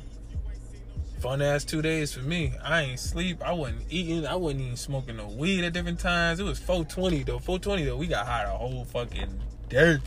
fun 1.20 1.42
ass 1.42 1.64
two 1.64 1.82
days 1.82 2.12
for 2.12 2.20
me. 2.20 2.52
I 2.62 2.82
ain't 2.82 3.00
sleep. 3.00 3.42
I 3.42 3.52
wasn't 3.52 3.82
eating. 3.90 4.26
I 4.26 4.36
wasn't 4.36 4.62
even 4.62 4.76
smoking 4.76 5.16
no 5.16 5.28
weed 5.28 5.64
at 5.64 5.72
different 5.72 6.00
times. 6.00 6.40
It 6.40 6.44
was 6.44 6.58
420 6.58 7.22
though. 7.24 7.38
420 7.38 7.84
though. 7.84 7.96
We 7.96 8.06
got 8.06 8.26
high 8.26 8.44
the 8.44 8.50
whole 8.50 8.84
fucking 8.84 9.40
day. 9.68 9.98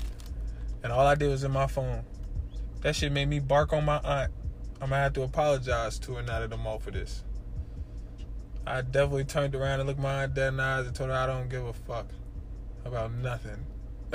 And 0.84 0.94
all 0.94 1.06
I 1.06 1.16
did 1.16 1.30
was 1.30 1.44
in 1.44 1.52
my 1.52 1.68
phone. 1.68 2.04
That 2.82 2.96
shit 2.96 3.12
made 3.12 3.28
me 3.28 3.40
bark 3.40 3.74
on 3.74 3.86
my 3.86 3.98
aunt. 3.98 4.32
I'm 4.82 4.90
gonna 4.90 5.02
have 5.02 5.14
to 5.14 5.24
apologize 5.24 6.00
to 6.00 6.16
her 6.16 6.22
now 6.22 6.40
that 6.40 6.54
I'm 6.54 6.66
off 6.66 6.88
of 6.88 6.94
this. 6.94 7.24
I 8.66 8.82
definitely 8.82 9.26
turned 9.26 9.56
around 9.56 9.80
and 9.82 9.88
looked 9.88 10.00
my 10.00 10.24
aunt 10.24 10.34
dead 10.36 10.50
in 10.50 10.58
the 10.58 10.64
eyes 10.64 10.86
and 10.86 10.96
told 10.96 11.10
her 11.10 11.16
I 11.16 11.26
don't 11.26 11.50
give 11.50 11.66
a 11.66 11.74
fuck 11.74 12.08
about 12.86 13.12
nothing. 13.14 13.66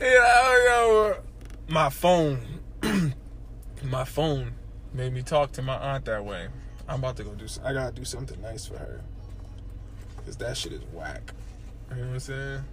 yeah, 0.00 0.12
I 0.20 0.66
don't. 0.68 1.18
My 1.68 1.90
phone, 1.90 2.53
my 3.84 4.04
phone 4.04 4.52
made 4.92 5.12
me 5.12 5.22
talk 5.22 5.52
to 5.52 5.62
my 5.62 5.76
aunt 5.76 6.04
that 6.06 6.24
way. 6.24 6.48
I'm 6.88 6.98
about 7.00 7.16
to 7.16 7.24
go 7.24 7.34
do. 7.34 7.46
I 7.64 7.72
gotta 7.72 7.92
do 7.92 8.04
something 8.04 8.40
nice 8.42 8.66
for 8.66 8.78
her, 8.78 9.00
cause 10.24 10.36
that 10.36 10.56
shit 10.56 10.72
is 10.72 10.82
whack. 10.92 11.32
You 11.90 11.96
know 11.96 12.02
what 12.08 12.14
I'm 12.14 12.20
saying? 12.20 12.64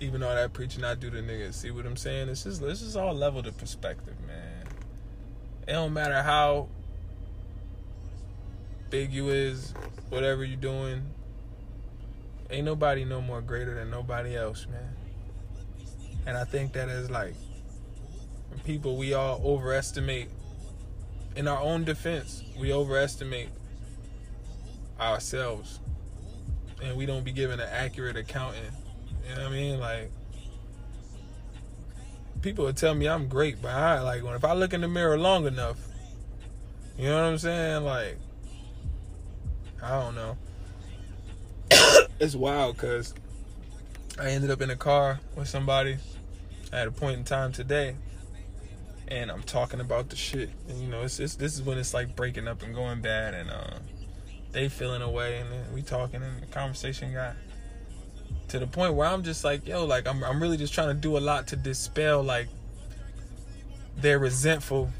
Even 0.00 0.22
all 0.22 0.34
that 0.34 0.52
preaching 0.52 0.84
I 0.84 0.94
do 0.94 1.10
to 1.10 1.18
niggas. 1.18 1.54
See 1.54 1.70
what 1.70 1.86
I'm 1.86 1.96
saying? 1.96 2.28
It's 2.28 2.44
just 2.44 2.60
this 2.60 2.82
is 2.82 2.96
all 2.96 3.14
level 3.14 3.42
to 3.42 3.52
perspective, 3.52 4.14
man. 4.26 4.66
It 5.66 5.72
don't 5.72 5.92
matter 5.92 6.22
how 6.22 6.68
big 8.90 9.12
you 9.12 9.30
is, 9.30 9.74
whatever 10.10 10.44
you 10.44 10.56
doing. 10.56 11.02
Ain't 12.50 12.66
nobody 12.66 13.04
no 13.04 13.20
more 13.20 13.40
greater 13.40 13.74
than 13.74 13.90
nobody 13.90 14.36
else, 14.36 14.66
man. 14.70 14.94
And 16.26 16.36
I 16.36 16.44
think 16.44 16.74
that 16.74 16.88
is 16.88 17.10
like 17.10 17.34
people 18.64 18.96
we 18.96 19.14
all 19.14 19.40
overestimate 19.44 20.28
in 21.36 21.48
our 21.48 21.60
own 21.60 21.84
defense, 21.84 22.42
we 22.58 22.72
overestimate 22.72 23.48
ourselves. 25.00 25.80
And 26.82 26.96
we 26.96 27.06
don't 27.06 27.24
be 27.24 27.32
given 27.32 27.60
an 27.60 27.68
accurate 27.70 28.16
accounting. 28.16 28.62
You 29.28 29.34
know 29.36 29.42
what 29.42 29.48
I 29.48 29.54
mean? 29.54 29.78
Like 29.78 30.10
people 32.40 32.64
would 32.64 32.76
tell 32.76 32.94
me 32.94 33.08
I'm 33.08 33.28
great, 33.28 33.62
but 33.62 33.70
I 33.70 34.00
like 34.00 34.24
when 34.24 34.34
if 34.34 34.44
I 34.44 34.52
look 34.52 34.74
in 34.74 34.80
the 34.80 34.88
mirror 34.88 35.16
long 35.16 35.46
enough, 35.46 35.78
you 36.98 37.04
know 37.04 37.14
what 37.14 37.24
I'm 37.24 37.38
saying? 37.38 37.84
Like 37.84 38.18
I 39.82 40.00
don't 40.00 40.14
know. 40.14 40.36
it's 42.20 42.34
wild 42.34 42.76
because 42.76 43.14
I 44.18 44.30
ended 44.30 44.50
up 44.50 44.60
in 44.60 44.70
a 44.70 44.76
car 44.76 45.20
with 45.36 45.48
somebody 45.48 45.98
at 46.72 46.88
a 46.88 46.90
point 46.90 47.18
in 47.18 47.24
time 47.24 47.52
today 47.52 47.96
and 49.12 49.30
I'm 49.30 49.42
talking 49.42 49.80
about 49.80 50.08
the 50.08 50.16
shit. 50.16 50.48
And 50.68 50.80
you 50.80 50.88
know, 50.88 51.02
it's, 51.02 51.20
it's 51.20 51.34
this 51.36 51.54
is 51.54 51.62
when 51.62 51.76
it's 51.76 51.92
like 51.92 52.16
breaking 52.16 52.48
up 52.48 52.62
and 52.62 52.74
going 52.74 53.02
bad, 53.02 53.34
and 53.34 53.50
uh, 53.50 53.78
they 54.52 54.68
feeling 54.70 55.02
away, 55.02 55.38
and 55.38 55.52
then 55.52 55.64
we 55.74 55.82
talking, 55.82 56.22
and 56.22 56.42
the 56.42 56.46
conversation 56.46 57.12
got 57.12 57.36
to 58.48 58.58
the 58.58 58.66
point 58.66 58.94
where 58.94 59.06
I'm 59.06 59.22
just 59.22 59.44
like, 59.44 59.66
yo, 59.68 59.84
like 59.84 60.08
I'm 60.08 60.24
I'm 60.24 60.40
really 60.40 60.56
just 60.56 60.72
trying 60.72 60.88
to 60.88 60.94
do 60.94 61.18
a 61.18 61.20
lot 61.20 61.46
to 61.48 61.56
dispel 61.56 62.22
like 62.22 62.48
their 63.98 64.18
resentful 64.18 64.90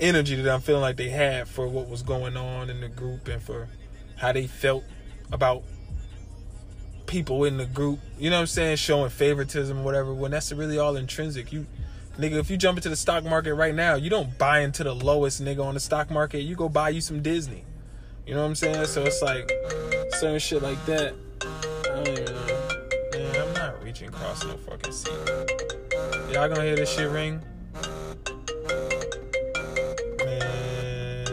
energy 0.00 0.34
that 0.34 0.52
I'm 0.52 0.60
feeling 0.60 0.82
like 0.82 0.96
they 0.96 1.08
had 1.08 1.46
for 1.46 1.68
what 1.68 1.88
was 1.88 2.02
going 2.02 2.36
on 2.36 2.68
in 2.68 2.80
the 2.80 2.88
group 2.88 3.28
and 3.28 3.40
for 3.40 3.68
how 4.16 4.32
they 4.32 4.48
felt 4.48 4.82
about 5.30 5.62
people 7.06 7.44
in 7.44 7.58
the 7.58 7.66
group. 7.66 8.00
You 8.18 8.30
know 8.30 8.36
what 8.36 8.40
I'm 8.40 8.46
saying? 8.48 8.76
Showing 8.76 9.10
favoritism 9.10 9.78
or 9.78 9.84
whatever. 9.84 10.12
When 10.12 10.32
that's 10.32 10.50
really 10.50 10.78
all 10.78 10.96
intrinsic. 10.96 11.52
You 11.52 11.66
Nigga, 12.18 12.34
if 12.34 12.48
you 12.48 12.56
jump 12.56 12.78
into 12.78 12.88
the 12.88 12.96
stock 12.96 13.24
market 13.24 13.54
right 13.54 13.74
now, 13.74 13.96
you 13.96 14.08
don't 14.08 14.38
buy 14.38 14.60
into 14.60 14.84
the 14.84 14.94
lowest 14.94 15.42
nigga 15.42 15.64
on 15.64 15.74
the 15.74 15.80
stock 15.80 16.10
market. 16.10 16.42
You 16.42 16.54
go 16.54 16.68
buy 16.68 16.90
you 16.90 17.00
some 17.00 17.22
Disney. 17.22 17.64
You 18.24 18.34
know 18.34 18.42
what 18.42 18.48
I'm 18.48 18.54
saying? 18.54 18.86
So 18.86 19.02
it's 19.02 19.20
like 19.20 19.50
certain 20.12 20.38
shit 20.38 20.62
like 20.62 20.84
that. 20.86 21.14
I 21.42 21.88
don't 21.88 22.08
even 22.08 22.24
know. 22.24 22.78
Man, 23.12 23.40
I'm 23.48 23.52
not 23.54 23.82
reaching 23.82 24.08
across 24.08 24.44
no 24.44 24.56
fucking 24.56 24.92
seat. 24.92 25.10
Y'all 26.32 26.48
gonna 26.48 26.62
hear 26.62 26.76
this 26.76 26.94
shit 26.94 27.10
ring? 27.10 27.42
Man, 30.24 31.26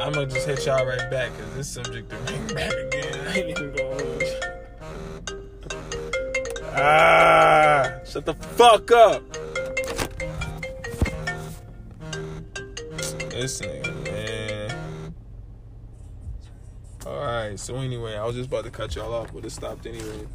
I'm 0.00 0.12
gonna 0.12 0.26
just 0.26 0.46
hit 0.46 0.66
y'all 0.66 0.84
right 0.84 1.08
back 1.08 1.30
because 1.36 1.54
this 1.54 1.68
subject 1.68 2.10
to 2.10 2.16
ring 2.16 2.46
back 2.54 2.72
again. 2.72 3.28
I 3.28 3.38
ain't 3.38 3.50
even 3.50 3.74
gonna. 3.76 4.06
Ah, 6.72 7.99
shut 8.10 8.26
the 8.26 8.34
fuck 8.34 8.90
up. 8.90 9.22
This 13.30 13.60
man. 13.60 15.14
Alright, 17.06 17.60
so 17.60 17.76
anyway, 17.76 18.16
I 18.16 18.24
was 18.24 18.34
just 18.34 18.48
about 18.48 18.64
to 18.64 18.70
cut 18.70 18.96
y'all 18.96 19.14
off, 19.14 19.32
but 19.32 19.44
it 19.44 19.50
stopped 19.50 19.86
anyway. 19.86 20.26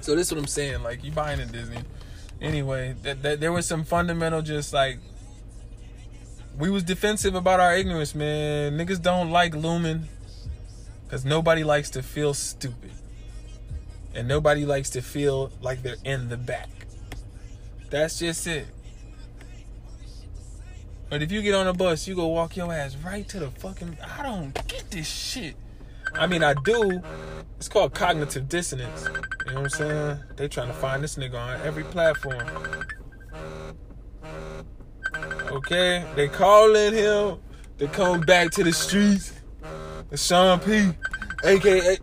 So 0.00 0.14
this 0.14 0.26
is 0.26 0.32
what 0.32 0.40
I'm 0.40 0.46
saying, 0.46 0.82
like 0.82 1.02
you 1.02 1.10
buying 1.10 1.40
a 1.40 1.46
Disney. 1.46 1.78
Anyway, 2.40 2.94
that, 3.02 3.22
that 3.22 3.40
there 3.40 3.50
was 3.50 3.66
some 3.66 3.82
fundamental 3.82 4.42
just 4.42 4.72
like 4.74 4.98
we 6.58 6.70
was 6.70 6.82
defensive 6.82 7.34
about 7.34 7.60
our 7.60 7.74
ignorance, 7.74 8.14
man. 8.14 8.76
Niggas 8.76 9.00
don't 9.00 9.30
like 9.30 9.54
Lumen. 9.54 10.08
Cause 11.08 11.24
nobody 11.24 11.64
likes 11.64 11.88
to 11.90 12.02
feel 12.02 12.34
stupid 12.34 12.90
and 14.18 14.26
nobody 14.26 14.66
likes 14.66 14.90
to 14.90 15.00
feel 15.00 15.52
like 15.62 15.80
they're 15.84 15.94
in 16.04 16.28
the 16.28 16.36
back. 16.36 16.68
That's 17.88 18.18
just 18.18 18.48
it. 18.48 18.66
But 21.08 21.22
if 21.22 21.30
you 21.30 21.40
get 21.40 21.54
on 21.54 21.68
a 21.68 21.72
bus, 21.72 22.08
you 22.08 22.16
go 22.16 22.26
walk 22.26 22.56
your 22.56 22.72
ass 22.72 22.96
right 22.96 23.26
to 23.28 23.38
the 23.38 23.50
fucking. 23.52 23.96
I 24.18 24.24
don't 24.24 24.52
get 24.66 24.90
this 24.90 25.06
shit. 25.06 25.54
I 26.14 26.26
mean, 26.26 26.42
I 26.42 26.54
do. 26.64 27.00
It's 27.58 27.68
called 27.68 27.94
cognitive 27.94 28.48
dissonance. 28.48 29.04
You 29.04 29.54
know 29.54 29.54
what 29.54 29.56
I'm 29.56 29.68
saying? 29.68 30.18
They 30.34 30.48
trying 30.48 30.68
to 30.68 30.74
find 30.74 31.02
this 31.02 31.14
nigga 31.14 31.34
on 31.34 31.60
every 31.60 31.84
platform. 31.84 32.44
Okay, 35.52 36.04
they 36.16 36.26
calling 36.26 36.92
him 36.92 37.38
to 37.78 37.86
come 37.86 38.22
back 38.22 38.50
to 38.52 38.64
the 38.64 38.72
streets. 38.72 39.32
The 40.10 40.16
Sean 40.16 40.58
P, 40.58 40.90
aka. 41.44 41.98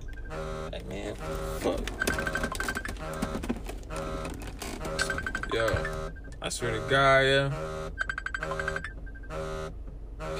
I 6.45 6.49
swear 6.49 6.73
to 6.73 6.79
God, 6.87 7.21
yeah. 7.21 7.51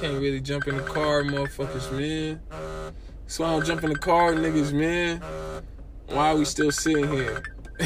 Can't 0.00 0.20
really 0.20 0.40
jump 0.40 0.68
in 0.68 0.76
the 0.76 0.84
car, 0.84 1.24
motherfuckers, 1.24 1.90
man. 1.90 2.40
So 3.26 3.44
I 3.44 3.50
don't 3.50 3.66
jump 3.66 3.82
in 3.82 3.90
the 3.90 3.98
car, 3.98 4.32
niggas, 4.34 4.72
man. 4.72 5.20
Why 6.06 6.30
are 6.30 6.36
we 6.36 6.44
still 6.44 6.70
sitting 6.70 7.10
here? 7.10 7.42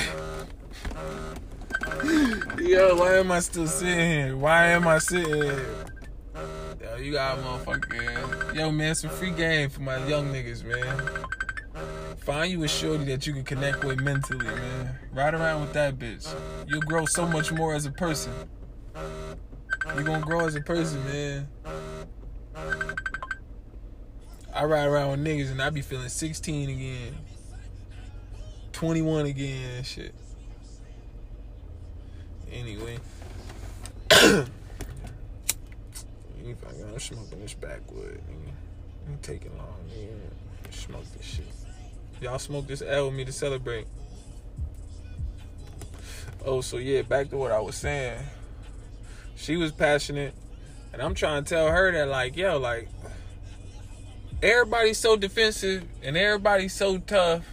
Yo, 2.61 2.95
why 2.97 3.15
am 3.15 3.33
I 3.33 3.41
still 3.41 3.67
sitting 3.67 3.99
here? 3.99 4.37
Why 4.37 4.67
am 4.67 4.87
I 4.87 4.99
sitting 4.99 5.43
here? 5.43 5.87
Yo, 6.79 6.97
you 6.97 7.13
got 7.13 7.39
motherfucker. 7.39 8.55
Yo, 8.55 8.71
man, 8.71 8.95
some 8.97 9.09
free 9.09 9.31
game 9.31 9.71
for 9.71 9.81
my 9.81 9.97
young 10.07 10.31
niggas, 10.31 10.63
man. 10.63 11.25
Find 12.23 12.53
you 12.53 12.63
a 12.65 12.69
shorty 12.69 13.05
that 13.05 13.27
you 13.27 13.33
can 13.33 13.45
connect 13.45 13.83
with 13.85 14.01
mentally, 14.01 14.45
man. 14.45 14.99
Ride 15.13 15.35
around 15.35 15.63
with 15.63 15.73
that 15.73 15.99
bitch. 15.99 16.33
You'll 16.69 16.83
grow 16.83 17.07
so 17.07 17.27
much 17.27 17.51
more 17.51 17.75
as 17.75 17.87
a 17.87 17.91
person. 17.91 18.33
You're 19.95 20.05
gonna 20.05 20.25
grow 20.25 20.47
as 20.47 20.55
a 20.55 20.61
person, 20.61 21.03
man. 21.05 21.49
I 24.55 24.65
ride 24.65 24.87
around 24.87 25.13
with 25.13 25.25
niggas 25.25 25.51
and 25.51 25.63
I 25.63 25.71
be 25.71 25.81
feeling 25.81 26.09
16 26.09 26.71
again. 26.71 27.17
21 28.73 29.27
again 29.27 29.77
and 29.77 29.87
shit. 29.87 30.15
Anyway. 32.53 32.99
I'm 36.91 36.99
smoking 36.99 37.41
this 37.41 37.55
backwood, 37.55 38.21
nigga. 38.29 38.53
I'm 39.09 39.19
taking 39.23 39.57
long, 39.57 39.79
nigga. 39.89 40.75
Smoke 40.75 41.05
this 41.17 41.25
shit. 41.25 41.47
Y'all 42.21 42.39
smoke 42.39 42.67
this 42.67 42.83
L 42.83 43.07
with 43.07 43.15
me 43.15 43.25
to 43.25 43.33
celebrate. 43.33 43.87
Oh, 46.45 46.61
so 46.61 46.77
yeah, 46.77 47.03
back 47.03 47.31
to 47.31 47.37
what 47.37 47.51
I 47.51 47.61
was 47.61 47.77
saying. 47.77 48.19
She 49.37 49.57
was 49.57 49.73
passionate, 49.73 50.35
and 50.93 51.01
I'm 51.01 51.15
trying 51.15 51.45
to 51.45 51.49
tell 51.49 51.69
her 51.69 51.91
that, 51.93 52.09
like, 52.09 52.37
yo, 52.37 52.59
like, 52.59 52.89
everybody's 54.43 54.99
so 54.99 55.17
defensive, 55.17 55.85
and 56.03 56.17
everybody's 56.17 56.75
so 56.75 56.99
tough, 56.99 57.45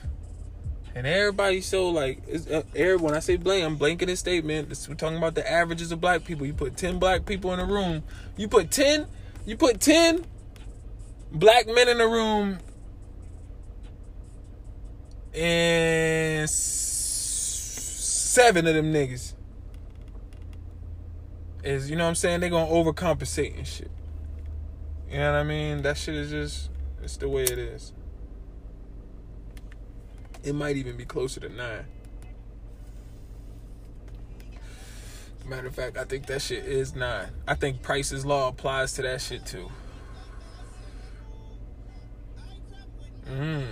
and 0.95 1.07
everybody's 1.07 1.65
so 1.65 1.89
like, 1.89 2.21
it's, 2.27 2.47
uh, 2.47 2.63
when 2.99 3.13
I 3.13 3.19
say 3.19 3.37
blame, 3.37 3.65
I'm 3.65 3.77
blanking 3.77 4.09
a 4.09 4.15
statement. 4.15 4.67
We're 4.89 4.95
talking 4.95 5.17
about 5.17 5.35
the 5.35 5.49
averages 5.49 5.91
of 5.91 6.01
black 6.01 6.25
people. 6.25 6.45
You 6.45 6.53
put 6.53 6.75
ten 6.75 6.97
black 6.97 7.25
people 7.25 7.53
in 7.53 7.59
a 7.59 7.65
room. 7.65 8.03
You 8.35 8.47
put 8.47 8.71
ten. 8.71 9.05
You 9.45 9.55
put 9.55 9.79
ten 9.79 10.25
black 11.31 11.67
men 11.67 11.87
in 11.87 12.01
a 12.01 12.07
room 12.07 12.57
and 15.37 16.49
seven 16.49 18.65
of 18.65 18.73
them 18.73 18.91
niggas 18.91 19.33
is 21.63 21.89
you 21.89 21.95
know 21.95 22.03
what 22.03 22.09
I'm 22.09 22.15
saying 22.15 22.39
They're 22.39 22.49
gonna 22.49 22.71
overcompensate 22.71 23.57
and 23.57 23.67
shit. 23.67 23.91
You 25.09 25.19
know 25.19 25.33
what 25.33 25.39
I 25.39 25.43
mean? 25.43 25.81
That 25.83 25.97
shit 25.97 26.15
is 26.15 26.31
just 26.31 26.69
it's 27.03 27.17
the 27.17 27.29
way 27.29 27.43
it 27.43 27.57
is. 27.57 27.93
It 30.43 30.53
might 30.53 30.77
even 30.77 30.97
be 30.97 31.05
closer 31.05 31.39
to 31.41 31.49
nine. 31.49 31.85
Matter 35.45 35.67
of 35.67 35.75
fact, 35.75 35.97
I 35.97 36.03
think 36.03 36.25
that 36.25 36.41
shit 36.41 36.65
is 36.65 36.93
nine. 36.93 37.29
I 37.47 37.55
think 37.55 37.81
Price's 37.81 38.25
law 38.25 38.49
applies 38.49 38.93
to 38.93 39.01
that 39.03 39.21
shit 39.21 39.45
too. 39.45 39.69
Mmm. 43.29 43.65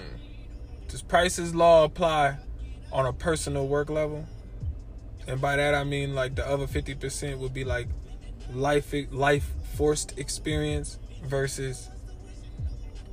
Does 0.96 1.02
Price's 1.02 1.54
law 1.54 1.84
apply 1.84 2.38
on 2.90 3.06
a 3.06 3.12
personal 3.12 3.68
work 3.68 3.90
level? 3.90 4.26
And 5.28 5.42
by 5.42 5.58
that 5.58 5.76
I 5.76 5.84
mean 5.84 6.16
like 6.16 6.36
the 6.36 6.48
other 6.48 6.68
50% 6.68 7.38
would 7.38 7.54
be 7.54 7.66
like 7.66 7.90
life 8.54 8.94
life 9.12 9.46
forced 9.74 10.18
experience 10.18 10.98
versus 11.26 11.90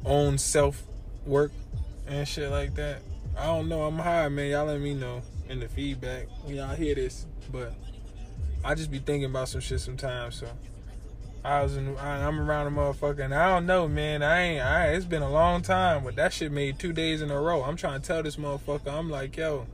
own 0.05 0.39
self 0.39 0.85
work 1.27 1.51
and 2.07 2.29
shit 2.29 2.53
like 2.53 2.77
that. 2.77 3.03
I 3.37 3.47
don't 3.47 3.69
know. 3.69 3.83
I'm 3.83 3.99
high, 3.99 4.29
man. 4.29 4.53
Y'all 4.53 4.67
let 4.67 4.81
me 4.81 4.95
know 4.95 5.21
in 5.49 5.59
the 5.59 5.67
feedback 5.67 6.29
when 6.45 6.55
y'all 6.55 6.77
hear 6.77 6.95
this. 6.95 7.27
But 7.51 7.75
I 8.65 8.77
just 8.77 8.93
be 8.93 9.01
thinking 9.01 9.25
about 9.25 9.49
some 9.49 9.61
shit 9.61 9.81
sometimes. 9.81 10.37
So 10.37 10.47
I 11.45 11.63
was 11.63 11.77
in, 11.77 11.97
I, 11.97 12.25
I'm 12.27 12.41
around 12.41 12.69
a 12.69 12.71
motherfucker, 12.71 13.25
and 13.25 13.35
I 13.35 13.49
don't 13.49 13.67
know, 13.67 13.89
man. 13.89 14.23
I 14.23 14.41
ain't. 14.43 14.63
I, 14.65 14.87
it's 14.89 15.05
been 15.05 15.23
a 15.23 15.31
long 15.31 15.63
time, 15.63 16.05
but 16.05 16.15
that 16.17 16.33
shit 16.33 16.53
made 16.53 16.79
two 16.79 16.93
days 16.93 17.21
in 17.21 17.31
a 17.31 17.41
row. 17.41 17.63
I'm 17.63 17.77
trying 17.77 18.01
to 18.01 18.07
tell 18.07 18.23
this 18.23 18.37
motherfucker. 18.37 18.93
I'm 18.93 19.11
like, 19.11 19.37
yo. 19.37 19.67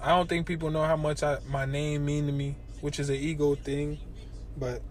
I 0.00 0.08
don't 0.08 0.28
think 0.28 0.48
people 0.48 0.70
know 0.70 0.82
how 0.82 0.96
much 0.96 1.22
I, 1.22 1.38
my 1.48 1.64
name 1.64 2.04
mean 2.04 2.26
to 2.26 2.32
me, 2.32 2.56
which 2.80 2.98
is 2.98 3.08
an 3.08 3.14
ego 3.14 3.54
thing, 3.54 3.98
but 4.56 4.82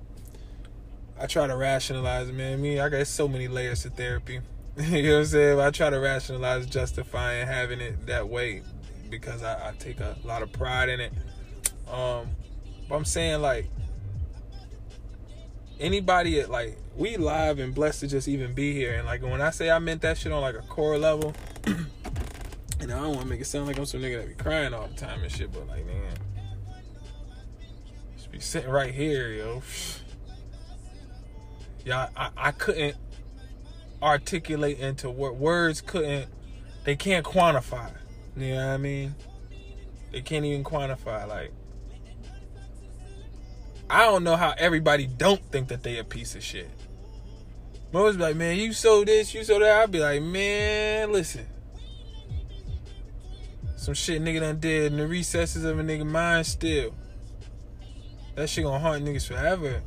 I 1.19 1.27
try 1.27 1.47
to 1.47 1.57
rationalize 1.57 2.31
man. 2.31 2.61
Me, 2.61 2.79
I 2.79 2.87
got 2.87 3.05
so 3.07 3.27
many 3.27 3.49
layers 3.49 3.83
to 3.83 3.89
therapy. 3.89 4.39
you 4.77 5.03
know 5.03 5.11
what 5.15 5.19
I'm 5.19 5.25
saying? 5.25 5.59
I 5.59 5.69
try 5.69 5.89
to 5.89 5.99
rationalize 5.99 6.65
justifying 6.65 7.45
having 7.45 7.81
it 7.81 8.07
that 8.07 8.29
way 8.29 8.63
because 9.09 9.43
I, 9.43 9.69
I 9.69 9.73
take 9.77 9.99
a 9.99 10.15
lot 10.23 10.43
of 10.43 10.53
pride 10.53 10.87
in 10.87 11.01
it. 11.01 11.11
Um, 11.91 12.29
but 12.87 12.95
I'm 12.95 13.05
saying 13.05 13.41
like 13.41 13.67
anybody 15.81 16.39
at 16.39 16.49
like 16.49 16.77
we 16.95 17.17
live 17.17 17.59
and 17.59 17.73
blessed 17.73 18.01
to 18.01 18.07
just 18.07 18.27
even 18.27 18.53
be 18.53 18.73
here. 18.73 18.93
And 18.93 19.05
like 19.05 19.21
when 19.21 19.41
I 19.41 19.49
say 19.49 19.69
I 19.69 19.79
meant 19.79 20.01
that 20.01 20.17
shit 20.17 20.31
on 20.31 20.41
like 20.41 20.55
a 20.55 20.61
core 20.61 20.97
level, 20.97 21.33
and 21.65 21.87
I 22.83 22.87
don't 22.87 23.09
want 23.09 23.21
to 23.21 23.27
make 23.27 23.41
it 23.41 23.45
sound 23.45 23.67
like 23.67 23.77
I'm 23.77 23.85
some 23.85 24.01
nigga 24.01 24.19
that 24.19 24.37
be 24.37 24.41
crying 24.41 24.73
all 24.73 24.87
the 24.87 24.95
time 24.95 25.21
and 25.21 25.31
shit, 25.31 25.51
but 25.51 25.67
like 25.67 25.85
man, 25.85 26.13
just 28.15 28.31
be 28.31 28.39
sitting 28.39 28.69
right 28.69 28.93
here, 28.93 29.31
yo. 29.31 29.61
Yeah, 31.83 32.09
I, 32.15 32.29
I 32.37 32.51
couldn't 32.51 32.95
articulate 34.03 34.77
into 34.77 35.09
what 35.09 35.35
words 35.35 35.81
couldn't 35.81 36.29
they 36.83 36.95
can't 36.95 37.25
quantify. 37.25 37.91
You 38.37 38.53
know 38.53 38.67
what 38.67 38.73
I 38.73 38.77
mean? 38.77 39.15
They 40.11 40.21
can't 40.21 40.45
even 40.45 40.63
quantify 40.63 41.27
like 41.27 41.51
I 43.91 44.05
don't 44.05 44.23
know 44.23 44.37
how 44.37 44.53
everybody 44.57 45.05
don't 45.05 45.43
think 45.51 45.67
that 45.67 45.83
they 45.83 45.97
a 45.97 46.05
piece 46.05 46.33
of 46.33 46.41
shit. 46.41 46.69
Most 47.91 48.15
be 48.15 48.23
like, 48.23 48.35
man, 48.37 48.55
you 48.55 48.71
sold 48.71 49.07
this, 49.07 49.33
you 49.33 49.43
sold 49.43 49.63
that. 49.63 49.81
I'd 49.81 49.91
be 49.91 49.99
like, 49.99 50.21
man, 50.21 51.11
listen. 51.11 51.45
Some 53.75 53.93
shit 53.93 54.21
nigga 54.21 54.39
done 54.39 54.61
did 54.61 54.93
in 54.93 54.97
the 54.97 55.07
recesses 55.07 55.65
of 55.65 55.77
a 55.77 55.83
nigga 55.83 56.05
mind 56.05 56.45
still. 56.45 56.93
That 58.35 58.47
shit 58.47 58.63
gonna 58.63 58.79
haunt 58.79 59.03
niggas 59.03 59.27
forever. 59.27 59.81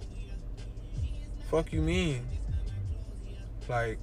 Fuck 1.51 1.73
you 1.73 1.81
mean? 1.81 2.27
Like, 3.69 3.99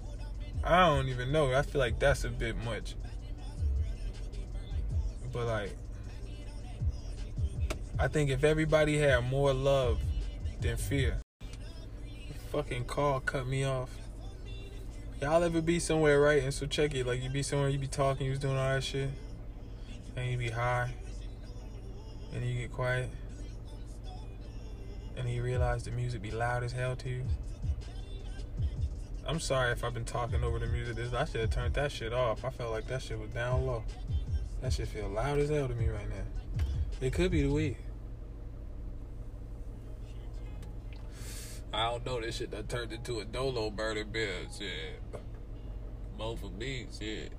I 0.64 0.88
don't 0.88 1.10
even 1.10 1.32
know. 1.32 1.54
I 1.54 1.62
feel 1.62 1.80
like 1.80 1.99
that's 1.99 2.24
a 2.24 2.30
bit 2.30 2.56
much. 2.66 2.95
But 5.32 5.45
like, 5.45 5.78
I 8.02 8.08
think 8.08 8.32
if 8.32 8.43
everybody 8.43 8.97
had 8.97 9.30
more 9.30 9.54
love 9.54 10.02
than 10.60 10.76
fear, 10.76 11.22
fucking 12.52 12.86
call 12.86 13.20
cut 13.20 13.45
me 13.45 13.64
off. 13.64 13.91
Y'all 15.22 15.43
ever 15.43 15.62
be 15.62 15.78
somewhere, 15.80 16.20
right? 16.20 16.41
And 16.41 16.52
so 16.52 16.66
check 16.66 16.95
it. 16.95 17.06
Like 17.06 17.22
you 17.22 17.30
be 17.30 17.43
somewhere, 17.43 17.70
you 17.70 17.78
be 17.78 17.86
talking, 17.86 18.26
you 18.26 18.32
was 18.32 18.39
doing 18.39 18.58
all 18.58 18.74
that 18.74 18.84
shit, 18.84 19.12
and 20.16 20.32
you 20.32 20.36
be 20.36 20.49
high, 20.49 20.91
and 22.34 22.43
you 22.43 22.60
get 22.62 22.72
quiet, 22.72 23.08
and 25.16 25.30
you 25.30 25.43
realize 25.43 25.84
the 25.84 25.91
music 25.91 26.24
be 26.24 26.32
loud 26.32 26.64
as 26.64 26.72
hell 26.72 26.95
to 26.95 27.08
you. 27.08 27.24
I'm 29.28 29.39
sorry 29.39 29.74
if 29.74 29.84
I've 29.84 29.93
been 29.93 30.06
talking 30.06 30.43
over 30.43 30.58
the 30.58 30.66
music. 30.66 30.95
This 30.95 31.14
I 31.14 31.26
should 31.26 31.41
have 31.41 31.52
turned 31.52 31.76
that 31.76 31.91
shit 31.91 32.14
off. 32.14 32.45
I 32.45 32.49
felt 32.49 32.72
like 32.72 32.88
that 32.88 33.04
shit 33.04 33.20
was 33.20 33.30
down 33.30 33.68
low. 33.68 33.84
That 34.62 34.74
shit 34.74 34.88
feel 34.88 35.08
loud 35.08 35.38
as 35.38 35.49
hell 35.49 35.68
to 35.68 35.76
me 35.76 35.88
right 35.89 36.10
now. 36.10 36.66
It 36.99 37.14
could 37.14 37.30
be 37.30 37.43
the 37.43 37.52
weed. 37.52 37.78
I 41.74 41.89
don't 41.89 42.05
know. 42.05 42.22
This 42.22 42.38
shit 42.38 42.51
that 42.51 42.69
turned 42.69 42.91
into 42.91 43.19
a 43.19 43.26
dolo 43.26 43.69
burner 43.69 44.03
bill. 44.03 44.47
Shit. 44.57 45.01
Mo 46.17 46.36
for 46.36 46.49
me, 46.49 46.88
shit. 46.99 47.32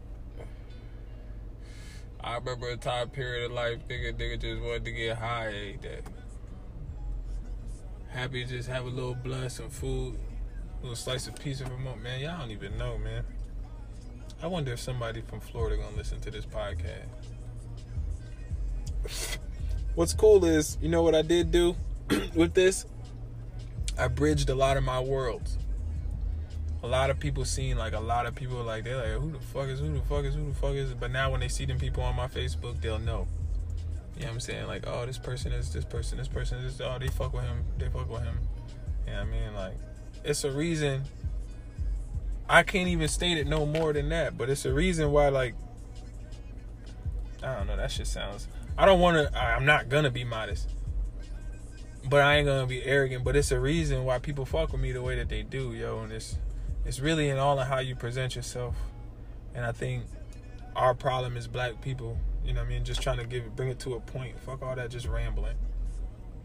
I 2.24 2.36
remember 2.36 2.70
a 2.70 2.76
time 2.76 3.10
period 3.10 3.46
of 3.46 3.52
life, 3.52 3.78
nigga, 3.88 4.14
nigga 4.14 4.40
just 4.40 4.62
wanted 4.62 4.84
to 4.84 4.92
get 4.92 5.18
high 5.18 5.46
every 5.48 5.78
day. 5.82 6.00
Happy 8.10 8.44
to 8.44 8.50
just 8.50 8.68
have 8.68 8.86
a 8.86 8.88
little 8.88 9.14
blood, 9.14 9.50
some 9.50 9.70
food, 9.70 10.14
a 10.14 10.82
little 10.82 10.94
slice 10.94 11.26
of 11.26 11.34
pizza 11.34 11.64
from 11.64 11.84
home. 11.84 12.00
Man, 12.00 12.20
y'all 12.20 12.38
don't 12.38 12.52
even 12.52 12.78
know, 12.78 12.96
man. 12.96 13.24
I 14.40 14.46
wonder 14.46 14.72
if 14.72 14.80
somebody 14.80 15.20
from 15.20 15.40
Florida 15.40 15.76
gonna 15.76 15.96
listen 15.96 16.20
to 16.20 16.30
this 16.30 16.46
podcast. 16.46 17.08
What's 19.94 20.14
cool 20.14 20.44
is, 20.44 20.78
you 20.80 20.88
know 20.88 21.02
what 21.02 21.14
I 21.14 21.22
did 21.22 21.50
do 21.50 21.74
with 22.34 22.54
this? 22.54 22.86
I 24.02 24.08
bridged 24.08 24.50
a 24.50 24.54
lot 24.56 24.76
of 24.76 24.82
my 24.82 24.98
worlds. 24.98 25.56
A 26.82 26.88
lot 26.88 27.10
of 27.10 27.20
people 27.20 27.44
seen 27.44 27.78
like 27.78 27.92
a 27.92 28.00
lot 28.00 28.26
of 28.26 28.34
people 28.34 28.60
like 28.64 28.82
they're 28.82 28.96
like 28.96 29.22
who 29.22 29.30
the 29.30 29.38
fuck 29.38 29.68
is 29.68 29.78
who 29.78 29.92
the 29.92 30.00
fuck 30.00 30.24
is 30.24 30.34
who 30.34 30.48
the 30.48 30.54
fuck 30.54 30.74
is 30.74 30.92
but 30.92 31.12
now 31.12 31.30
when 31.30 31.38
they 31.38 31.46
see 31.46 31.64
them 31.64 31.78
people 31.78 32.02
on 32.02 32.16
my 32.16 32.26
Facebook 32.26 32.80
they'll 32.80 32.98
know. 32.98 33.28
You 34.16 34.22
know 34.22 34.26
what 34.26 34.34
I'm 34.34 34.40
saying? 34.40 34.66
Like, 34.66 34.88
oh 34.88 35.06
this 35.06 35.18
person 35.18 35.52
is 35.52 35.72
this 35.72 35.84
person, 35.84 36.18
this 36.18 36.26
person 36.26 36.58
is 36.64 36.80
oh 36.80 36.96
they 36.98 37.06
fuck 37.06 37.32
with 37.32 37.44
him, 37.44 37.64
they 37.78 37.88
fuck 37.90 38.10
with 38.10 38.24
him. 38.24 38.40
You 39.06 39.12
know 39.12 39.18
what 39.20 39.28
I 39.28 39.30
mean? 39.30 39.54
Like 39.54 39.74
it's 40.24 40.42
a 40.42 40.50
reason 40.50 41.04
I 42.48 42.64
can't 42.64 42.88
even 42.88 43.06
state 43.06 43.38
it 43.38 43.46
no 43.46 43.66
more 43.66 43.92
than 43.92 44.08
that, 44.08 44.36
but 44.36 44.50
it's 44.50 44.64
a 44.64 44.72
reason 44.72 45.12
why 45.12 45.28
like 45.28 45.54
I 47.40 47.54
don't 47.54 47.68
know, 47.68 47.76
that 47.76 47.92
shit 47.92 48.08
sounds 48.08 48.48
I 48.76 48.84
don't 48.84 48.98
wanna 48.98 49.30
I'm 49.32 49.64
not 49.64 49.88
gonna 49.88 50.10
be 50.10 50.24
modest 50.24 50.68
but 52.08 52.20
I 52.20 52.36
ain't 52.36 52.46
gonna 52.46 52.66
be 52.66 52.82
arrogant. 52.84 53.24
But 53.24 53.36
it's 53.36 53.50
a 53.50 53.60
reason 53.60 54.04
why 54.04 54.18
people 54.18 54.44
fuck 54.44 54.72
with 54.72 54.80
me 54.80 54.92
the 54.92 55.02
way 55.02 55.16
that 55.16 55.28
they 55.28 55.42
do, 55.42 55.72
yo. 55.72 56.00
And 56.00 56.12
it's 56.12 56.38
it's 56.84 57.00
really 57.00 57.28
in 57.28 57.38
all 57.38 57.58
of 57.58 57.68
how 57.68 57.78
you 57.78 57.94
present 57.94 58.34
yourself. 58.34 58.76
And 59.54 59.64
I 59.64 59.72
think 59.72 60.04
our 60.74 60.94
problem 60.94 61.36
is 61.36 61.46
black 61.46 61.80
people. 61.80 62.18
You 62.44 62.52
know 62.52 62.60
what 62.60 62.66
I 62.66 62.70
mean? 62.70 62.84
Just 62.84 63.02
trying 63.02 63.18
to 63.18 63.26
give 63.26 63.54
bring 63.54 63.68
it 63.68 63.78
to 63.80 63.94
a 63.94 64.00
point. 64.00 64.38
Fuck 64.40 64.62
all 64.62 64.74
that, 64.74 64.90
just 64.90 65.06
rambling. 65.06 65.56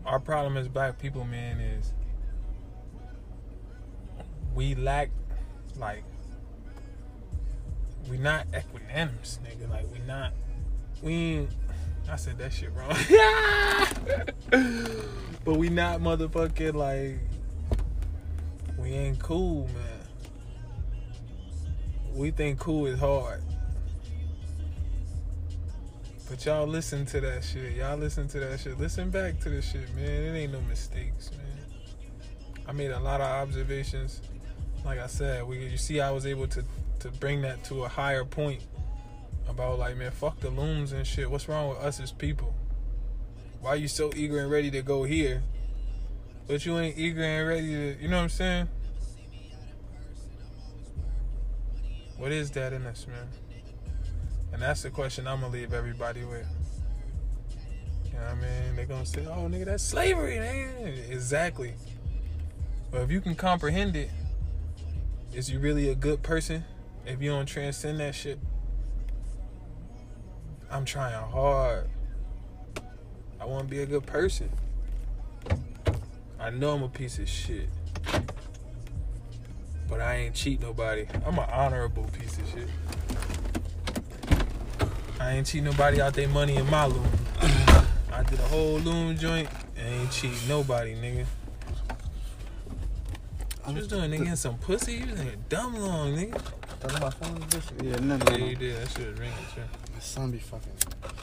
Our 0.06 0.20
problem 0.20 0.58
as 0.58 0.68
black 0.68 1.00
people, 1.00 1.26
man, 1.26 1.60
is 1.60 1.94
we 4.54 4.76
lack 4.76 5.10
like 5.78 6.04
we 8.10 8.18
not 8.18 8.48
equanimous, 8.52 9.40
nigga. 9.40 9.70
Like 9.70 9.86
we 9.92 10.00
not 10.06 10.34
we 11.02 11.48
I 12.10 12.16
said 12.16 12.38
that 12.38 12.54
shit 12.54 12.72
wrong. 12.74 12.90
but 15.46 15.56
we 15.56 15.70
not 15.70 16.00
motherfucking 16.00 16.74
like 16.74 17.20
we 18.78 18.92
ain't 18.92 19.20
cool, 19.20 19.68
man. 19.68 20.08
We 22.14 22.32
think 22.32 22.60
cool 22.60 22.86
is 22.86 23.00
hard. 23.00 23.42
But 26.30 26.46
y'all 26.46 26.68
listen 26.68 27.06
to 27.08 27.22
that 27.22 27.44
shit. 27.44 27.76
Y'all 27.76 27.98
listen 27.98 28.28
to 28.30 28.40
that 28.40 28.60
shit. 28.60 28.80
Listen 28.80 29.10
back 29.10 29.40
to 29.42 29.50
this 29.50 29.72
shit, 29.72 29.94
man. 29.96 30.06
It 30.06 30.38
ain't 30.38 30.54
no 30.54 30.62
mistakes, 30.62 31.32
man. 31.32 31.42
I 32.66 32.72
made 32.72 32.92
a 32.92 33.00
lot 33.00 33.22
of 33.22 33.28
observations. 33.28 34.22
Like 34.86 35.00
I 35.00 35.08
said, 35.08 35.46
we 35.46 35.68
you 35.68 35.78
see 35.78 36.00
I 36.00 36.12
was 36.12 36.26
able 36.26 36.48
to 36.48 36.64
to 37.00 37.12
bring 37.12 37.42
that 37.42 37.64
to 37.66 37.84
a 37.84 37.88
higher 37.88 38.26
point 38.26 38.64
about 39.48 39.80
like, 39.80 39.98
man, 39.98 40.12
fuck 40.12 40.40
the 40.40 40.50
looms 40.50 40.92
and 40.92 41.06
shit. 41.06 41.30
What's 41.30 41.48
wrong 41.48 41.70
with 41.70 41.78
us 41.80 42.00
as 42.00 42.12
people? 42.12 42.54
Why 43.62 43.76
you 43.76 43.88
so 43.88 44.12
eager 44.16 44.40
and 44.40 44.52
ready 44.52 44.70
to 44.72 44.82
go 44.82 45.04
here, 45.04 45.44
but 46.48 46.66
you 46.66 46.78
ain't 46.78 46.98
eager 46.98 47.24
and 47.24 47.48
ready 47.48 47.68
to, 47.68 48.02
you 48.02 48.08
know 48.08 48.18
what 48.18 48.24
I'm 48.24 48.30
saying? 48.30 48.70
What 52.18 52.32
is 52.32 52.52
that 52.52 52.74
in 52.74 52.86
us, 52.86 53.06
man? 53.08 53.28
And 54.54 54.62
that's 54.62 54.84
the 54.84 54.90
question 54.90 55.28
I'm 55.28 55.42
gonna 55.42 55.54
leave 55.54 55.74
everybody 55.74 56.24
with. 56.24 56.48
You 58.06 58.14
know 58.14 58.20
what 58.20 58.32
I 58.32 58.36
mean? 58.36 58.76
They're 58.76 58.86
gonna 58.86 59.06
say, 59.06 59.26
oh, 59.26 59.48
nigga, 59.48 59.66
that's 59.66 59.84
slavery, 59.84 60.40
man. 60.40 60.88
Exactly. 61.10 61.74
But 62.90 63.02
if 63.02 63.12
you 63.12 63.22
can 63.22 63.36
comprehend 63.36 63.96
it, 63.96 64.10
is 65.34 65.52
you 65.52 65.60
really 65.60 65.90
a 65.90 65.96
good 65.96 66.24
person 66.24 66.64
if 67.06 67.22
you 67.22 67.30
don't 67.30 67.46
transcend 67.46 68.00
that 68.00 68.16
shit? 68.16 68.40
I'm 70.70 70.86
trying 70.86 71.14
hard. 71.32 71.90
I 73.40 73.46
want 73.46 73.64
to 73.64 73.70
be 73.70 73.82
a 73.82 73.86
good 73.86 74.06
person. 74.06 74.50
I 76.40 76.50
know 76.50 76.76
I'm 76.76 76.84
a 76.84 76.90
piece 76.90 77.20
of 77.20 77.30
shit. 77.30 77.70
But 79.88 80.02
I 80.02 80.16
ain't 80.16 80.36
cheat 80.36 80.62
nobody. 80.62 81.08
I'm 81.26 81.40
an 81.40 81.50
honorable 81.50 82.06
piece 82.20 82.38
of 82.38 82.50
shit. 82.50 82.68
I 85.20 85.34
ain't 85.34 85.48
cheat 85.48 85.64
nobody 85.64 86.02
out 86.02 86.14
their 86.14 86.28
money 86.28 86.56
in 86.56 86.70
my 86.70 86.86
loom. 86.86 87.08
I 88.12 88.24
did 88.24 88.40
a 88.40 88.44
whole 88.44 88.80
loom 88.80 89.18
joint 89.18 89.50
and 89.78 89.88
ain't 89.88 90.12
cheat 90.12 90.38
nobody, 90.48 90.96
nigga. 90.96 91.26
I'm 93.66 93.76
just 93.76 93.90
doing, 93.90 94.12
nigga? 94.12 94.20
Getting 94.20 94.36
some 94.36 94.58
pussy? 94.58 94.94
You 94.94 95.08
was 95.08 95.20
getting 95.20 95.44
dumb 95.50 95.76
long, 95.76 96.16
nigga. 96.16 96.42
Talking 96.80 96.98
about 96.98 97.14
phone, 97.16 97.40
bitch. 97.40 97.84
Yeah, 97.84 98.00
no, 98.00 98.18
no, 98.18 98.32
Yeah, 98.32 98.46
you 98.46 98.56
did. 98.56 98.78
That 98.78 98.90
shit 98.90 99.10
was 99.10 99.20
ringing, 99.20 99.36
too. 99.54 99.87
My 99.98 100.04
son 100.04 100.30
be 100.30 100.38
fucking. 100.38 100.74